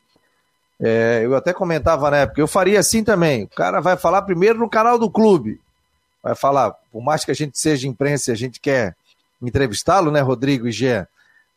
é, 0.79 1.21
eu 1.23 1.35
até 1.35 1.53
comentava 1.53 2.11
na 2.11 2.17
época, 2.17 2.41
eu 2.41 2.47
faria 2.47 2.79
assim 2.79 3.03
também. 3.03 3.43
O 3.43 3.49
cara 3.49 3.79
vai 3.79 3.97
falar 3.97 4.21
primeiro 4.23 4.59
no 4.59 4.69
canal 4.69 4.99
do 4.99 5.09
clube. 5.09 5.59
Vai 6.21 6.35
falar, 6.35 6.71
por 6.91 7.01
mais 7.01 7.25
que 7.25 7.31
a 7.31 7.35
gente 7.35 7.57
seja 7.57 7.87
imprensa 7.87 8.31
a 8.31 8.35
gente 8.35 8.59
quer 8.59 8.95
entrevistá-lo, 9.41 10.11
né, 10.11 10.21
Rodrigo 10.21 10.67
e 10.67 10.71
Gê? 10.71 11.07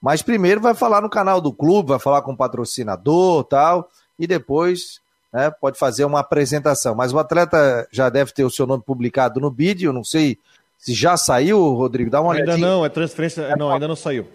Mas 0.05 0.21
primeiro 0.21 0.61
vai 0.61 0.75
falar 0.75 1.01
no 1.01 1.09
canal 1.09 1.41
do 1.41 1.51
clube, 1.51 1.89
vai 1.89 1.99
falar 1.99 2.21
com 2.21 2.33
o 2.33 2.37
patrocinador 2.37 3.43
tal, 3.45 3.89
e 4.19 4.27
depois 4.27 5.01
né, 5.33 5.51
pode 5.51 5.79
fazer 5.79 6.05
uma 6.05 6.21
apresentação. 6.21 6.95
Mas 6.95 7.11
o 7.11 7.19
atleta 7.19 7.89
já 7.91 8.11
deve 8.11 8.31
ter 8.31 8.45
o 8.45 8.51
seu 8.51 8.67
nome 8.67 8.83
publicado 8.85 9.41
no 9.41 9.51
BID, 9.51 9.85
eu 9.85 9.95
não 9.95 10.05
sei 10.05 10.37
se 10.77 10.93
já 10.93 11.17
saiu, 11.17 11.59
Rodrigo, 11.73 12.11
dá 12.11 12.21
uma 12.21 12.33
olhada. 12.33 12.53
Ainda 12.53 12.67
não, 12.67 12.85
é 12.85 12.91
transferência, 12.91 13.57
não, 13.57 13.73
ainda 13.73 13.89
não 13.89 13.97
saiu. 13.97 14.27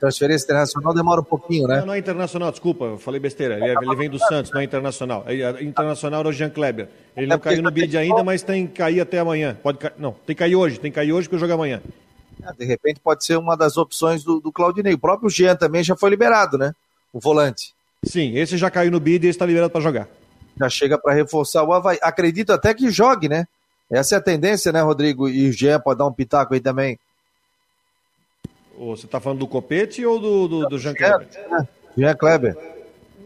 Transferência 0.00 0.46
internacional 0.46 0.92
demora 0.92 1.20
um 1.20 1.24
pouquinho, 1.24 1.68
né? 1.68 1.78
Não, 1.78 1.86
não 1.86 1.94
é 1.94 1.98
internacional, 1.98 2.50
desculpa, 2.50 2.86
eu 2.86 2.98
falei 2.98 3.20
besteira. 3.20 3.54
Ele, 3.54 3.66
é, 3.66 3.74
ele 3.80 3.94
vem 3.94 4.10
do 4.10 4.18
Santos, 4.18 4.50
não 4.50 4.60
é 4.60 4.64
internacional. 4.64 5.22
É, 5.28 5.36
é 5.36 5.62
internacional 5.62 6.24
é 6.24 6.28
o 6.28 6.32
Jean 6.32 6.50
Kleber. 6.50 6.88
Ele 7.16 7.28
não 7.28 7.38
caiu 7.38 7.62
no 7.62 7.70
bid 7.70 7.96
ainda, 7.96 8.24
mas 8.24 8.42
tem 8.42 8.66
que 8.66 8.72
cair 8.72 9.00
até 9.00 9.20
amanhã. 9.20 9.56
Pode 9.62 9.78
Não, 9.96 10.10
tem 10.26 10.34
que 10.34 10.40
cair 10.40 10.56
hoje, 10.56 10.80
tem 10.80 10.90
que 10.90 10.96
cair 10.96 11.12
hoje 11.12 11.28
que 11.28 11.34
eu 11.36 11.38
jogo 11.38 11.52
amanhã. 11.52 11.80
De 12.56 12.64
repente 12.64 13.00
pode 13.00 13.24
ser 13.24 13.36
uma 13.38 13.56
das 13.56 13.76
opções 13.76 14.24
do, 14.24 14.40
do 14.40 14.52
Claudinei. 14.52 14.94
O 14.94 14.98
próprio 14.98 15.30
Jean 15.30 15.56
também 15.56 15.82
já 15.84 15.96
foi 15.96 16.10
liberado, 16.10 16.58
né? 16.58 16.74
O 17.12 17.20
volante. 17.20 17.74
Sim, 18.04 18.36
esse 18.36 18.56
já 18.56 18.70
caiu 18.70 18.90
no 18.90 18.98
bid 18.98 19.26
e 19.26 19.30
está 19.30 19.46
liberado 19.46 19.70
para 19.70 19.80
jogar. 19.80 20.08
Já 20.58 20.68
chega 20.68 20.98
para 20.98 21.14
reforçar 21.14 21.62
o 21.62 21.72
Havaí. 21.72 21.98
Acredito 22.02 22.52
até 22.52 22.74
que 22.74 22.90
jogue, 22.90 23.28
né? 23.28 23.46
Essa 23.90 24.16
é 24.16 24.18
a 24.18 24.22
tendência, 24.22 24.72
né, 24.72 24.80
Rodrigo? 24.80 25.28
E 25.28 25.48
o 25.48 25.52
Jean 25.52 25.78
pode 25.78 25.98
dar 25.98 26.06
um 26.06 26.12
pitaco 26.12 26.54
aí 26.54 26.60
também. 26.60 26.98
Você 28.76 29.06
está 29.06 29.20
falando 29.20 29.40
do 29.40 29.46
Copete 29.46 30.04
ou 30.04 30.18
do, 30.18 30.48
do, 30.48 30.68
do 30.68 30.78
Jean 30.78 30.94
Kleber? 30.94 31.28
É, 31.34 31.66
Jean 31.96 32.14
Kleber. 32.14 32.56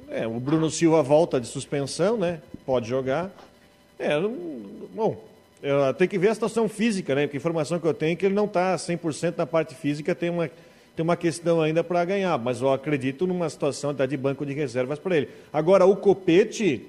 É, 0.09 0.27
o 0.27 0.39
Bruno 0.39 0.71
Silva 0.71 1.03
volta 1.03 1.41
de 1.41 1.47
suspensão, 1.47 2.17
né? 2.17 2.41
Pode 2.65 2.89
jogar. 2.89 3.31
É, 3.99 4.19
bom, 4.95 5.25
tem 5.97 6.09
que 6.09 6.19
ver 6.19 6.29
a 6.29 6.35
situação 6.35 6.69
física, 6.69 7.15
né? 7.15 7.27
Porque 7.27 7.37
a 7.37 7.41
informação 7.41 7.79
que 7.79 7.87
eu 7.87 7.95
tenho 7.95 8.13
é 8.13 8.17
que 8.17 8.27
ele 8.27 8.35
não 8.35 8.45
está 8.45 8.77
100% 8.77 9.35
na 9.37 9.47
parte 9.47 9.75
física, 9.75 10.15
tem 10.15 10.31
uma, 10.31 10.49
tem 10.95 11.03
uma 11.03 11.17
questão 11.17 11.61
ainda 11.61 11.83
para 11.83 12.05
ganhar, 12.05 12.39
mas 12.39 12.61
eu 12.61 12.73
acredito 12.73 13.27
numa 13.27 13.49
situação 13.49 13.95
de 13.95 14.17
banco 14.17 14.45
de 14.45 14.53
reservas 14.53 14.99
para 14.99 15.17
ele. 15.17 15.29
Agora, 15.53 15.87
o 15.87 15.97
Copete, 15.97 16.87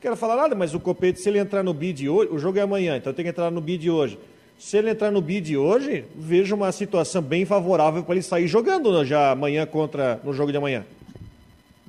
quero 0.00 0.16
falar 0.16 0.36
nada, 0.36 0.54
mas 0.54 0.74
o 0.74 0.80
Copete, 0.80 1.20
se 1.20 1.28
ele 1.28 1.38
entrar 1.38 1.62
no 1.62 1.74
bid 1.74 2.08
hoje, 2.08 2.30
o 2.32 2.38
jogo 2.38 2.58
é 2.58 2.62
amanhã, 2.62 2.96
então 2.96 3.12
tem 3.12 3.24
que 3.24 3.30
entrar 3.30 3.50
no 3.50 3.60
bid 3.60 3.90
hoje. 3.90 4.18
Se 4.58 4.76
ele 4.76 4.90
entrar 4.90 5.10
no 5.10 5.22
bid 5.22 5.56
hoje, 5.56 6.04
vejo 6.14 6.54
uma 6.54 6.70
situação 6.70 7.22
bem 7.22 7.46
favorável 7.46 8.02
para 8.02 8.14
ele 8.14 8.22
sair 8.22 8.46
jogando 8.46 8.92
né, 8.92 9.06
já 9.06 9.30
amanhã 9.30 9.64
contra 9.64 10.20
no 10.22 10.34
jogo 10.34 10.52
de 10.52 10.58
amanhã. 10.58 10.84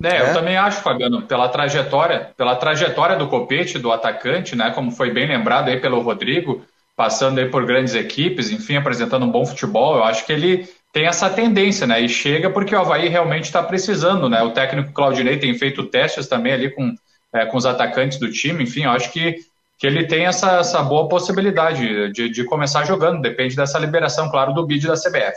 É, 0.02 0.20
eu 0.20 0.26
é? 0.26 0.32
também 0.32 0.56
acho, 0.56 0.82
Fabiano, 0.82 1.22
pela 1.22 1.48
trajetória, 1.48 2.30
pela 2.36 2.56
trajetória 2.56 3.16
do 3.16 3.28
Copete, 3.28 3.78
do 3.78 3.92
atacante, 3.92 4.56
né, 4.56 4.70
como 4.70 4.90
foi 4.90 5.10
bem 5.10 5.26
lembrado 5.26 5.68
aí 5.68 5.80
pelo 5.80 6.00
Rodrigo, 6.00 6.64
passando 6.96 7.38
aí 7.38 7.48
por 7.48 7.64
grandes 7.64 7.94
equipes, 7.94 8.50
enfim, 8.50 8.76
apresentando 8.76 9.24
um 9.24 9.30
bom 9.30 9.44
futebol, 9.46 9.96
eu 9.96 10.04
acho 10.04 10.26
que 10.26 10.32
ele 10.32 10.68
tem 10.92 11.06
essa 11.06 11.30
tendência, 11.30 11.86
né, 11.86 12.00
e 12.00 12.08
chega 12.08 12.50
porque 12.50 12.74
o 12.74 12.80
Havaí 12.80 13.08
realmente 13.08 13.44
está 13.44 13.62
precisando, 13.62 14.28
né, 14.28 14.42
o 14.42 14.50
técnico 14.50 14.92
Claudinei 14.92 15.38
tem 15.38 15.54
feito 15.54 15.84
testes 15.84 16.26
também 16.26 16.52
ali 16.52 16.70
com, 16.70 16.94
é, 17.34 17.46
com 17.46 17.56
os 17.56 17.66
atacantes 17.66 18.18
do 18.18 18.30
time, 18.30 18.64
enfim, 18.64 18.84
eu 18.84 18.90
acho 18.90 19.12
que 19.12 19.36
que 19.82 19.86
ele 19.88 20.06
tem 20.06 20.26
essa, 20.26 20.60
essa 20.60 20.80
boa 20.80 21.08
possibilidade 21.08 22.12
de, 22.12 22.28
de 22.28 22.44
começar 22.44 22.84
jogando, 22.84 23.20
depende 23.20 23.56
dessa 23.56 23.80
liberação, 23.80 24.30
claro, 24.30 24.54
do 24.54 24.64
bid 24.64 24.86
da 24.86 24.94
CBF. 24.94 25.34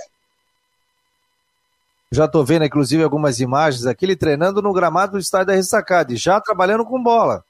Já 2.11 2.25
estou 2.25 2.45
vendo, 2.45 2.65
inclusive, 2.65 3.03
algumas 3.03 3.39
imagens 3.39 3.85
aqui, 3.85 4.05
ele 4.05 4.15
treinando 4.15 4.61
no 4.61 4.73
gramado 4.73 5.13
do 5.13 5.19
estádio 5.19 5.47
da 5.47 5.53
Ressacada, 5.53 6.13
e 6.13 6.17
já 6.17 6.39
trabalhando 6.39 6.85
com 6.85 7.01
bola. 7.01 7.43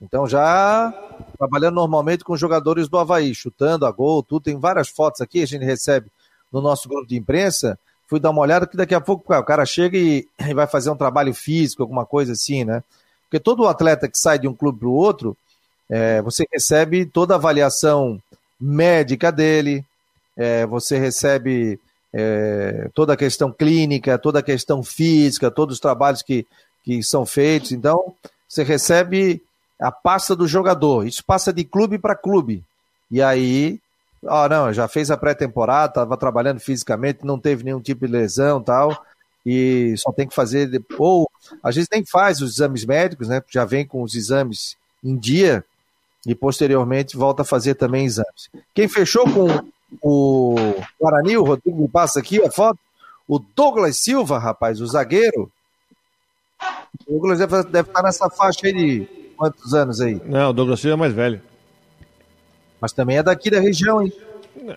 Então, 0.00 0.26
já 0.26 0.92
trabalhando 1.38 1.76
normalmente 1.76 2.22
com 2.22 2.36
jogadores 2.36 2.88
do 2.88 2.98
Havaí, 2.98 3.34
chutando 3.34 3.86
a 3.86 3.90
gol, 3.90 4.22
tudo. 4.22 4.42
Tem 4.42 4.58
várias 4.58 4.88
fotos 4.88 5.20
aqui, 5.20 5.42
a 5.42 5.46
gente 5.46 5.64
recebe 5.64 6.08
no 6.52 6.60
nosso 6.60 6.88
grupo 6.88 7.06
de 7.06 7.16
imprensa. 7.16 7.78
Fui 8.06 8.20
dar 8.20 8.30
uma 8.30 8.42
olhada 8.42 8.66
que 8.66 8.76
daqui 8.76 8.94
a 8.94 9.00
pouco 9.00 9.32
o 9.32 9.42
cara 9.42 9.64
chega 9.64 9.96
e, 9.96 10.26
vai 10.54 10.66
fazer 10.66 10.90
um 10.90 10.96
trabalho 10.96 11.32
físico, 11.34 11.82
alguma 11.82 12.04
coisa 12.04 12.32
assim, 12.32 12.64
né? 12.64 12.82
Porque 13.24 13.40
todo 13.40 13.66
atleta 13.66 14.08
que 14.08 14.18
sai 14.18 14.38
de 14.38 14.46
um 14.46 14.54
clube 14.54 14.78
para 14.78 14.88
o 14.88 14.92
outro, 14.92 15.36
é, 15.88 16.20
você 16.22 16.46
recebe 16.52 17.06
toda 17.06 17.34
a 17.34 17.36
avaliação 17.36 18.20
médica 18.60 19.32
dele, 19.32 19.84
é, 20.36 20.66
você 20.66 20.98
recebe 20.98 21.80
é, 22.18 22.88
toda 22.94 23.12
a 23.12 23.16
questão 23.16 23.52
clínica, 23.52 24.16
toda 24.16 24.38
a 24.38 24.42
questão 24.42 24.82
física, 24.82 25.50
todos 25.50 25.74
os 25.74 25.80
trabalhos 25.80 26.22
que, 26.22 26.46
que 26.82 27.02
são 27.02 27.26
feitos. 27.26 27.72
Então, 27.72 28.14
você 28.48 28.62
recebe 28.62 29.42
a 29.78 29.92
pasta 29.92 30.34
do 30.34 30.48
jogador. 30.48 31.06
Isso 31.06 31.22
passa 31.22 31.52
de 31.52 31.62
clube 31.62 31.98
para 31.98 32.16
clube. 32.16 32.64
E 33.10 33.20
aí, 33.20 33.78
ó, 34.24 34.48
não, 34.48 34.72
já 34.72 34.88
fez 34.88 35.10
a 35.10 35.16
pré-temporada, 35.16 35.90
estava 35.90 36.16
trabalhando 36.16 36.58
fisicamente, 36.58 37.18
não 37.22 37.38
teve 37.38 37.62
nenhum 37.62 37.80
tipo 37.80 38.06
de 38.06 38.12
lesão 38.12 38.62
tal. 38.62 39.04
E 39.44 39.94
só 39.98 40.10
tem 40.10 40.26
que 40.26 40.34
fazer. 40.34 40.82
Ou, 40.98 41.30
às 41.62 41.74
vezes 41.74 41.90
nem 41.92 42.02
faz 42.04 42.40
os 42.40 42.54
exames 42.54 42.86
médicos, 42.86 43.28
né? 43.28 43.42
Já 43.50 43.66
vem 43.66 43.86
com 43.86 44.02
os 44.02 44.14
exames 44.14 44.74
em 45.04 45.16
dia 45.16 45.62
e 46.26 46.34
posteriormente 46.34 47.14
volta 47.14 47.42
a 47.42 47.44
fazer 47.44 47.74
também 47.74 48.06
exames. 48.06 48.48
Quem 48.74 48.88
fechou 48.88 49.24
com 49.30 49.46
o 50.02 50.54
Guarani, 51.00 51.36
o 51.36 51.44
Rodrigo 51.44 51.82
me 51.82 51.88
passa 51.88 52.20
aqui 52.20 52.42
a 52.42 52.50
foto, 52.50 52.78
o 53.28 53.38
Douglas 53.38 53.96
Silva, 53.96 54.38
rapaz, 54.38 54.80
o 54.80 54.86
zagueiro. 54.86 55.50
O 57.06 57.12
Douglas 57.12 57.38
deve, 57.38 57.62
deve 57.64 57.88
estar 57.88 58.02
nessa 58.02 58.30
faixa 58.30 58.66
aí 58.66 58.72
de 58.72 59.08
quantos 59.36 59.74
anos 59.74 60.00
aí? 60.00 60.20
Não, 60.24 60.50
o 60.50 60.52
Douglas 60.52 60.80
Silva 60.80 60.94
é 60.94 60.98
mais 60.98 61.12
velho. 61.12 61.40
Mas 62.80 62.92
também 62.92 63.18
é 63.18 63.22
daqui 63.22 63.50
da 63.50 63.60
região, 63.60 64.02
hein? 64.02 64.12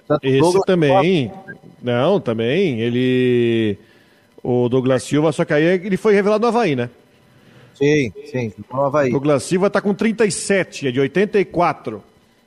Tanto 0.08 0.26
Esse 0.26 0.40
Douglas 0.40 0.64
também. 0.66 1.32
Não, 1.82 2.20
também. 2.20 2.80
Ele. 2.82 3.78
O 4.44 4.70
Douglas 4.70 5.04
Silva, 5.04 5.32
só 5.32 5.44
que 5.44 5.54
aí 5.54 5.64
ele 5.64 5.98
foi 5.98 6.14
revelado 6.14 6.42
no 6.42 6.48
Havaí, 6.48 6.76
né? 6.76 6.90
Sim, 7.76 8.12
sim, 8.26 8.54
no 8.72 8.86
Havaí. 8.86 9.12
Douglas 9.12 9.44
Silva 9.44 9.70
tá 9.70 9.82
com 9.82 9.94
37, 9.94 10.88
é 10.88 10.92
de 10.92 11.00
84, 11.00 12.04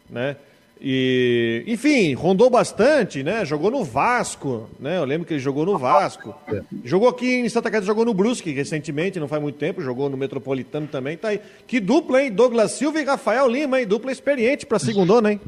né? 0.08 0.36
E, 0.84 1.62
enfim, 1.68 2.12
rondou 2.12 2.50
bastante, 2.50 3.22
né? 3.22 3.44
Jogou 3.44 3.70
no 3.70 3.84
Vasco, 3.84 4.68
né? 4.80 4.98
Eu 4.98 5.04
lembro 5.04 5.24
que 5.24 5.34
ele 5.34 5.40
jogou 5.40 5.64
no 5.64 5.78
Vasco. 5.78 6.34
Jogou 6.82 7.08
aqui 7.08 7.36
em 7.36 7.48
Santa 7.48 7.70
Catarina, 7.70 7.86
jogou 7.86 8.04
no 8.04 8.12
Brusque 8.12 8.50
recentemente, 8.50 9.20
não 9.20 9.28
faz 9.28 9.40
muito 9.40 9.60
tempo, 9.60 9.80
jogou 9.80 10.10
no 10.10 10.16
Metropolitano 10.16 10.88
também, 10.88 11.16
tá 11.16 11.28
aí. 11.28 11.40
Que 11.68 11.78
dupla, 11.78 12.20
hein? 12.20 12.32
Douglas 12.32 12.72
Silva 12.72 13.00
e 13.00 13.04
Rafael 13.04 13.46
Lima, 13.46 13.78
hein? 13.78 13.86
Dupla 13.86 14.10
experiente 14.10 14.66
para 14.66 14.80
segundona, 14.80 15.30
hein? 15.30 15.40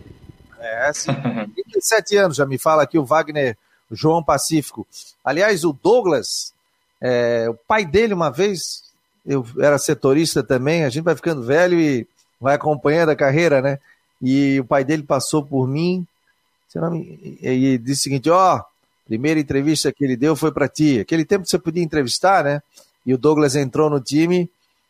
É, 0.60 0.92
sim. 0.92 1.10
37 1.52 2.16
anos, 2.16 2.36
já 2.36 2.46
me 2.46 2.56
fala 2.56 2.84
aqui 2.84 2.96
o 2.96 3.04
Wagner 3.04 3.56
João 3.90 4.22
Pacífico. 4.22 4.86
Aliás, 5.24 5.64
o 5.64 5.72
Douglas, 5.72 6.54
é, 7.00 7.48
o 7.50 7.54
pai 7.54 7.84
dele 7.84 8.14
uma 8.14 8.30
vez, 8.30 8.84
eu 9.26 9.44
era 9.58 9.78
setorista 9.78 10.44
também, 10.44 10.84
a 10.84 10.88
gente 10.90 11.02
vai 11.02 11.16
ficando 11.16 11.42
velho 11.42 11.80
e 11.80 12.06
vai 12.40 12.54
acompanhando 12.54 13.08
a 13.08 13.16
carreira, 13.16 13.60
né? 13.60 13.80
E 14.24 14.58
o 14.58 14.64
pai 14.64 14.84
dele 14.84 15.02
passou 15.02 15.44
por 15.44 15.68
mim 15.68 16.06
e 17.42 17.78
disse 17.78 18.00
o 18.00 18.02
seguinte: 18.04 18.30
ó, 18.30 18.56
oh, 18.56 18.64
primeira 19.06 19.38
entrevista 19.38 19.92
que 19.92 20.02
ele 20.02 20.16
deu 20.16 20.34
foi 20.34 20.50
para 20.50 20.66
ti. 20.66 20.98
Aquele 20.98 21.26
tempo 21.26 21.46
você 21.46 21.58
podia 21.58 21.82
entrevistar, 21.82 22.42
né? 22.42 22.62
E 23.04 23.12
o 23.12 23.18
Douglas 23.18 23.54
entrou 23.54 23.90
no 23.90 24.00
time 24.00 24.48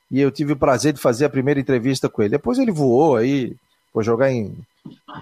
e 0.09 0.20
eu 0.20 0.30
tive 0.30 0.53
o 0.53 0.57
prazer 0.57 0.93
de 0.93 1.01
fazer 1.01 1.24
a 1.24 1.30
primeira 1.30 1.59
entrevista 1.59 2.09
com 2.09 2.22
ele. 2.22 2.30
Depois 2.30 2.59
ele 2.59 2.70
voou 2.70 3.16
aí, 3.16 3.57
foi 3.93 4.05
jogar 4.05 4.30
em 4.30 4.55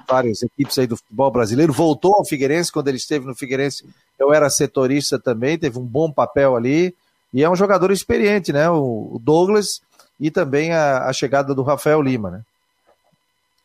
várias 0.07 0.43
equipes 0.43 0.79
aí 0.79 0.87
do 0.87 0.99
futebol 0.99 1.31
brasileiro, 1.31 1.73
voltou 1.73 2.15
ao 2.15 2.25
Figueirense, 2.25 2.71
quando 2.71 2.89
ele 2.89 2.99
esteve 2.99 3.25
no 3.25 3.35
Figueirense, 3.35 3.85
eu 4.19 4.33
era 4.35 4.51
setorista 4.51 5.19
também, 5.19 5.57
teve 5.57 5.79
um 5.79 5.85
bom 5.85 6.11
papel 6.11 6.57
ali, 6.57 6.95
e 7.33 7.43
é 7.43 7.49
um 7.49 7.57
jogador 7.57 7.91
experiente, 7.93 8.53
né, 8.53 8.69
o 8.69 9.21
Douglas, 9.23 9.81
e 10.21 10.31
também 10.31 10.73
a, 10.73 11.07
a 11.07 11.13
chegada 11.13 11.55
do 11.55 11.63
Rafael 11.63 12.03
Lima, 12.03 12.31
né. 12.31 12.43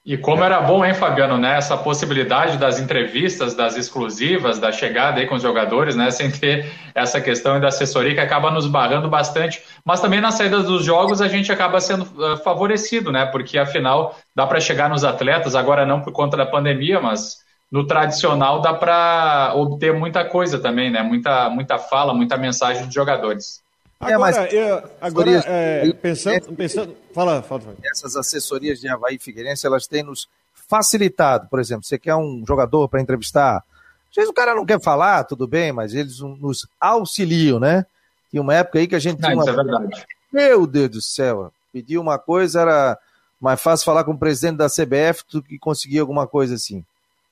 E 0.07 0.17
como 0.17 0.41
era 0.41 0.61
bom, 0.61 0.85
hein, 0.85 0.93
Fabiano, 0.93 1.37
né? 1.37 1.57
Essa 1.57 1.75
possibilidade 1.75 2.57
das 2.57 2.79
entrevistas, 2.79 3.53
das 3.53 3.75
exclusivas, 3.75 4.57
da 4.57 4.71
chegada 4.71 5.19
aí 5.19 5.27
com 5.27 5.35
os 5.35 5.41
jogadores, 5.41 5.97
né? 5.97 6.09
Sem 6.11 6.31
ter 6.31 6.71
essa 6.95 7.19
questão 7.19 7.59
da 7.59 7.67
assessoria 7.67 8.13
que 8.13 8.19
acaba 8.21 8.49
nos 8.49 8.67
barrando 8.67 9.09
bastante. 9.09 9.61
Mas 9.83 9.99
também 9.99 10.21
nas 10.21 10.35
saídas 10.35 10.63
dos 10.63 10.85
jogos 10.85 11.21
a 11.21 11.27
gente 11.27 11.51
acaba 11.51 11.81
sendo 11.81 12.03
uh, 12.03 12.37
favorecido, 12.37 13.11
né? 13.11 13.25
Porque 13.25 13.57
afinal 13.57 14.15
dá 14.33 14.47
para 14.47 14.61
chegar 14.61 14.89
nos 14.89 15.03
atletas, 15.03 15.55
agora 15.55 15.85
não 15.85 15.99
por 15.99 16.13
conta 16.13 16.37
da 16.37 16.45
pandemia, 16.45 17.01
mas 17.01 17.39
no 17.69 17.85
tradicional 17.85 18.61
dá 18.61 18.73
para 18.73 19.51
obter 19.55 19.93
muita 19.93 20.23
coisa 20.23 20.57
também, 20.57 20.89
né? 20.89 21.03
Muita, 21.03 21.49
muita 21.49 21.77
fala, 21.77 22.13
muita 22.13 22.37
mensagem 22.37 22.85
dos 22.85 22.93
jogadores. 22.93 23.61
Agora, 23.99 24.13
é, 24.13 24.17
mas 24.17 24.53
eu, 24.53 24.83
agora 25.01 25.43
é, 25.47 25.91
pensando, 25.93 26.55
pensando, 26.55 26.95
fala, 27.13 27.41
fala, 27.41 27.61
fala. 27.61 27.75
Essas 27.91 28.15
assessorias 28.15 28.79
de 28.79 28.87
Havaí 28.87 29.17
Figueirense, 29.17 29.65
elas 29.65 29.87
têm 29.87 30.03
nos 30.03 30.29
facilitado. 30.53 31.47
Por 31.49 31.59
exemplo, 31.59 31.83
você 31.83 31.97
quer 31.97 32.15
um 32.15 32.43
jogador 32.47 32.87
para 32.87 33.01
entrevistar, 33.01 33.57
às 33.57 34.15
vezes 34.15 34.29
o 34.29 34.33
cara 34.33 34.53
não 34.53 34.65
quer 34.65 34.81
falar, 34.81 35.23
tudo 35.23 35.47
bem, 35.47 35.71
mas 35.71 35.93
eles 35.93 36.19
nos 36.19 36.67
auxiliam, 36.79 37.59
né? 37.59 37.85
Tinha 38.29 38.41
uma 38.41 38.53
época 38.53 38.79
aí 38.79 38.87
que 38.87 38.95
a 38.95 38.99
gente 38.99 39.19
não, 39.19 39.29
tinha 39.29 39.41
uma... 39.41 39.49
é 39.49 39.55
verdade. 39.55 40.05
Meu 40.31 40.67
Deus 40.67 40.89
do 40.89 41.01
céu, 41.01 41.51
pedir 41.73 41.97
uma 41.97 42.19
coisa 42.19 42.61
era 42.61 42.99
mais 43.39 43.61
fácil 43.61 43.85
falar 43.85 44.03
com 44.03 44.11
o 44.11 44.17
presidente 44.17 44.57
da 44.57 44.67
CBF 44.67 45.23
do 45.31 45.41
que 45.41 45.57
conseguir 45.57 45.99
alguma 45.99 46.27
coisa 46.27 46.55
assim. 46.55 46.83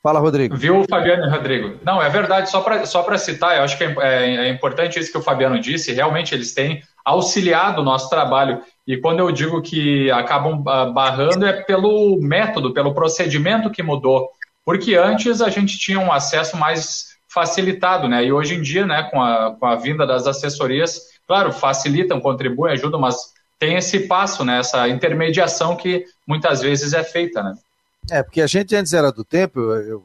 Fala, 0.05 0.19
Rodrigo. 0.19 0.55
Viu, 0.55 0.85
Fabiano 0.87 1.25
e 1.25 1.29
Rodrigo? 1.31 1.79
Não, 1.83 1.99
é 1.99 2.07
verdade, 2.11 2.51
só 2.51 2.61
para 2.61 2.85
só 2.85 3.17
citar, 3.17 3.57
eu 3.57 3.63
acho 3.63 3.75
que 3.75 3.83
é, 3.83 3.95
é, 3.97 4.35
é, 4.35 4.49
importante 4.49 4.99
isso 4.99 5.11
que 5.11 5.17
o 5.17 5.21
Fabiano 5.21 5.59
disse, 5.59 5.91
realmente 5.93 6.35
eles 6.35 6.53
têm 6.53 6.83
auxiliado 7.03 7.81
o 7.81 7.83
nosso 7.83 8.07
trabalho. 8.07 8.61
E 8.85 8.97
quando 8.97 9.21
eu 9.21 9.31
digo 9.31 9.63
que 9.63 10.11
acabam 10.11 10.63
ah, 10.67 10.85
barrando, 10.85 11.43
é 11.47 11.53
pelo 11.63 12.19
método, 12.21 12.71
pelo 12.71 12.93
procedimento 12.93 13.71
que 13.71 13.81
mudou. 13.81 14.29
Porque 14.63 14.93
antes 14.93 15.41
a 15.41 15.49
gente 15.49 15.75
tinha 15.79 15.99
um 15.99 16.13
acesso 16.13 16.55
mais 16.55 17.15
facilitado, 17.27 18.07
né? 18.07 18.25
E 18.25 18.31
hoje 18.31 18.53
em 18.53 18.61
dia, 18.61 18.85
né, 18.85 19.09
com 19.09 19.19
a, 19.19 19.55
com 19.55 19.65
a 19.65 19.75
vinda 19.75 20.05
das 20.05 20.27
assessorias, 20.27 21.01
claro, 21.27 21.51
facilitam, 21.51 22.21
contribuem, 22.21 22.73
ajudam, 22.73 22.99
mas 22.99 23.15
tem 23.57 23.75
esse 23.75 24.01
passo, 24.01 24.45
né, 24.45 24.59
essa 24.59 24.87
intermediação 24.87 25.75
que 25.75 26.05
muitas 26.27 26.61
vezes 26.61 26.93
é 26.93 27.03
feita, 27.03 27.41
né? 27.41 27.53
É, 28.09 28.21
porque 28.21 28.41
a 28.41 28.47
gente 28.47 28.75
antes 28.75 28.93
era 28.93 29.11
do 29.11 29.23
tempo, 29.23 29.59
eu, 29.59 29.81
eu 29.87 30.03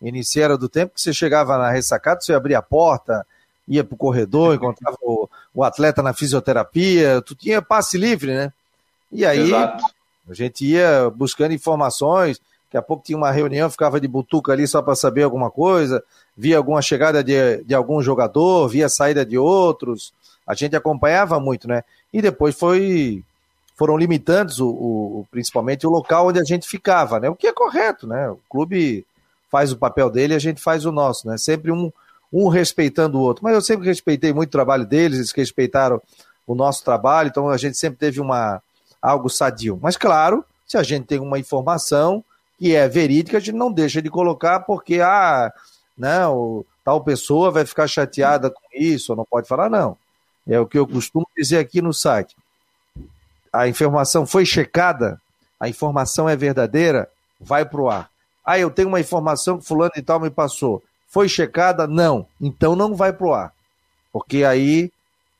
iniciei 0.00 0.44
era 0.44 0.56
do 0.56 0.68
tempo 0.68 0.94
que 0.94 1.00
você 1.00 1.12
chegava 1.12 1.56
na 1.58 1.70
ressacada, 1.70 2.20
você 2.20 2.32
abria 2.32 2.58
a 2.58 2.62
porta, 2.62 3.26
ia 3.66 3.84
pro 3.84 3.96
corredor, 3.96 4.54
encontrava 4.54 4.96
o, 5.02 5.28
o, 5.54 5.64
atleta 5.64 6.02
na 6.02 6.12
fisioterapia, 6.12 7.22
tu 7.22 7.34
tinha 7.34 7.62
passe 7.62 7.96
livre, 7.96 8.34
né? 8.34 8.52
E 9.10 9.24
aí 9.24 9.40
Exato. 9.40 9.84
a 10.28 10.34
gente 10.34 10.64
ia 10.64 11.10
buscando 11.14 11.52
informações, 11.52 12.40
daqui 12.66 12.76
a 12.76 12.82
pouco 12.82 13.04
tinha 13.04 13.18
uma 13.18 13.30
reunião, 13.30 13.70
ficava 13.70 14.00
de 14.00 14.08
butuca 14.08 14.52
ali 14.52 14.66
só 14.66 14.80
para 14.82 14.96
saber 14.96 15.22
alguma 15.22 15.50
coisa, 15.50 16.02
via 16.36 16.56
alguma 16.56 16.82
chegada 16.82 17.22
de, 17.22 17.62
de 17.64 17.74
algum 17.74 18.02
jogador, 18.02 18.68
via 18.68 18.88
saída 18.88 19.24
de 19.24 19.38
outros, 19.38 20.12
a 20.46 20.54
gente 20.54 20.74
acompanhava 20.74 21.38
muito, 21.38 21.68
né? 21.68 21.84
E 22.12 22.20
depois 22.20 22.54
foi 22.54 23.22
foram 23.82 23.96
limitantes, 23.96 24.60
o, 24.60 24.68
o, 24.68 25.26
principalmente 25.28 25.84
o 25.84 25.90
local 25.90 26.28
onde 26.28 26.38
a 26.38 26.44
gente 26.44 26.68
ficava, 26.68 27.18
né? 27.18 27.28
O 27.28 27.34
que 27.34 27.48
é 27.48 27.52
correto, 27.52 28.06
né? 28.06 28.30
O 28.30 28.38
clube 28.48 29.04
faz 29.50 29.72
o 29.72 29.76
papel 29.76 30.08
dele 30.08 30.34
e 30.34 30.36
a 30.36 30.38
gente 30.38 30.62
faz 30.62 30.86
o 30.86 30.92
nosso, 30.92 31.26
né? 31.26 31.36
Sempre 31.36 31.72
um, 31.72 31.90
um 32.32 32.46
respeitando 32.46 33.18
o 33.18 33.20
outro. 33.20 33.42
Mas 33.42 33.54
eu 33.54 33.60
sempre 33.60 33.88
respeitei 33.88 34.32
muito 34.32 34.50
o 34.50 34.52
trabalho 34.52 34.86
deles, 34.86 35.18
eles 35.18 35.32
respeitaram 35.32 36.00
o 36.46 36.54
nosso 36.54 36.84
trabalho, 36.84 37.26
então 37.26 37.48
a 37.48 37.56
gente 37.56 37.76
sempre 37.76 37.98
teve 37.98 38.20
uma 38.20 38.62
algo 39.02 39.28
sadio. 39.28 39.76
Mas 39.82 39.96
claro, 39.96 40.44
se 40.64 40.78
a 40.78 40.84
gente 40.84 41.06
tem 41.06 41.18
uma 41.18 41.40
informação 41.40 42.24
que 42.60 42.76
é 42.76 42.88
verídica, 42.88 43.38
a 43.38 43.40
gente 43.40 43.56
não 43.56 43.72
deixa 43.72 44.00
de 44.00 44.08
colocar 44.08 44.60
porque 44.60 45.00
ah, 45.00 45.52
não, 45.98 46.64
tal 46.84 47.02
pessoa 47.02 47.50
vai 47.50 47.66
ficar 47.66 47.88
chateada 47.88 48.48
com 48.48 48.62
isso, 48.72 49.16
não 49.16 49.24
pode 49.24 49.48
falar 49.48 49.68
não. 49.68 49.96
É 50.46 50.60
o 50.60 50.68
que 50.68 50.78
eu 50.78 50.86
costumo 50.86 51.26
dizer 51.36 51.58
aqui 51.58 51.82
no 51.82 51.92
site 51.92 52.36
a 53.52 53.68
informação 53.68 54.26
foi 54.26 54.46
checada, 54.46 55.20
a 55.60 55.68
informação 55.68 56.28
é 56.28 56.34
verdadeira, 56.34 57.08
vai 57.40 57.64
para 57.64 57.80
o 57.80 57.90
ar. 57.90 58.10
Ah, 58.44 58.58
eu 58.58 58.70
tenho 58.70 58.88
uma 58.88 59.00
informação 59.00 59.58
que 59.58 59.66
fulano 59.66 59.92
e 59.96 60.02
tal 60.02 60.18
me 60.18 60.30
passou. 60.30 60.82
Foi 61.08 61.28
checada? 61.28 61.86
Não. 61.86 62.26
Então 62.40 62.74
não 62.74 62.94
vai 62.94 63.12
para 63.12 63.26
o 63.26 63.34
ar. 63.34 63.52
Porque 64.12 64.44
aí 64.44 64.90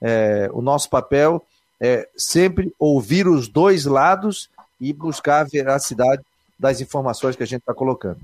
é, 0.00 0.48
o 0.52 0.60
nosso 0.60 0.88
papel 0.90 1.42
é 1.80 2.08
sempre 2.16 2.72
ouvir 2.78 3.26
os 3.26 3.48
dois 3.48 3.86
lados 3.86 4.48
e 4.80 4.92
buscar 4.92 5.40
a 5.40 5.44
veracidade 5.44 6.22
das 6.58 6.80
informações 6.80 7.34
que 7.34 7.42
a 7.42 7.46
gente 7.46 7.60
está 7.60 7.74
colocando. 7.74 8.20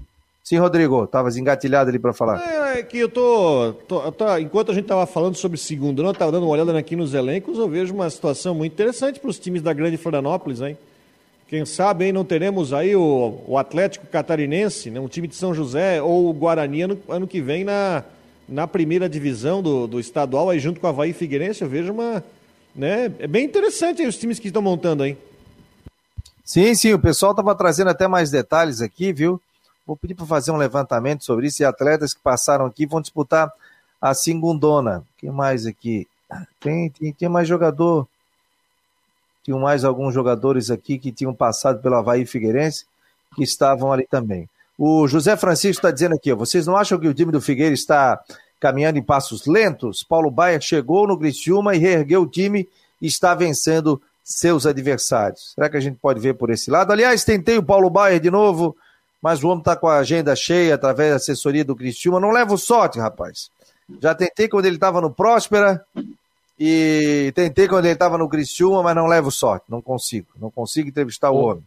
Sim, 0.48 0.56
Rodrigo, 0.56 1.04
estavas 1.04 1.36
engatilhado 1.36 1.90
ali 1.90 1.98
para 1.98 2.14
falar. 2.14 2.42
É, 2.42 2.78
é, 2.78 2.82
que 2.82 2.96
eu 2.96 3.08
tô, 3.10 3.74
tô, 3.86 4.10
tô, 4.10 4.38
Enquanto 4.38 4.70
a 4.70 4.74
gente 4.74 4.84
estava 4.84 5.04
falando 5.04 5.36
sobre 5.36 5.58
segundo 5.58 6.02
eu 6.02 6.10
estava 6.10 6.32
dando 6.32 6.44
uma 6.44 6.52
olhada 6.52 6.78
aqui 6.78 6.96
nos 6.96 7.12
elencos, 7.12 7.58
eu 7.58 7.68
vejo 7.68 7.92
uma 7.92 8.08
situação 8.08 8.54
muito 8.54 8.72
interessante 8.72 9.20
para 9.20 9.28
os 9.28 9.38
times 9.38 9.60
da 9.60 9.74
Grande 9.74 9.98
Florianópolis, 9.98 10.62
hein? 10.62 10.78
Quem 11.48 11.66
sabe, 11.66 12.06
hein, 12.06 12.12
não 12.12 12.24
teremos 12.24 12.72
aí 12.72 12.96
o, 12.96 13.42
o 13.46 13.58
Atlético 13.58 14.06
Catarinense, 14.06 14.88
né, 14.88 14.98
um 14.98 15.06
time 15.06 15.28
de 15.28 15.34
São 15.34 15.52
José, 15.52 16.00
ou 16.00 16.30
o 16.30 16.32
Guarani 16.32 16.80
ano, 16.80 16.98
ano 17.10 17.26
que 17.26 17.42
vem 17.42 17.62
na, 17.62 18.02
na 18.48 18.66
primeira 18.66 19.06
divisão 19.06 19.62
do, 19.62 19.86
do 19.86 20.00
estadual, 20.00 20.48
aí 20.48 20.58
junto 20.58 20.80
com 20.80 20.86
a 20.86 20.90
Havaí 20.90 21.12
Figueirense, 21.12 21.60
eu 21.60 21.68
vejo 21.68 21.92
uma. 21.92 22.24
Né, 22.74 23.12
é 23.18 23.26
bem 23.26 23.44
interessante 23.44 24.00
aí 24.00 24.08
os 24.08 24.16
times 24.16 24.38
que 24.38 24.46
estão 24.46 24.62
montando 24.62 25.02
aí. 25.02 25.14
Sim, 26.42 26.74
sim, 26.74 26.94
o 26.94 26.98
pessoal 26.98 27.32
estava 27.32 27.54
trazendo 27.54 27.90
até 27.90 28.08
mais 28.08 28.30
detalhes 28.30 28.80
aqui, 28.80 29.12
viu? 29.12 29.38
Vou 29.88 29.96
pedir 29.96 30.14
para 30.14 30.26
fazer 30.26 30.50
um 30.50 30.58
levantamento 30.58 31.24
sobre 31.24 31.46
isso. 31.46 31.62
E 31.62 31.64
atletas 31.64 32.12
que 32.12 32.20
passaram 32.20 32.66
aqui 32.66 32.84
vão 32.84 33.00
disputar 33.00 33.50
a 33.98 34.12
segundona. 34.12 35.02
Quem 35.16 35.30
mais 35.30 35.64
aqui? 35.64 36.06
Tem, 36.60 36.90
tem, 36.90 37.10
tem 37.10 37.26
mais 37.26 37.48
jogador. 37.48 38.06
Tinham 39.42 39.58
mais 39.58 39.86
alguns 39.86 40.12
jogadores 40.12 40.70
aqui 40.70 40.98
que 40.98 41.10
tinham 41.10 41.32
passado 41.32 41.80
pelo 41.80 41.94
Havaí 41.94 42.26
Figueirense 42.26 42.84
que 43.34 43.42
estavam 43.42 43.90
ali 43.90 44.06
também. 44.06 44.46
O 44.78 45.08
José 45.08 45.38
Francisco 45.38 45.78
está 45.78 45.90
dizendo 45.90 46.16
aqui, 46.16 46.34
vocês 46.34 46.66
não 46.66 46.76
acham 46.76 46.98
que 46.98 47.08
o 47.08 47.14
time 47.14 47.32
do 47.32 47.40
Figueira 47.40 47.74
está 47.74 48.20
caminhando 48.60 48.98
em 48.98 49.02
passos 49.02 49.46
lentos? 49.46 50.04
Paulo 50.04 50.30
Baia 50.30 50.60
chegou 50.60 51.06
no 51.06 51.18
Criciúma 51.18 51.74
e 51.74 51.78
reergueu 51.78 52.22
o 52.22 52.26
time 52.26 52.68
e 53.00 53.06
está 53.06 53.34
vencendo 53.34 54.00
seus 54.22 54.66
adversários. 54.66 55.52
Será 55.54 55.70
que 55.70 55.78
a 55.78 55.80
gente 55.80 55.96
pode 55.96 56.20
ver 56.20 56.34
por 56.34 56.50
esse 56.50 56.70
lado? 56.70 56.92
Aliás, 56.92 57.24
tentei 57.24 57.56
o 57.56 57.62
Paulo 57.62 57.88
Baier 57.88 58.20
de 58.20 58.30
novo, 58.30 58.76
mas 59.22 59.42
o 59.42 59.48
homem 59.48 59.60
está 59.60 59.76
com 59.76 59.88
a 59.88 59.98
agenda 59.98 60.34
cheia 60.36 60.74
através 60.74 61.10
da 61.10 61.16
assessoria 61.16 61.64
do 61.64 61.76
Cristiúma. 61.76 62.20
Não 62.20 62.30
levo 62.30 62.56
sorte, 62.56 62.98
rapaz. 62.98 63.50
Já 64.00 64.14
tentei 64.14 64.48
quando 64.48 64.66
ele 64.66 64.76
estava 64.76 65.00
no 65.00 65.10
Próspera 65.10 65.84
e 66.58 67.32
tentei 67.34 67.66
quando 67.66 67.86
ele 67.86 67.94
estava 67.94 68.18
no 68.18 68.28
Criciúma, 68.28 68.82
mas 68.82 68.94
não 68.94 69.06
levo 69.06 69.30
sorte. 69.30 69.66
Não 69.68 69.80
consigo. 69.80 70.28
Não 70.40 70.50
consigo 70.50 70.88
entrevistar 70.88 71.30
o, 71.30 71.36
o 71.36 71.44
homem. 71.44 71.64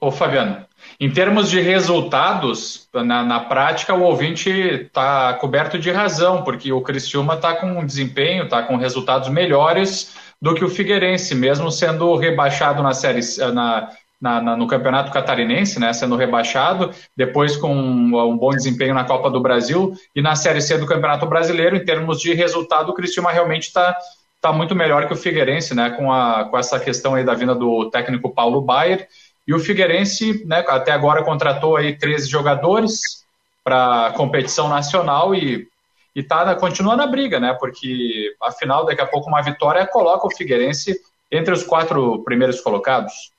Ô, 0.00 0.10
Fabiano, 0.10 0.66
em 0.98 1.10
termos 1.10 1.48
de 1.48 1.60
resultados, 1.60 2.88
na, 2.92 3.22
na 3.22 3.40
prática, 3.40 3.94
o 3.94 4.02
ouvinte 4.02 4.50
está 4.50 5.32
coberto 5.34 5.78
de 5.78 5.92
razão, 5.92 6.42
porque 6.42 6.72
o 6.72 6.82
Criciúma 6.82 7.34
está 7.34 7.54
com 7.54 7.68
um 7.68 7.86
desempenho, 7.86 8.44
está 8.44 8.64
com 8.64 8.76
resultados 8.76 9.28
melhores 9.28 10.12
do 10.40 10.56
que 10.56 10.64
o 10.64 10.68
Figueirense, 10.68 11.36
mesmo 11.36 11.70
sendo 11.70 12.16
rebaixado 12.16 12.82
na 12.82 12.92
série 12.92 13.20
na, 13.52 13.90
na, 14.22 14.40
na, 14.40 14.56
no 14.56 14.68
Campeonato 14.68 15.10
Catarinense, 15.10 15.80
né, 15.80 15.92
sendo 15.92 16.14
rebaixado, 16.14 16.92
depois 17.16 17.56
com 17.56 17.74
um, 17.74 18.16
um, 18.16 18.38
bom 18.38 18.50
desempenho 18.50 18.94
na 18.94 19.04
Copa 19.04 19.28
do 19.28 19.40
Brasil 19.40 19.94
e 20.14 20.22
na 20.22 20.36
Série 20.36 20.62
C 20.62 20.78
do 20.78 20.86
Campeonato 20.86 21.26
Brasileiro, 21.26 21.74
em 21.74 21.84
termos 21.84 22.20
de 22.20 22.32
resultado, 22.32 22.90
o 22.90 22.94
Criciúma 22.94 23.32
realmente 23.32 23.64
está 23.64 23.98
tá 24.40 24.52
muito 24.52 24.76
melhor 24.76 25.08
que 25.08 25.12
o 25.12 25.16
Figueirense, 25.16 25.74
né, 25.74 25.90
com, 25.90 26.12
a, 26.12 26.44
com 26.44 26.56
essa 26.56 26.78
questão 26.78 27.16
aí 27.16 27.24
da 27.24 27.34
vinda 27.34 27.52
do 27.52 27.90
técnico 27.90 28.32
Paulo 28.32 28.60
Baier, 28.60 29.08
e 29.46 29.52
o 29.52 29.58
Figueirense, 29.58 30.46
né, 30.46 30.64
até 30.68 30.92
agora 30.92 31.24
contratou 31.24 31.76
aí 31.76 31.98
13 31.98 32.30
jogadores 32.30 33.26
para 33.64 34.12
competição 34.16 34.68
nacional 34.68 35.34
e, 35.34 35.66
e 36.14 36.22
tá, 36.22 36.54
continua 36.54 36.94
na 36.94 37.06
briga, 37.08 37.40
né? 37.40 37.54
Porque 37.54 38.34
afinal, 38.40 38.84
daqui 38.84 39.00
a 39.00 39.06
pouco 39.06 39.28
uma 39.28 39.42
vitória 39.42 39.86
coloca 39.86 40.26
o 40.26 40.34
Figueirense 40.34 40.96
entre 41.30 41.52
os 41.52 41.62
quatro 41.62 42.22
primeiros 42.24 42.60
colocados. 42.60 43.32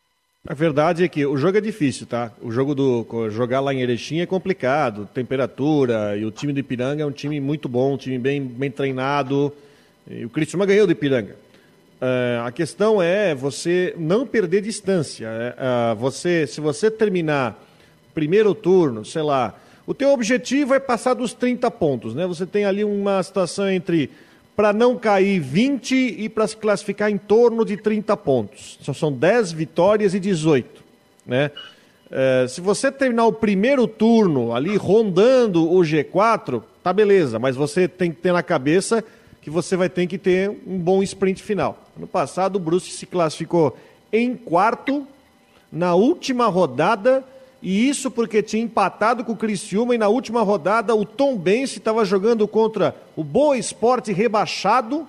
A 0.46 0.54
verdade 0.54 1.06
é 1.06 1.08
que 1.08 1.26
o 1.26 1.38
jogo 1.38 1.58
é 1.58 1.62
difícil, 1.62 2.06
tá? 2.06 2.30
O 2.42 2.52
jogo 2.52 2.76
do 2.76 3.08
jogar 3.30 3.62
lá 3.62 3.74
em 3.74 3.80
Erechim 3.80 4.20
é 4.20 4.26
complicado, 4.26 5.08
temperatura, 5.14 6.18
e 6.18 6.26
o 6.26 6.32
time 6.32 6.52
do 6.52 6.60
Ipiranga 6.60 7.02
é 7.02 7.06
um 7.06 7.14
time 7.14 7.40
muito 7.40 7.70
bom, 7.70 7.94
um 7.94 7.98
time 7.98 8.20
bem, 8.20 8.44
bem 8.44 8.70
treinado. 8.70 9.54
E 10.06 10.26
o 10.26 10.30
Cristiano 10.30 10.66
ganhou 10.66 10.86
do 10.86 10.92
Ipiranga. 10.92 11.38
Uh, 12.02 12.46
a 12.46 12.52
questão 12.52 13.02
é 13.02 13.34
você 13.34 13.96
não 13.98 14.28
perder 14.28 14.62
distância. 14.62 15.30
Uh, 15.30 15.96
você, 15.96 16.46
se 16.46 16.60
você 16.60 16.92
terminar 16.92 17.58
primeiro 18.14 18.54
turno, 18.54 19.06
sei 19.06 19.22
lá, 19.22 19.58
o 19.88 19.94
teu 19.94 20.10
objetivo 20.10 20.74
é 20.74 20.80
passar 20.80 21.14
dos 21.14 21.32
30 21.32 21.72
pontos, 21.72 22.14
né? 22.14 22.28
Você 22.28 22.46
tem 22.46 22.66
ali 22.66 22.84
uma 22.84 23.24
situação 23.24 23.70
entre 23.70 24.10
para 24.56 24.72
não 24.72 24.98
cair 24.98 25.40
20 25.40 25.96
e 25.96 26.30
para 26.30 26.48
se 26.48 26.56
classificar 26.56 27.10
em 27.10 27.18
torno 27.18 27.66
de 27.66 27.78
30 27.78 28.16
pontos. 28.18 28.78
Só 28.82 28.94
são 28.94 29.12
10 29.12 29.52
vitórias 29.52 30.14
e 30.14 30.20
18, 30.20 30.84
né? 31.26 31.52
Uh, 32.14 32.48
se 32.48 32.62
você 32.62 32.92
terminar 32.92 33.26
o 33.26 33.34
primeiro 33.34 33.88
turno 33.88 34.54
ali 34.54 34.78
rondando 34.78 35.68
o 35.68 35.80
G4, 35.80 36.62
tá 36.84 36.94
beleza, 36.94 37.40
mas 37.40 37.56
você 37.56 37.88
tem 37.88 38.12
que 38.12 38.18
ter 38.18 38.32
na 38.32 38.44
cabeça 38.44 39.04
que 39.42 39.50
você 39.50 39.76
vai 39.76 39.90
ter 39.90 40.06
que 40.06 40.20
ter 40.20 40.50
um 40.68 40.78
bom 40.78 41.02
sprint 41.02 41.42
final. 41.42 41.78
No 41.98 42.06
passado, 42.06 42.58
o 42.58 42.60
Bruce 42.60 42.92
se 42.92 43.08
classificou 43.08 43.76
em 44.12 44.36
quarto 44.36 45.08
na 45.72 45.96
última 45.96 46.46
rodada, 46.48 47.24
e 47.64 47.88
isso 47.88 48.12
porque 48.12 48.44
tinha 48.44 48.62
empatado 48.62 49.24
com 49.24 49.32
o 49.32 49.38
Criciúma, 49.38 49.96
e 49.96 49.98
na 49.98 50.10
última 50.10 50.42
rodada 50.42 50.94
o 50.94 51.06
Tom 51.06 51.38
Bense 51.38 51.78
estava 51.78 52.04
jogando 52.04 52.46
contra 52.46 52.94
o 53.16 53.24
Boa 53.24 53.58
Esporte 53.58 54.12
rebaixado, 54.12 55.08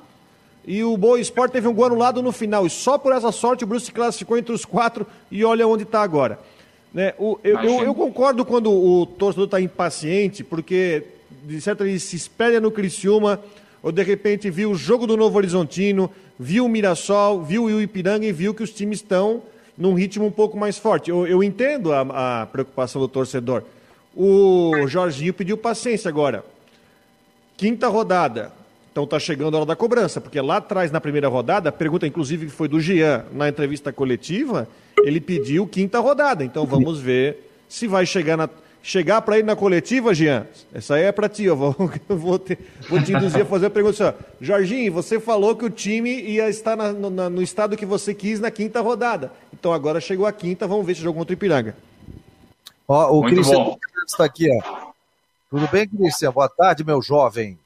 e 0.64 0.84
o 0.84 0.96
Boa 0.96 1.18
Esporte 1.18 1.50
teve 1.50 1.66
um 1.66 1.74
gol 1.74 1.86
anulado 1.86 2.22
no 2.22 2.30
final, 2.30 2.64
e 2.64 2.70
só 2.70 2.96
por 2.96 3.12
essa 3.12 3.32
sorte 3.32 3.64
o 3.64 3.66
Bruce 3.66 3.86
se 3.86 3.92
classificou 3.92 4.38
entre 4.38 4.54
os 4.54 4.64
quatro, 4.64 5.04
e 5.32 5.44
olha 5.44 5.66
onde 5.66 5.82
está 5.82 6.00
agora. 6.00 6.38
Né? 6.92 7.12
O, 7.18 7.40
eu, 7.42 7.58
eu, 7.58 7.82
eu, 7.86 7.94
concordo 7.94 8.44
quando 8.44 8.70
o 8.70 9.04
torcedor 9.04 9.46
está 9.46 9.60
impaciente, 9.60 10.44
porque 10.44 11.02
de 11.42 11.60
certo 11.60 11.84
ele 11.84 11.98
se 11.98 12.14
espelha 12.14 12.60
no 12.60 12.70
Criciúma, 12.70 13.40
ou 13.82 13.90
de 13.90 14.02
repente 14.04 14.48
viu 14.48 14.70
o 14.70 14.76
jogo 14.76 15.08
do 15.08 15.16
Novo 15.16 15.36
Horizontino, 15.36 16.08
viu 16.38 16.66
o 16.66 16.68
Mirassol, 16.68 17.42
viu 17.42 17.64
o 17.64 17.82
Ipiranga 17.82 18.24
e 18.24 18.32
viu 18.32 18.54
que 18.54 18.62
os 18.62 18.70
times 18.70 18.98
estão 18.98 19.42
num 19.76 19.94
ritmo 19.94 20.26
um 20.26 20.30
pouco 20.30 20.56
mais 20.56 20.78
forte. 20.78 21.10
Eu, 21.10 21.26
eu 21.26 21.42
entendo 21.42 21.92
a, 21.92 22.42
a, 22.42 22.46
preocupação 22.46 23.00
do 23.00 23.08
torcedor. 23.08 23.62
O 24.16 24.86
Jorginho 24.86 25.34
pediu 25.34 25.56
paciência 25.56 26.08
agora. 26.08 26.44
Quinta 27.56 27.88
rodada. 27.88 28.52
Então 28.92 29.04
está 29.04 29.18
chegando 29.18 29.54
a 29.54 29.58
hora 29.58 29.66
da 29.66 29.74
cobrança, 29.74 30.20
porque 30.20 30.40
lá 30.40 30.58
atrás, 30.58 30.92
na 30.92 31.00
primeira 31.00 31.26
rodada, 31.26 31.68
a 31.68 31.72
pergunta 31.72 32.06
inclusive 32.06 32.46
que 32.46 32.52
foi 32.52 32.68
do 32.68 32.78
Jean 32.78 33.24
na 33.32 33.48
entrevista 33.48 33.92
coletiva, 33.92 34.68
ele 35.02 35.20
pediu 35.20 35.66
quinta 35.66 35.98
rodada. 35.98 36.44
Então 36.44 36.64
vamos 36.64 37.00
ver 37.00 37.50
se 37.68 37.88
vai 37.88 38.06
chegar 38.06 38.36
na 38.36 38.48
chegar 38.84 39.22
para 39.22 39.38
ele 39.38 39.46
na 39.46 39.56
coletiva, 39.56 40.14
Jean, 40.14 40.46
essa 40.72 40.96
aí 40.96 41.04
é 41.04 41.10
para 41.10 41.26
ti, 41.26 41.44
eu 41.44 41.56
vou, 41.56 41.74
eu 42.06 42.18
vou, 42.18 42.38
te, 42.38 42.58
vou 42.86 43.02
te 43.02 43.12
induzir 43.12 43.40
a 43.40 43.46
fazer 43.46 43.66
a 43.66 43.70
pergunta 43.70 44.10
assim, 44.10 44.18
Jorginho, 44.38 44.92
você 44.92 45.18
falou 45.18 45.56
que 45.56 45.64
o 45.64 45.70
time 45.70 46.20
ia 46.20 46.50
estar 46.50 46.76
na, 46.76 46.92
no, 46.92 47.08
na, 47.08 47.30
no, 47.30 47.40
estado 47.40 47.78
que 47.78 47.86
você 47.86 48.14
quis 48.14 48.38
na 48.38 48.50
quinta 48.50 48.82
rodada. 48.82 49.32
Então 49.54 49.72
agora 49.72 50.02
chegou 50.02 50.26
a 50.26 50.32
quinta, 50.32 50.66
vamos 50.66 50.84
ver 50.84 50.94
se 50.94 51.00
jogou 51.00 51.20
contra 51.20 51.32
o 51.32 51.36
Ipiranga. 51.36 51.74
Ó, 52.86 53.18
o 53.18 53.22
Cristian 53.22 53.74
está 54.06 54.26
aqui, 54.26 54.48
ó. 54.50 54.92
Tudo 55.48 55.66
bem, 55.68 55.88
Cristian? 55.88 56.30
Boa 56.30 56.48
tarde, 56.50 56.84
meu 56.84 57.00
jovem. 57.00 57.58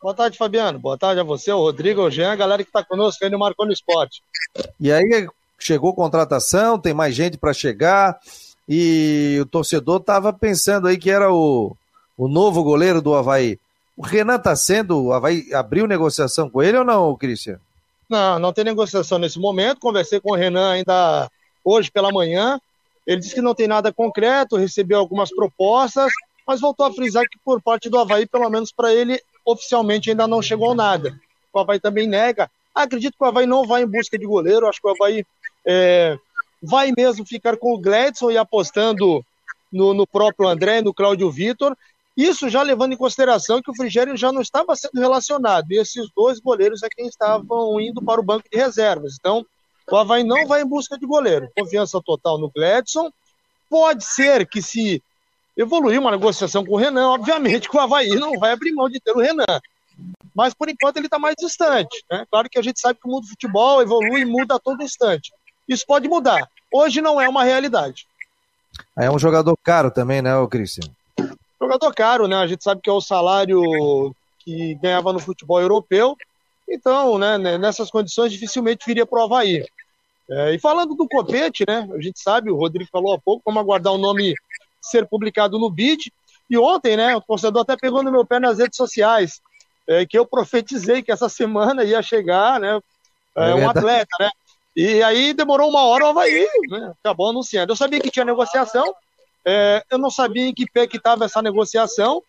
Boa 0.00 0.14
tarde, 0.14 0.38
Fabiano. 0.38 0.78
Boa 0.78 0.96
tarde 0.96 1.20
a 1.20 1.24
você, 1.24 1.50
o 1.50 1.58
Rodrigo, 1.58 2.02
o 2.02 2.10
Jean, 2.10 2.30
a 2.30 2.36
galera 2.36 2.62
que 2.62 2.68
está 2.68 2.84
conosco 2.84 3.24
aí 3.24 3.30
no 3.30 3.38
Marcou 3.38 3.66
no 3.66 3.72
Esporte. 3.72 4.22
E 4.78 4.92
aí, 4.92 5.26
chegou 5.58 5.92
contratação, 5.92 6.78
tem 6.78 6.94
mais 6.94 7.16
gente 7.16 7.36
para 7.36 7.52
chegar 7.52 8.16
e 8.68 9.38
o 9.40 9.46
torcedor 9.46 10.00
estava 10.00 10.32
pensando 10.32 10.88
aí 10.88 10.96
que 10.96 11.10
era 11.10 11.32
o, 11.32 11.76
o 12.16 12.28
novo 12.28 12.62
goleiro 12.62 13.02
do 13.02 13.14
Havaí. 13.14 13.58
O 13.96 14.02
Renan 14.02 14.36
está 14.36 14.56
sendo, 14.56 15.04
o 15.04 15.12
Havaí 15.12 15.52
abriu 15.52 15.86
negociação 15.86 16.50
com 16.50 16.62
ele 16.62 16.78
ou 16.78 16.84
não, 16.84 17.14
Cristian? 17.16 17.60
Não, 18.08 18.38
não 18.38 18.52
tem 18.52 18.64
negociação 18.64 19.18
nesse 19.18 19.38
momento. 19.38 19.80
Conversei 19.80 20.20
com 20.20 20.32
o 20.32 20.36
Renan 20.36 20.72
ainda 20.72 21.30
hoje 21.64 21.90
pela 21.90 22.12
manhã. 22.12 22.60
Ele 23.06 23.20
disse 23.20 23.34
que 23.34 23.40
não 23.40 23.54
tem 23.54 23.68
nada 23.68 23.92
concreto, 23.92 24.56
recebeu 24.56 24.98
algumas 24.98 25.30
propostas, 25.34 26.10
mas 26.46 26.60
voltou 26.60 26.86
a 26.86 26.92
frisar 26.92 27.24
que 27.24 27.38
por 27.44 27.60
parte 27.60 27.88
do 27.88 27.98
Havaí, 27.98 28.26
pelo 28.26 28.48
menos 28.50 28.72
para 28.72 28.92
ele, 28.92 29.20
oficialmente 29.44 30.10
ainda 30.10 30.26
não 30.26 30.42
chegou 30.42 30.74
nada. 30.74 31.18
O 31.52 31.58
Havaí 31.58 31.78
também 31.78 32.06
nega. 32.06 32.50
Acredito 32.74 33.16
que 33.16 33.24
o 33.24 33.26
Havaí 33.26 33.46
não 33.46 33.66
vai 33.66 33.82
em 33.82 33.86
busca 33.86 34.18
de 34.18 34.26
goleiro. 34.26 34.66
Acho 34.66 34.80
que 34.80 34.88
o 34.88 34.90
Havaí 34.90 35.24
é, 35.64 36.18
vai 36.64 36.92
mesmo 36.96 37.24
ficar 37.26 37.56
com 37.56 37.74
o 37.74 37.78
Gladson 37.78 38.30
e 38.30 38.38
apostando 38.38 39.24
no, 39.72 39.92
no 39.92 40.06
próprio 40.06 40.48
André, 40.48 40.80
no 40.80 40.94
Cláudio 40.94 41.30
Vitor. 41.30 41.76
Isso 42.16 42.48
já 42.48 42.62
levando 42.62 42.92
em 42.92 42.96
consideração 42.96 43.60
que 43.60 43.70
o 43.70 43.74
Frigério 43.74 44.16
já 44.16 44.30
não 44.32 44.40
estava 44.40 44.76
sendo 44.76 45.00
relacionado, 45.00 45.66
e 45.70 45.78
esses 45.78 46.08
dois 46.16 46.38
goleiros 46.38 46.82
é 46.82 46.88
quem 46.88 47.06
estavam 47.06 47.80
indo 47.80 48.00
para 48.00 48.20
o 48.20 48.24
banco 48.24 48.48
de 48.50 48.56
reservas. 48.56 49.16
Então, 49.18 49.44
o 49.90 49.96
Havaí 49.96 50.22
não 50.22 50.46
vai 50.46 50.62
em 50.62 50.66
busca 50.66 50.96
de 50.96 51.06
goleiro. 51.06 51.50
Confiança 51.58 52.00
total 52.00 52.38
no 52.38 52.50
Gladson. 52.50 53.10
Pode 53.68 54.04
ser 54.04 54.46
que 54.46 54.62
se 54.62 55.02
evoluir 55.56 56.00
uma 56.00 56.12
negociação 56.12 56.64
com 56.64 56.74
o 56.74 56.76
Renan, 56.76 57.10
obviamente 57.10 57.68
que 57.68 57.76
o 57.76 57.80
Havaí 57.80 58.14
não 58.14 58.38
vai 58.38 58.52
abrir 58.52 58.72
mão 58.72 58.88
de 58.88 59.00
ter 59.00 59.12
o 59.12 59.20
Renan. 59.20 59.60
Mas 60.34 60.54
por 60.54 60.68
enquanto 60.68 60.96
ele 60.96 61.06
está 61.06 61.18
mais 61.18 61.34
distante. 61.38 62.04
Né? 62.10 62.24
Claro 62.30 62.48
que 62.48 62.58
a 62.58 62.62
gente 62.62 62.80
sabe 62.80 62.98
que 63.00 63.08
o 63.08 63.10
mundo 63.10 63.22
do 63.22 63.28
futebol 63.28 63.82
evolui 63.82 64.20
e 64.22 64.24
muda 64.24 64.56
a 64.56 64.58
todo 64.58 64.82
instante. 64.82 65.32
Isso 65.68 65.84
pode 65.86 66.08
mudar. 66.08 66.48
Hoje 66.72 67.00
não 67.00 67.20
é 67.20 67.28
uma 67.28 67.44
realidade. 67.44 68.06
É 68.98 69.10
um 69.10 69.18
jogador 69.18 69.56
caro 69.62 69.90
também, 69.90 70.20
né, 70.20 70.36
o 70.36 70.48
Cristian? 70.48 70.90
Jogador 71.60 71.94
caro, 71.94 72.26
né? 72.26 72.36
A 72.36 72.46
gente 72.46 72.62
sabe 72.62 72.80
que 72.80 72.90
é 72.90 72.92
o 72.92 73.00
salário 73.00 74.14
que 74.40 74.74
ganhava 74.76 75.12
no 75.12 75.18
futebol 75.18 75.60
europeu. 75.60 76.16
Então, 76.68 77.18
né, 77.18 77.38
nessas 77.58 77.90
condições, 77.90 78.32
dificilmente 78.32 78.86
viria 78.86 79.06
para 79.06 79.20
o 79.20 79.22
Havaí. 79.22 79.64
É, 80.28 80.54
e 80.54 80.58
falando 80.58 80.94
do 80.94 81.08
Copete, 81.08 81.64
né? 81.66 81.88
A 81.92 82.00
gente 82.00 82.20
sabe, 82.20 82.50
o 82.50 82.56
Rodrigo 82.56 82.88
falou 82.90 83.14
há 83.14 83.18
pouco, 83.18 83.42
vamos 83.44 83.60
aguardar 83.60 83.92
o 83.92 83.98
nome 83.98 84.34
ser 84.80 85.06
publicado 85.06 85.58
no 85.58 85.70
BID. 85.70 86.12
E 86.48 86.58
ontem, 86.58 86.96
né, 86.96 87.16
o 87.16 87.20
torcedor 87.20 87.62
até 87.62 87.76
pegou 87.76 88.02
no 88.02 88.12
meu 88.12 88.24
pé 88.24 88.38
nas 88.38 88.58
redes 88.58 88.76
sociais, 88.76 89.40
é, 89.86 90.04
que 90.06 90.18
eu 90.18 90.26
profetizei 90.26 91.02
que 91.02 91.12
essa 91.12 91.28
semana 91.28 91.84
ia 91.84 92.02
chegar, 92.02 92.60
né, 92.60 92.78
é, 93.36 93.50
é 93.50 93.54
um 93.54 93.68
atleta, 93.68 94.16
né? 94.20 94.30
E 94.76 95.02
aí 95.02 95.32
demorou 95.32 95.68
uma 95.70 95.84
hora 95.84 96.04
o 96.04 96.08
Havaí, 96.08 96.48
né? 96.68 96.92
acabou 97.02 97.30
anunciando. 97.30 97.72
Eu 97.72 97.76
sabia 97.76 98.00
que 98.00 98.10
tinha 98.10 98.24
negociação, 98.24 98.94
é, 99.44 99.84
eu 99.90 99.98
não 99.98 100.10
sabia 100.10 100.46
em 100.46 100.54
que 100.54 100.68
pé 100.68 100.86
que 100.86 100.96
estava 100.96 101.24
essa 101.24 101.40
negociação, 101.40 102.22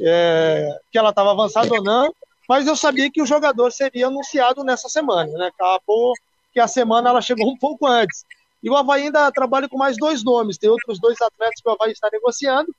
é, 0.00 0.78
que 0.92 0.98
ela 0.98 1.10
estava 1.10 1.32
avançada 1.32 1.74
ou 1.74 1.82
não, 1.82 2.14
mas 2.48 2.66
eu 2.66 2.76
sabia 2.76 3.10
que 3.10 3.20
o 3.20 3.26
jogador 3.26 3.72
seria 3.72 4.06
anunciado 4.06 4.62
nessa 4.62 4.88
semana, 4.88 5.30
né? 5.32 5.46
Acabou 5.48 6.14
que 6.52 6.60
a 6.60 6.68
semana 6.68 7.10
ela 7.10 7.20
chegou 7.20 7.48
um 7.50 7.58
pouco 7.58 7.86
antes. 7.86 8.24
E 8.62 8.70
o 8.70 8.76
Havaí 8.76 9.04
ainda 9.04 9.30
trabalha 9.32 9.68
com 9.68 9.76
mais 9.76 9.96
dois 9.96 10.24
nomes, 10.24 10.58
tem 10.58 10.70
outros 10.70 11.00
dois 11.00 11.20
atletas 11.20 11.60
que 11.60 11.68
o 11.68 11.72
Havaí 11.72 11.92
está 11.92 12.08
negociando 12.12 12.74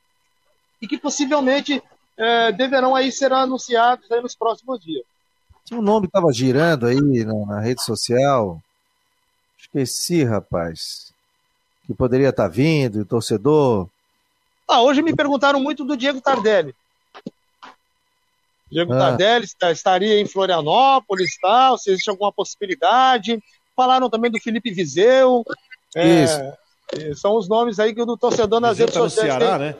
e 0.81 0.87
que 0.87 0.97
possivelmente 0.97 1.81
é, 2.17 2.51
deverão 2.51 2.95
aí 2.95 3.11
ser 3.11 3.31
anunciados 3.33 4.09
aí 4.11 4.21
nos 4.21 4.35
próximos 4.35 4.79
dias. 4.79 5.03
Tinha 5.65 5.79
um 5.79 5.83
nome 5.83 6.07
que 6.07 6.17
estava 6.17 6.33
girando 6.33 6.87
aí 6.87 6.99
na, 6.99 7.45
na 7.45 7.59
rede 7.59 7.83
social, 7.83 8.61
Esqueci, 9.73 10.23
rapaz. 10.23 11.13
Que 11.85 11.93
poderia 11.93 12.29
estar 12.29 12.43
tá 12.43 12.49
vindo, 12.49 13.01
o 13.01 13.05
torcedor. 13.05 13.87
Ah, 14.67 14.81
hoje 14.81 15.01
me 15.01 15.15
perguntaram 15.15 15.59
muito 15.59 15.83
do 15.83 15.95
Diego 15.95 16.21
Tardelli. 16.21 16.75
Diego 18.71 18.93
ah. 18.93 18.99
Tardelli 18.99 19.45
estaria 19.71 20.19
em 20.19 20.27
Florianópolis, 20.27 21.37
tal, 21.41 21.77
se 21.77 21.91
existe 21.91 22.09
alguma 22.09 22.31
possibilidade. 22.31 23.41
Falaram 23.75 24.09
também 24.09 24.29
do 24.29 24.39
Felipe 24.39 24.71
Vizeu. 24.71 25.43
É, 25.95 26.23
Isso. 26.23 27.15
são 27.15 27.35
os 27.35 27.47
nomes 27.47 27.79
aí 27.79 27.93
que 27.93 28.01
o 28.01 28.17
torcedor 28.17 28.59
nas 28.59 28.77
redes 28.77 28.93
tá 28.93 29.01
sociais. 29.01 29.33
Ceará, 29.33 29.57
tem... 29.57 29.67
né? 29.67 29.75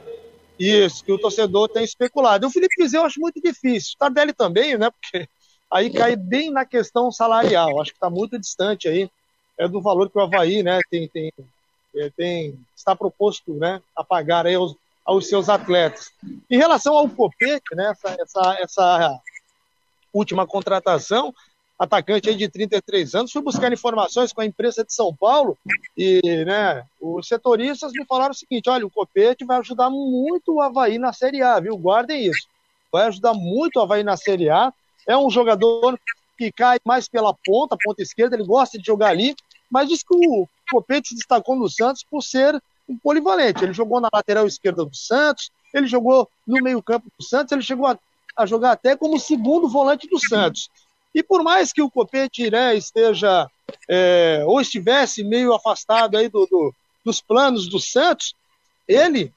Isso, 0.59 1.03
que 1.05 1.11
o 1.11 1.19
torcedor 1.19 1.69
tem 1.69 1.83
especulado. 1.83 2.47
O 2.47 2.51
Felipe 2.51 2.75
Vizeu 2.77 3.01
eu 3.01 3.07
acho 3.07 3.19
muito 3.19 3.39
difícil. 3.41 3.93
O 3.95 3.99
Tardelli 3.99 4.33
também, 4.33 4.77
né? 4.77 4.89
Porque 4.89 5.27
aí 5.71 5.91
cai 5.91 6.15
bem 6.15 6.51
na 6.51 6.65
questão 6.65 7.11
salarial. 7.11 7.79
Acho 7.79 7.91
que 7.91 7.97
está 7.97 8.09
muito 8.09 8.37
distante 8.37 8.87
aí 8.87 9.09
é 9.59 9.67
do 9.67 9.81
valor 9.81 10.09
que 10.09 10.17
o 10.17 10.21
Havaí 10.21 10.63
né, 10.63 10.79
tem, 10.89 11.07
tem, 11.09 11.31
é, 11.93 12.09
tem, 12.15 12.57
está 12.75 12.95
proposto 12.95 13.53
né, 13.53 13.81
a 13.95 14.03
pagar 14.03 14.47
aí 14.47 14.55
aos, 14.55 14.75
aos 15.05 15.27
seus 15.27 15.49
atletas. 15.49 16.11
Em 16.49 16.57
relação 16.57 16.95
ao 16.95 17.09
Copete, 17.09 17.75
né, 17.75 17.91
essa, 17.91 18.17
essa, 18.21 18.57
essa 18.61 19.21
última 20.13 20.47
contratação, 20.47 21.35
atacante 21.77 22.29
aí 22.29 22.35
de 22.35 22.47
33 22.47 23.15
anos, 23.15 23.31
fui 23.31 23.41
buscar 23.41 23.71
informações 23.71 24.31
com 24.31 24.41
a 24.41 24.45
imprensa 24.45 24.83
de 24.83 24.93
São 24.93 25.13
Paulo 25.13 25.57
e 25.97 26.21
né, 26.45 26.85
os 27.01 27.27
setoristas 27.27 27.91
me 27.91 28.05
falaram 28.05 28.31
o 28.31 28.37
seguinte: 28.37 28.69
olha, 28.69 28.85
o 28.85 28.91
Copete 28.91 29.45
vai 29.45 29.59
ajudar 29.59 29.89
muito 29.89 30.55
o 30.55 30.61
Havaí 30.61 30.97
na 30.97 31.11
Série 31.13 31.41
A, 31.41 31.59
viu? 31.59 31.77
Guardem 31.77 32.25
isso. 32.25 32.47
Vai 32.91 33.07
ajudar 33.07 33.33
muito 33.33 33.77
o 33.77 33.81
Havaí 33.81 34.03
na 34.03 34.17
Série 34.17 34.49
A. 34.49 34.73
É 35.07 35.17
um 35.17 35.29
jogador 35.29 35.97
que 36.37 36.51
cai 36.53 36.77
mais 36.85 37.07
pela 37.09 37.33
ponta, 37.45 37.77
ponta 37.83 38.01
esquerda, 38.01 38.35
ele 38.35 38.45
gosta 38.45 38.77
de 38.77 38.85
jogar 38.85 39.09
ali, 39.09 39.35
mas 39.69 39.87
diz 39.87 40.03
que 40.03 40.15
o 40.15 40.47
Copete 40.69 41.09
se 41.09 41.15
destacou 41.15 41.55
no 41.55 41.69
Santos 41.69 42.03
por 42.03 42.21
ser 42.21 42.61
um 42.87 42.97
polivalente. 42.97 43.63
Ele 43.63 43.73
jogou 43.73 44.01
na 44.01 44.09
lateral 44.11 44.47
esquerda 44.47 44.83
do 44.83 44.95
Santos, 44.95 45.51
ele 45.73 45.87
jogou 45.87 46.29
no 46.47 46.61
meio-campo 46.61 47.07
do 47.17 47.23
Santos, 47.23 47.51
ele 47.51 47.61
chegou 47.61 47.87
a, 47.87 47.97
a, 48.35 48.45
jogar 48.45 48.71
até 48.71 48.95
como 48.95 49.19
segundo 49.19 49.69
volante 49.69 50.07
do 50.07 50.19
Santos. 50.19 50.69
E 51.13 51.21
por 51.21 51.43
mais 51.43 51.71
que 51.71 51.81
o 51.81 51.89
Copete 51.89 52.49
né, 52.49 52.75
esteja 52.75 53.47
é, 53.87 54.43
ou 54.45 54.59
estivesse 54.59 55.23
meio 55.23 55.53
afastado 55.53 56.17
aí 56.17 56.27
do, 56.27 56.45
do, 56.45 56.73
dos 57.05 57.21
planos 57.21 57.67
do 57.67 57.79
Santos, 57.79 58.33
ele, 58.87 59.31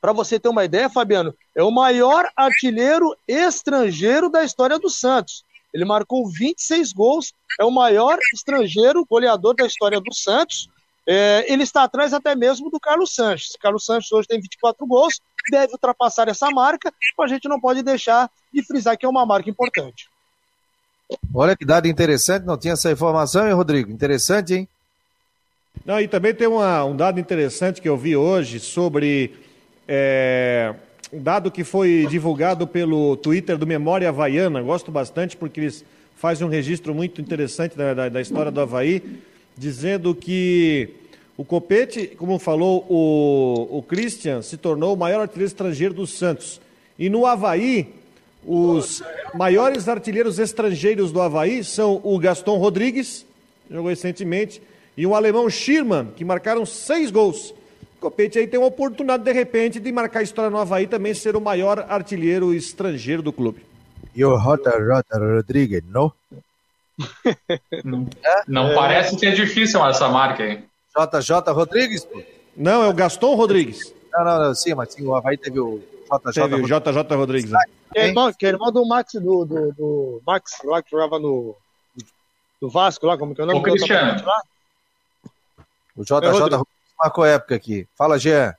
para 0.00 0.12
você 0.12 0.38
ter 0.38 0.48
uma 0.48 0.64
ideia, 0.64 0.90
Fabiano, 0.90 1.34
é 1.54 1.62
o 1.62 1.70
maior 1.70 2.30
artilheiro 2.36 3.16
estrangeiro 3.26 4.28
da 4.28 4.44
história 4.44 4.78
do 4.78 4.90
Santos. 4.90 5.44
Ele 5.74 5.84
marcou 5.84 6.30
26 6.30 6.92
gols, 6.92 7.32
é 7.60 7.64
o 7.64 7.70
maior 7.70 8.16
estrangeiro 8.32 9.04
goleador 9.04 9.56
da 9.56 9.66
história 9.66 10.00
do 10.00 10.14
Santos. 10.14 10.68
É, 11.06 11.44
ele 11.52 11.64
está 11.64 11.82
atrás 11.82 12.14
até 12.14 12.36
mesmo 12.36 12.70
do 12.70 12.78
Carlos 12.78 13.14
Sanches. 13.14 13.56
Carlos 13.60 13.84
Sanches 13.84 14.12
hoje 14.12 14.28
tem 14.28 14.40
24 14.40 14.86
gols, 14.86 15.20
deve 15.50 15.72
ultrapassar 15.72 16.28
essa 16.28 16.48
marca, 16.50 16.92
mas 17.18 17.30
a 17.30 17.34
gente 17.34 17.48
não 17.48 17.60
pode 17.60 17.82
deixar 17.82 18.30
de 18.52 18.64
frisar 18.64 18.96
que 18.96 19.04
é 19.04 19.08
uma 19.08 19.26
marca 19.26 19.50
importante. 19.50 20.08
Olha 21.34 21.56
que 21.56 21.66
dado 21.66 21.86
interessante, 21.86 22.44
não 22.44 22.56
tinha 22.56 22.72
essa 22.72 22.90
informação, 22.90 23.46
hein, 23.46 23.52
Rodrigo? 23.52 23.90
Interessante, 23.90 24.54
hein? 24.54 24.68
Não, 25.84 26.00
e 26.00 26.08
também 26.08 26.32
tem 26.32 26.46
uma, 26.46 26.84
um 26.84 26.96
dado 26.96 27.18
interessante 27.18 27.82
que 27.82 27.88
eu 27.88 27.96
vi 27.96 28.16
hoje 28.16 28.60
sobre 28.60 29.34
é, 29.86 30.74
dado 31.12 31.50
que 31.50 31.64
foi 31.64 32.06
divulgado 32.08 32.66
pelo 32.66 33.16
Twitter 33.16 33.56
do 33.56 33.66
Memória 33.66 34.08
Havaiana, 34.08 34.62
gosto 34.62 34.90
bastante 34.90 35.36
porque 35.36 35.60
eles 35.60 35.84
fazem 36.16 36.46
um 36.46 36.50
registro 36.50 36.94
muito 36.94 37.20
interessante 37.20 37.76
da, 37.76 37.94
da, 37.94 38.08
da 38.08 38.20
história 38.20 38.50
do 38.50 38.60
Havaí, 38.60 39.02
dizendo 39.56 40.14
que 40.14 40.88
o 41.36 41.44
Copete, 41.44 42.06
como 42.16 42.38
falou 42.38 42.86
o, 42.88 43.78
o 43.78 43.82
Christian, 43.82 44.40
se 44.40 44.56
tornou 44.56 44.94
o 44.94 44.96
maior 44.96 45.20
artilheiro 45.20 45.48
estrangeiro 45.48 45.94
do 45.94 46.06
Santos. 46.06 46.60
E 46.98 47.08
no 47.08 47.26
Havaí, 47.26 47.92
os 48.46 49.02
maiores 49.34 49.88
artilheiros 49.88 50.38
estrangeiros 50.38 51.10
do 51.10 51.20
Havaí 51.20 51.64
são 51.64 52.00
o 52.04 52.18
Gaston 52.18 52.56
Rodrigues, 52.58 53.26
jogou 53.70 53.90
recentemente, 53.90 54.62
e 54.96 55.06
o 55.06 55.14
alemão 55.14 55.50
Schirman, 55.50 56.08
que 56.14 56.24
marcaram 56.24 56.64
seis 56.64 57.10
gols. 57.10 57.52
Copete 58.04 58.38
aí 58.38 58.46
tem 58.46 58.60
uma 58.60 58.66
oportunidade, 58.66 59.24
de 59.24 59.32
repente, 59.32 59.80
de 59.80 59.90
marcar 59.90 60.18
a 60.18 60.22
história 60.22 60.50
no 60.50 60.58
Havaí 60.58 60.86
também 60.86 61.14
ser 61.14 61.36
o 61.36 61.40
maior 61.40 61.86
artilheiro 61.88 62.52
estrangeiro 62.52 63.22
do 63.22 63.32
clube. 63.32 63.64
E 64.14 64.22
o 64.22 64.36
Rota 64.36 64.70
Rota 64.78 65.18
Rodrigues, 65.18 65.82
não? 65.88 66.12
não, 67.82 68.06
não 68.46 68.72
é. 68.72 68.74
parece 68.74 69.16
que 69.16 69.24
é 69.24 69.30
difícil 69.30 69.82
essa 69.86 70.06
marca 70.10 70.42
aí. 70.42 70.62
JJ 70.94 71.50
Rodrigues? 71.50 72.04
Pô? 72.04 72.22
Não, 72.54 72.82
é 72.82 72.88
o 72.88 72.92
Gaston 72.92 73.34
Rodrigues. 73.36 73.94
Não, 74.12 74.22
não, 74.22 74.38
não, 74.38 74.54
sim, 74.54 74.74
mas 74.74 74.92
sim, 74.92 75.06
o 75.06 75.14
Havaí 75.14 75.38
teve 75.38 75.58
o 75.58 75.82
JJ 76.04 76.42
teve 76.42 76.54
o 76.56 76.66
JJ 76.66 77.16
Rodrigues. 77.16 77.52
Que 77.90 78.00
é 78.00 78.08
irmão, 78.08 78.30
que 78.34 78.44
é 78.44 78.50
irmão 78.50 78.70
do 78.70 78.86
Max, 78.86 79.14
do, 79.14 79.46
do, 79.46 79.72
do, 79.72 80.22
Max, 80.26 80.58
lá 80.62 80.82
que 80.82 80.90
jogava 80.90 81.18
no, 81.18 81.56
do 82.60 82.68
Vasco, 82.68 83.06
lá, 83.06 83.16
como 83.16 83.34
que 83.34 83.40
é 83.40 83.44
o 83.44 83.46
nome? 83.46 83.60
O 83.60 83.62
Cristiano. 83.62 84.22
O 85.96 86.04
JJ 86.04 86.20
Rodrigues 86.28 86.73
marcou 87.04 87.26
época 87.26 87.54
aqui. 87.54 87.86
Fala, 87.96 88.18
Jean. 88.18 88.54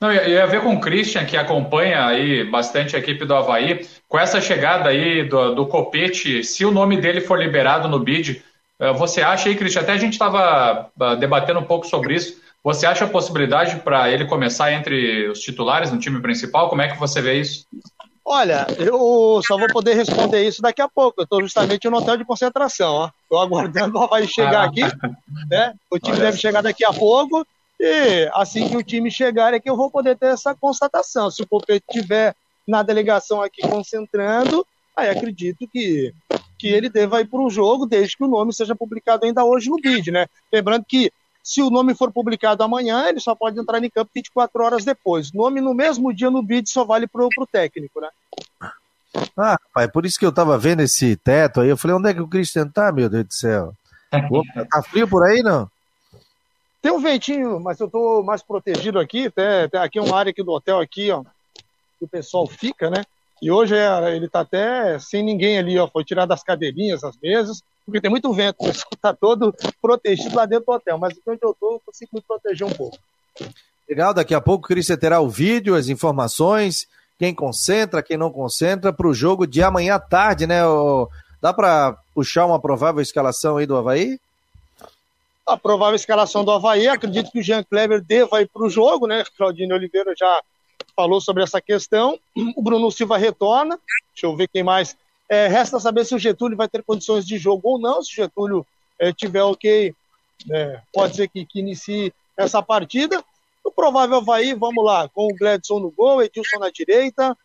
Não, 0.00 0.12
eu 0.12 0.30
ia 0.30 0.46
ver 0.46 0.60
com 0.60 0.74
o 0.74 0.80
Christian, 0.80 1.24
que 1.24 1.36
acompanha 1.36 2.04
aí 2.06 2.44
bastante 2.44 2.94
a 2.94 2.98
equipe 2.98 3.24
do 3.24 3.34
Havaí, 3.34 3.86
com 4.08 4.18
essa 4.18 4.40
chegada 4.40 4.90
aí 4.90 5.24
do, 5.28 5.54
do 5.54 5.66
Copete, 5.66 6.44
se 6.44 6.64
o 6.64 6.72
nome 6.72 7.00
dele 7.00 7.20
for 7.20 7.38
liberado 7.38 7.88
no 7.88 8.00
bid, 8.00 8.42
eh, 8.80 8.92
você 8.92 9.22
acha 9.22 9.48
aí, 9.48 9.54
Christian, 9.54 9.82
até 9.82 9.92
a 9.92 9.96
gente 9.96 10.14
estava 10.14 10.90
ah, 11.00 11.14
debatendo 11.14 11.60
um 11.60 11.64
pouco 11.64 11.86
sobre 11.86 12.14
isso, 12.14 12.40
você 12.64 12.84
acha 12.84 13.04
a 13.04 13.08
possibilidade 13.08 13.76
para 13.76 14.10
ele 14.10 14.24
começar 14.24 14.72
entre 14.72 15.28
os 15.28 15.40
titulares 15.40 15.90
no 15.90 15.98
time 15.98 16.20
principal? 16.20 16.68
Como 16.68 16.82
é 16.82 16.88
que 16.88 16.98
você 16.98 17.20
vê 17.20 17.40
isso? 17.40 17.66
Olha, 18.24 18.66
eu 18.78 19.40
só 19.44 19.58
vou 19.58 19.68
poder 19.72 19.94
responder 19.94 20.46
isso 20.46 20.62
daqui 20.62 20.80
a 20.80 20.88
pouco. 20.88 21.20
Eu 21.20 21.24
estou 21.24 21.42
justamente 21.42 21.88
no 21.88 21.96
hotel 21.96 22.16
de 22.16 22.24
concentração. 22.24 23.10
Estou 23.22 23.40
aguardando 23.40 23.98
o 23.98 24.02
Havaí 24.02 24.28
chegar 24.28 24.64
aqui. 24.64 24.82
Né? 25.50 25.74
O 25.90 25.98
time 25.98 26.16
Olha 26.16 26.26
deve 26.26 26.38
chegar 26.38 26.62
daqui 26.62 26.84
a 26.84 26.92
pouco. 26.92 27.44
E 27.80 28.30
assim 28.32 28.68
que 28.68 28.76
o 28.76 28.82
time 28.82 29.10
chegar 29.10 29.52
é 29.54 29.58
que 29.58 29.68
eu 29.68 29.76
vou 29.76 29.90
poder 29.90 30.16
ter 30.16 30.26
essa 30.26 30.54
constatação. 30.54 31.30
Se 31.30 31.42
o 31.42 31.46
Copete 31.48 31.84
estiver 31.90 32.34
na 32.66 32.82
delegação 32.82 33.42
aqui 33.42 33.60
concentrando, 33.62 34.64
aí 34.96 35.08
acredito 35.08 35.66
que, 35.66 36.14
que 36.56 36.68
ele 36.68 36.88
deva 36.88 37.20
ir 37.20 37.26
para 37.26 37.40
o 37.40 37.50
jogo, 37.50 37.86
desde 37.86 38.16
que 38.16 38.22
o 38.22 38.28
nome 38.28 38.54
seja 38.54 38.76
publicado 38.76 39.26
ainda 39.26 39.44
hoje 39.44 39.68
no 39.68 39.80
BID, 39.80 40.12
né? 40.12 40.26
Lembrando 40.52 40.84
que 40.88 41.12
se 41.42 41.60
o 41.60 41.70
nome 41.70 41.94
for 41.94 42.12
publicado 42.12 42.62
amanhã, 42.62 43.08
ele 43.08 43.18
só 43.18 43.34
pode 43.34 43.58
entrar 43.58 43.82
em 43.82 43.90
campo 43.90 44.10
24 44.14 44.62
horas 44.62 44.84
depois. 44.84 45.32
Nome 45.32 45.60
no 45.60 45.74
mesmo 45.74 46.14
dia 46.14 46.30
no 46.30 46.42
BID 46.42 46.68
só 46.68 46.84
vale 46.84 47.06
para 47.06 47.24
o 47.24 47.46
técnico, 47.50 48.00
né? 48.00 48.08
Ah, 49.36 49.58
pai, 49.74 49.88
por 49.88 50.06
isso 50.06 50.18
que 50.18 50.24
eu 50.24 50.32
tava 50.32 50.56
vendo 50.56 50.80
esse 50.80 51.16
teto 51.16 51.60
aí. 51.60 51.68
Eu 51.68 51.76
falei, 51.76 51.96
onde 51.96 52.08
é 52.08 52.14
que 52.14 52.20
o 52.20 52.28
Christian 52.28 52.68
tá, 52.68 52.92
meu 52.92 53.08
Deus 53.08 53.24
do 53.26 53.34
céu? 53.34 53.74
Opa, 54.30 54.66
tá 54.70 54.82
frio 54.82 55.08
por 55.08 55.24
aí, 55.24 55.42
não? 55.42 55.68
Tem 56.80 56.92
um 56.92 57.00
ventinho, 57.00 57.60
mas 57.60 57.78
eu 57.80 57.88
tô 57.88 58.22
mais 58.22 58.42
protegido 58.42 58.98
aqui. 58.98 59.30
Tem, 59.30 59.68
tem 59.70 59.80
aqui 59.80 60.00
uma 60.00 60.16
área 60.16 60.30
aqui 60.30 60.42
do 60.42 60.52
hotel 60.52 60.80
aqui, 60.80 61.10
ó, 61.10 61.22
que 61.98 62.04
o 62.04 62.08
pessoal 62.08 62.46
fica, 62.46 62.90
né? 62.90 63.04
E 63.42 63.50
hoje 63.50 63.76
é, 63.76 64.16
ele 64.16 64.28
tá 64.28 64.40
até 64.40 64.98
sem 64.98 65.22
ninguém 65.22 65.58
ali, 65.58 65.78
ó. 65.78 65.86
Foi 65.86 66.04
tirado 66.04 66.32
as 66.32 66.42
cadeirinhas, 66.42 67.04
as 67.04 67.16
mesas 67.22 67.62
porque 67.84 68.00
tem 68.00 68.10
muito 68.10 68.32
vento, 68.32 68.56
o 68.60 68.66
pessoal 68.66 68.90
está 68.94 69.12
todo 69.12 69.54
protegido 69.80 70.36
lá 70.36 70.46
dentro 70.46 70.66
do 70.66 70.72
hotel, 70.72 70.98
mas 70.98 71.14
onde 71.26 71.40
eu 71.42 71.50
estou, 71.50 71.72
eu 71.72 71.82
consigo 71.84 72.10
me 72.14 72.20
proteger 72.20 72.66
um 72.66 72.72
pouco. 72.72 72.96
Legal, 73.88 74.14
daqui 74.14 74.34
a 74.34 74.40
pouco, 74.40 74.68
Cris, 74.68 74.86
você 74.86 74.96
terá 74.96 75.20
o 75.20 75.28
vídeo, 75.28 75.74
as 75.74 75.88
informações, 75.88 76.86
quem 77.18 77.34
concentra, 77.34 78.02
quem 78.02 78.16
não 78.16 78.30
concentra, 78.30 78.92
para 78.92 79.06
o 79.06 79.14
jogo 79.14 79.46
de 79.46 79.62
amanhã 79.62 79.96
à 79.96 79.98
tarde, 79.98 80.46
né? 80.46 80.60
Dá 81.40 81.52
para 81.52 81.96
puxar 82.14 82.46
uma 82.46 82.60
provável 82.60 83.02
escalação 83.02 83.56
aí 83.56 83.66
do 83.66 83.76
Havaí? 83.76 84.18
A 85.44 85.56
provável 85.56 85.96
escalação 85.96 86.44
do 86.44 86.52
Havaí, 86.52 86.86
acredito 86.86 87.32
que 87.32 87.40
o 87.40 87.42
Jean 87.42 87.64
Kleber 87.64 88.00
deva 88.00 88.40
ir 88.40 88.48
para 88.48 88.64
o 88.64 88.70
jogo, 88.70 89.08
né? 89.08 89.24
Claudinho 89.36 89.74
Oliveira 89.74 90.14
já 90.16 90.40
falou 91.02 91.20
sobre 91.20 91.42
essa 91.42 91.60
questão. 91.60 92.18
O 92.56 92.62
Bruno 92.62 92.90
Silva 92.90 93.18
retorna. 93.18 93.78
Deixa 94.14 94.26
eu 94.26 94.36
ver 94.36 94.48
quem 94.48 94.62
mais 94.62 94.96
é, 95.28 95.48
resta 95.48 95.80
saber 95.80 96.04
se 96.04 96.14
o 96.14 96.18
Getúlio 96.18 96.56
vai 96.56 96.68
ter 96.68 96.82
condições 96.82 97.26
de 97.26 97.38
jogo 97.38 97.70
ou 97.70 97.78
não. 97.78 98.02
Se 98.02 98.12
o 98.12 98.14
Getúlio 98.14 98.66
é, 98.98 99.12
tiver 99.12 99.42
ok, 99.42 99.94
é, 100.50 100.80
pode 100.92 101.16
ser 101.16 101.28
que, 101.28 101.44
que, 101.44 101.58
inicie 101.58 102.12
essa 102.36 102.62
partida. 102.62 103.24
O 103.64 103.70
provável 103.70 104.18
Havaí, 104.18 104.54
vamos 104.54 104.84
lá, 104.84 105.08
com 105.08 105.26
o 105.26 105.34
Gladson 105.34 105.80
no 105.80 105.90
gol, 105.90 106.22
Edilson 106.22 106.58
na 106.58 106.70
direita, 106.70 107.36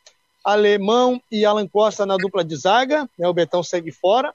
Alemão 0.43 1.21
e 1.31 1.45
Alan 1.45 1.67
Costa 1.67 2.05
na 2.05 2.17
dupla 2.17 2.43
de 2.43 2.55
zaga, 2.55 3.07
né, 3.17 3.27
o 3.27 3.33
Betão 3.33 3.61
segue 3.61 3.91
fora, 3.91 4.33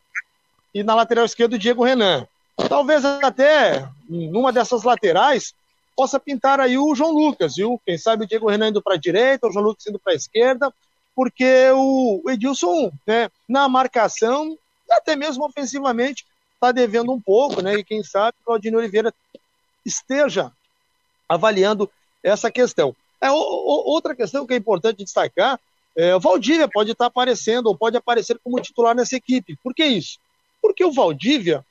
e 0.73 0.85
na 0.85 0.95
lateral 0.95 1.25
esquerda 1.25 1.57
o 1.57 1.59
Diego 1.59 1.85
Renan. 1.85 2.27
Talvez 2.69 3.05
até 3.05 3.89
numa 4.09 4.53
dessas 4.53 4.85
laterais 4.85 5.55
possa 5.97 6.19
pintar 6.19 6.61
aí 6.61 6.79
o 6.79 6.95
João 6.95 7.13
Lucas, 7.13 7.57
viu? 7.57 7.81
Quem 7.85 7.99
sabe 7.99 8.25
o 8.25 8.27
Diego 8.27 8.49
Renan 8.49 8.69
indo 8.69 8.83
para 8.83 8.95
a 8.95 8.99
direita, 8.99 9.47
o 9.47 9.53
João 9.53 9.67
Lucas 9.67 9.87
indo 9.87 9.99
para 9.99 10.13
a 10.13 10.17
esquerda, 10.17 10.73
porque 11.15 11.71
o 11.75 12.23
Edilson, 12.29 12.91
né, 13.07 13.31
na 13.49 13.69
marcação, 13.69 14.57
até 14.91 15.15
mesmo 15.15 15.45
ofensivamente, 15.45 16.27
está 16.55 16.73
devendo 16.73 17.13
um 17.13 17.21
pouco, 17.21 17.61
né? 17.61 17.75
E 17.75 17.85
quem 17.85 18.03
sabe 18.03 18.37
o 18.41 18.45
Claudinho 18.45 18.79
Oliveira 18.79 19.13
esteja 19.85 20.53
avaliando 21.29 21.91
essa 22.23 22.51
questão. 22.51 22.95
É, 23.21 23.31
outra 23.31 24.15
questão 24.15 24.47
que 24.47 24.55
é 24.55 24.57
importante 24.57 25.05
destacar 25.05 25.59
é, 25.95 26.15
o 26.17 26.21
Valdívia 26.21 26.69
pode 26.69 26.93
estar 26.93 27.07
aparecendo 27.07 27.67
ou 27.67 27.77
pode 27.77 27.97
aparecer 27.97 28.39
como 28.43 28.61
titular 28.61 28.95
nessa 28.95 29.17
equipe. 29.17 29.59
Por 29.63 29.75
que 29.75 29.85
isso? 29.85 30.19
Porque 30.61 30.85
o 30.85 30.93
Valdívia, 30.93 31.65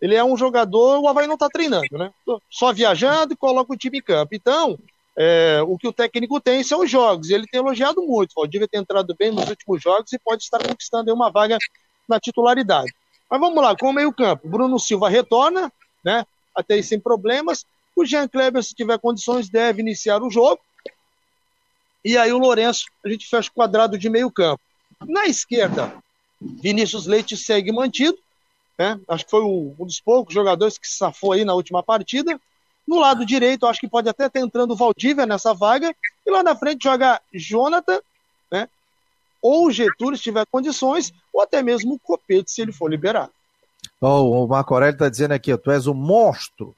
ele 0.00 0.14
é 0.14 0.24
um 0.24 0.36
jogador, 0.36 0.98
o 0.98 1.08
Havaí 1.08 1.26
não 1.26 1.34
está 1.34 1.48
treinando, 1.48 1.98
né? 1.98 2.12
Só 2.50 2.72
viajando 2.72 3.32
e 3.32 3.36
coloca 3.36 3.72
o 3.72 3.76
time 3.76 3.98
em 3.98 4.02
campo. 4.02 4.34
Então, 4.34 4.78
é, 5.16 5.60
o 5.66 5.78
que 5.78 5.86
o 5.86 5.92
técnico 5.92 6.40
tem 6.40 6.62
são 6.62 6.80
os 6.80 6.90
jogos. 6.90 7.30
Ele 7.30 7.46
tem 7.46 7.60
elogiado 7.60 8.02
muito. 8.02 8.32
O 8.32 8.40
Valdívia 8.40 8.68
tem 8.68 8.80
entrado 8.80 9.14
bem 9.18 9.30
nos 9.30 9.48
últimos 9.48 9.82
jogos 9.82 10.12
e 10.12 10.18
pode 10.18 10.42
estar 10.42 10.58
conquistando 10.58 11.12
uma 11.12 11.30
vaga 11.30 11.58
na 12.08 12.18
titularidade. 12.18 12.92
Mas 13.30 13.40
vamos 13.40 13.62
lá, 13.62 13.76
com 13.76 13.90
o 13.90 13.92
meio-campo. 13.92 14.48
Bruno 14.48 14.78
Silva 14.78 15.08
retorna, 15.08 15.72
né? 16.04 16.26
Até 16.54 16.74
aí 16.74 16.82
sem 16.82 17.00
problemas. 17.00 17.64
O 17.96 18.04
Jean 18.04 18.26
Kleber, 18.28 18.62
se 18.62 18.74
tiver 18.74 18.98
condições, 18.98 19.48
deve 19.48 19.80
iniciar 19.80 20.22
o 20.22 20.30
jogo. 20.30 20.60
E 22.04 22.18
aí 22.18 22.32
o 22.32 22.38
Lourenço, 22.38 22.86
a 23.04 23.08
gente 23.08 23.26
fecha 23.26 23.48
o 23.48 23.54
quadrado 23.54 23.96
de 23.96 24.10
meio 24.10 24.30
campo. 24.30 24.60
Na 25.06 25.26
esquerda, 25.26 25.94
Vinícius 26.40 27.06
Leite 27.06 27.36
segue 27.36 27.72
mantido. 27.72 28.18
Né? 28.78 28.98
Acho 29.08 29.24
que 29.24 29.30
foi 29.30 29.42
um 29.42 29.74
dos 29.78 30.00
poucos 30.00 30.34
jogadores 30.34 30.78
que 30.78 30.86
se 30.86 30.96
safou 30.96 31.32
aí 31.32 31.44
na 31.44 31.54
última 31.54 31.82
partida. 31.82 32.38
No 32.86 32.98
lado 32.98 33.24
direito, 33.24 33.66
acho 33.66 33.80
que 33.80 33.88
pode 33.88 34.08
até 34.08 34.26
estar 34.26 34.40
entrando 34.40 34.72
o 34.72 34.76
Valdívia 34.76 35.26
nessa 35.26 35.54
vaga. 35.54 35.94
E 36.26 36.30
lá 36.30 36.42
na 36.42 36.54
frente 36.54 36.84
joga 36.84 37.20
Jonathan, 37.32 38.00
né? 38.50 38.68
ou 39.40 39.66
o 39.66 39.70
Getúlio, 39.70 40.16
se 40.16 40.22
tiver 40.22 40.46
condições, 40.46 41.12
ou 41.32 41.42
até 41.42 41.62
mesmo 41.62 41.94
o 41.94 41.98
Copete, 41.98 42.50
se 42.50 42.62
ele 42.62 42.72
for 42.72 42.90
liberado. 42.90 43.30
Oh, 44.00 44.44
o 44.44 44.48
Marco 44.48 44.72
Aurélio 44.72 44.94
está 44.94 45.08
dizendo 45.08 45.32
aqui, 45.32 45.54
tu 45.56 45.70
és 45.70 45.86
um 45.86 45.94
monstro. 45.94 46.74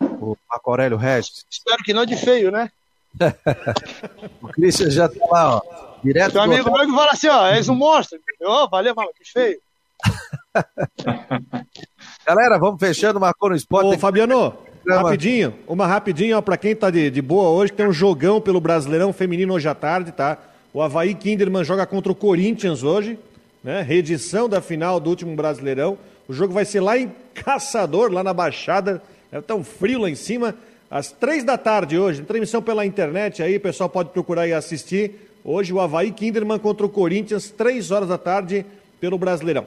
O 0.00 0.36
Marco 0.48 0.70
Aurélio 0.70 0.96
Regis. 0.96 1.44
Espero 1.50 1.82
que 1.82 1.92
não 1.92 2.06
de 2.06 2.16
feio, 2.16 2.50
né? 2.50 2.70
o 4.42 4.48
Christian 4.48 4.90
já 4.90 5.08
tá 5.08 5.26
lá, 5.30 5.56
ó. 5.56 5.62
Direto 6.02 6.32
Seu 6.32 6.42
amigo 6.42 6.70
meu 6.70 6.86
que 6.86 6.94
fala 6.94 7.10
assim, 7.12 7.28
ó, 7.28 7.46
és 7.46 7.68
um 7.68 7.74
monstro. 7.74 8.18
Ó, 8.42 8.64
oh, 8.64 8.68
valeu, 8.68 8.94
que 8.94 9.30
feio. 9.30 9.60
Galera, 12.26 12.58
vamos 12.58 12.80
fechando, 12.80 13.20
marcou 13.20 13.50
no 13.50 13.56
esporte. 13.56 13.96
Ô, 13.96 13.98
Fabiano, 13.98 14.54
rapidinho, 14.88 15.54
uma 15.66 15.86
rapidinho, 15.86 16.38
ó, 16.38 16.40
pra 16.40 16.56
quem 16.56 16.74
tá 16.74 16.90
de, 16.90 17.10
de 17.10 17.22
boa 17.22 17.48
hoje, 17.50 17.72
tem 17.72 17.86
um 17.86 17.92
jogão 17.92 18.40
pelo 18.40 18.60
Brasileirão 18.60 19.12
Feminino 19.12 19.54
hoje 19.54 19.68
à 19.68 19.74
tarde, 19.74 20.12
tá? 20.12 20.38
O 20.72 20.82
Havaí 20.82 21.14
Kinderman 21.14 21.64
joga 21.64 21.86
contra 21.86 22.10
o 22.10 22.14
Corinthians 22.14 22.82
hoje, 22.82 23.18
né? 23.62 23.82
Reedição 23.82 24.48
da 24.48 24.60
final 24.60 24.98
do 24.98 25.10
último 25.10 25.34
Brasileirão. 25.36 25.98
O 26.26 26.32
jogo 26.32 26.52
vai 26.52 26.64
ser 26.64 26.80
lá 26.80 26.98
em 26.98 27.12
Caçador, 27.34 28.10
lá 28.10 28.24
na 28.24 28.32
Baixada. 28.32 29.02
É 29.30 29.40
tão 29.40 29.62
frio 29.62 30.00
lá 30.00 30.10
em 30.10 30.14
cima 30.14 30.54
às 30.90 31.10
três 31.10 31.42
da 31.42 31.58
tarde 31.58 31.98
hoje, 31.98 32.22
transmissão 32.22 32.62
pela 32.62 32.86
internet 32.86 33.42
aí, 33.42 33.56
o 33.56 33.60
pessoal 33.60 33.88
pode 33.88 34.10
procurar 34.10 34.46
e 34.46 34.52
assistir. 34.52 35.28
Hoje 35.44 35.72
o 35.72 35.80
Havaí 35.80 36.12
Kinderman 36.12 36.58
contra 36.58 36.86
o 36.86 36.88
Corinthians, 36.88 37.50
três 37.50 37.90
horas 37.90 38.08
da 38.08 38.16
tarde, 38.16 38.64
pelo 39.00 39.18
Brasileirão. 39.18 39.66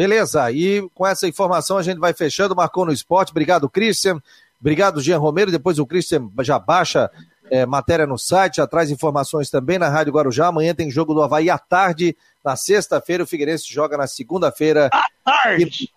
Beleza, 0.00 0.50
e 0.50 0.88
com 0.94 1.06
essa 1.06 1.28
informação 1.28 1.76
a 1.76 1.82
gente 1.82 1.98
vai 1.98 2.14
fechando, 2.14 2.56
marcou 2.56 2.86
no 2.86 2.92
esporte. 2.92 3.32
Obrigado, 3.32 3.68
Christian. 3.68 4.18
Obrigado, 4.58 4.98
Jean 5.02 5.18
Romero. 5.18 5.50
Depois 5.50 5.78
o 5.78 5.84
Christian 5.84 6.30
já 6.40 6.58
baixa 6.58 7.10
é, 7.50 7.66
matéria 7.66 8.06
no 8.06 8.16
site, 8.16 8.56
já 8.56 8.66
traz 8.66 8.90
informações 8.90 9.50
também 9.50 9.78
na 9.78 9.90
Rádio 9.90 10.14
Guarujá. 10.14 10.46
Amanhã 10.46 10.74
tem 10.74 10.90
jogo 10.90 11.12
do 11.12 11.22
Havaí 11.22 11.50
à 11.50 11.58
tarde. 11.58 12.16
Na 12.42 12.56
sexta-feira, 12.56 13.24
o 13.24 13.26
Figueirense 13.26 13.70
joga 13.70 13.98
na 13.98 14.06
segunda-feira. 14.06 14.88
À 14.90 15.04
tarde! 15.22 15.90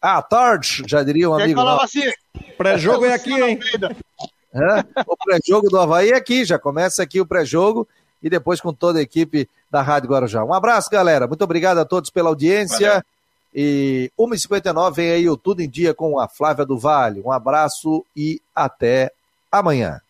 À 0.00 0.22
tarde, 0.22 0.84
já 0.86 1.02
diria 1.02 1.28
um 1.28 1.34
amigo. 1.34 1.60
falava 1.60 1.84
assim, 1.84 2.10
pré-jogo 2.56 3.04
é 3.04 3.12
aqui, 3.12 3.34
hein? 3.34 3.60
É, 4.54 5.02
o 5.06 5.14
pré-jogo 5.14 5.68
do 5.68 5.78
Havaí 5.78 6.12
é 6.12 6.16
aqui, 6.16 6.46
já 6.46 6.58
começa 6.58 7.02
aqui 7.02 7.20
o 7.20 7.26
pré-jogo 7.26 7.86
e 8.22 8.30
depois 8.30 8.62
com 8.62 8.72
toda 8.72 8.98
a 8.98 9.02
equipe 9.02 9.46
da 9.70 9.82
Rádio 9.82 10.08
Guarujá. 10.08 10.42
Um 10.42 10.54
abraço, 10.54 10.88
galera. 10.88 11.26
Muito 11.26 11.44
obrigado 11.44 11.76
a 11.76 11.84
todos 11.84 12.08
pela 12.08 12.30
audiência. 12.30 12.88
Valeu. 12.88 13.02
E 13.54 14.10
1h59 14.18 14.94
vem 14.94 15.10
aí 15.10 15.28
o 15.28 15.36
Tudo 15.36 15.62
em 15.62 15.68
Dia 15.68 15.94
com 15.94 16.18
a 16.18 16.28
Flávia 16.28 16.66
do 16.66 16.78
Vale. 16.78 17.20
Um 17.20 17.32
abraço 17.32 18.04
e 18.14 18.40
até 18.54 19.12
amanhã. 19.50 20.01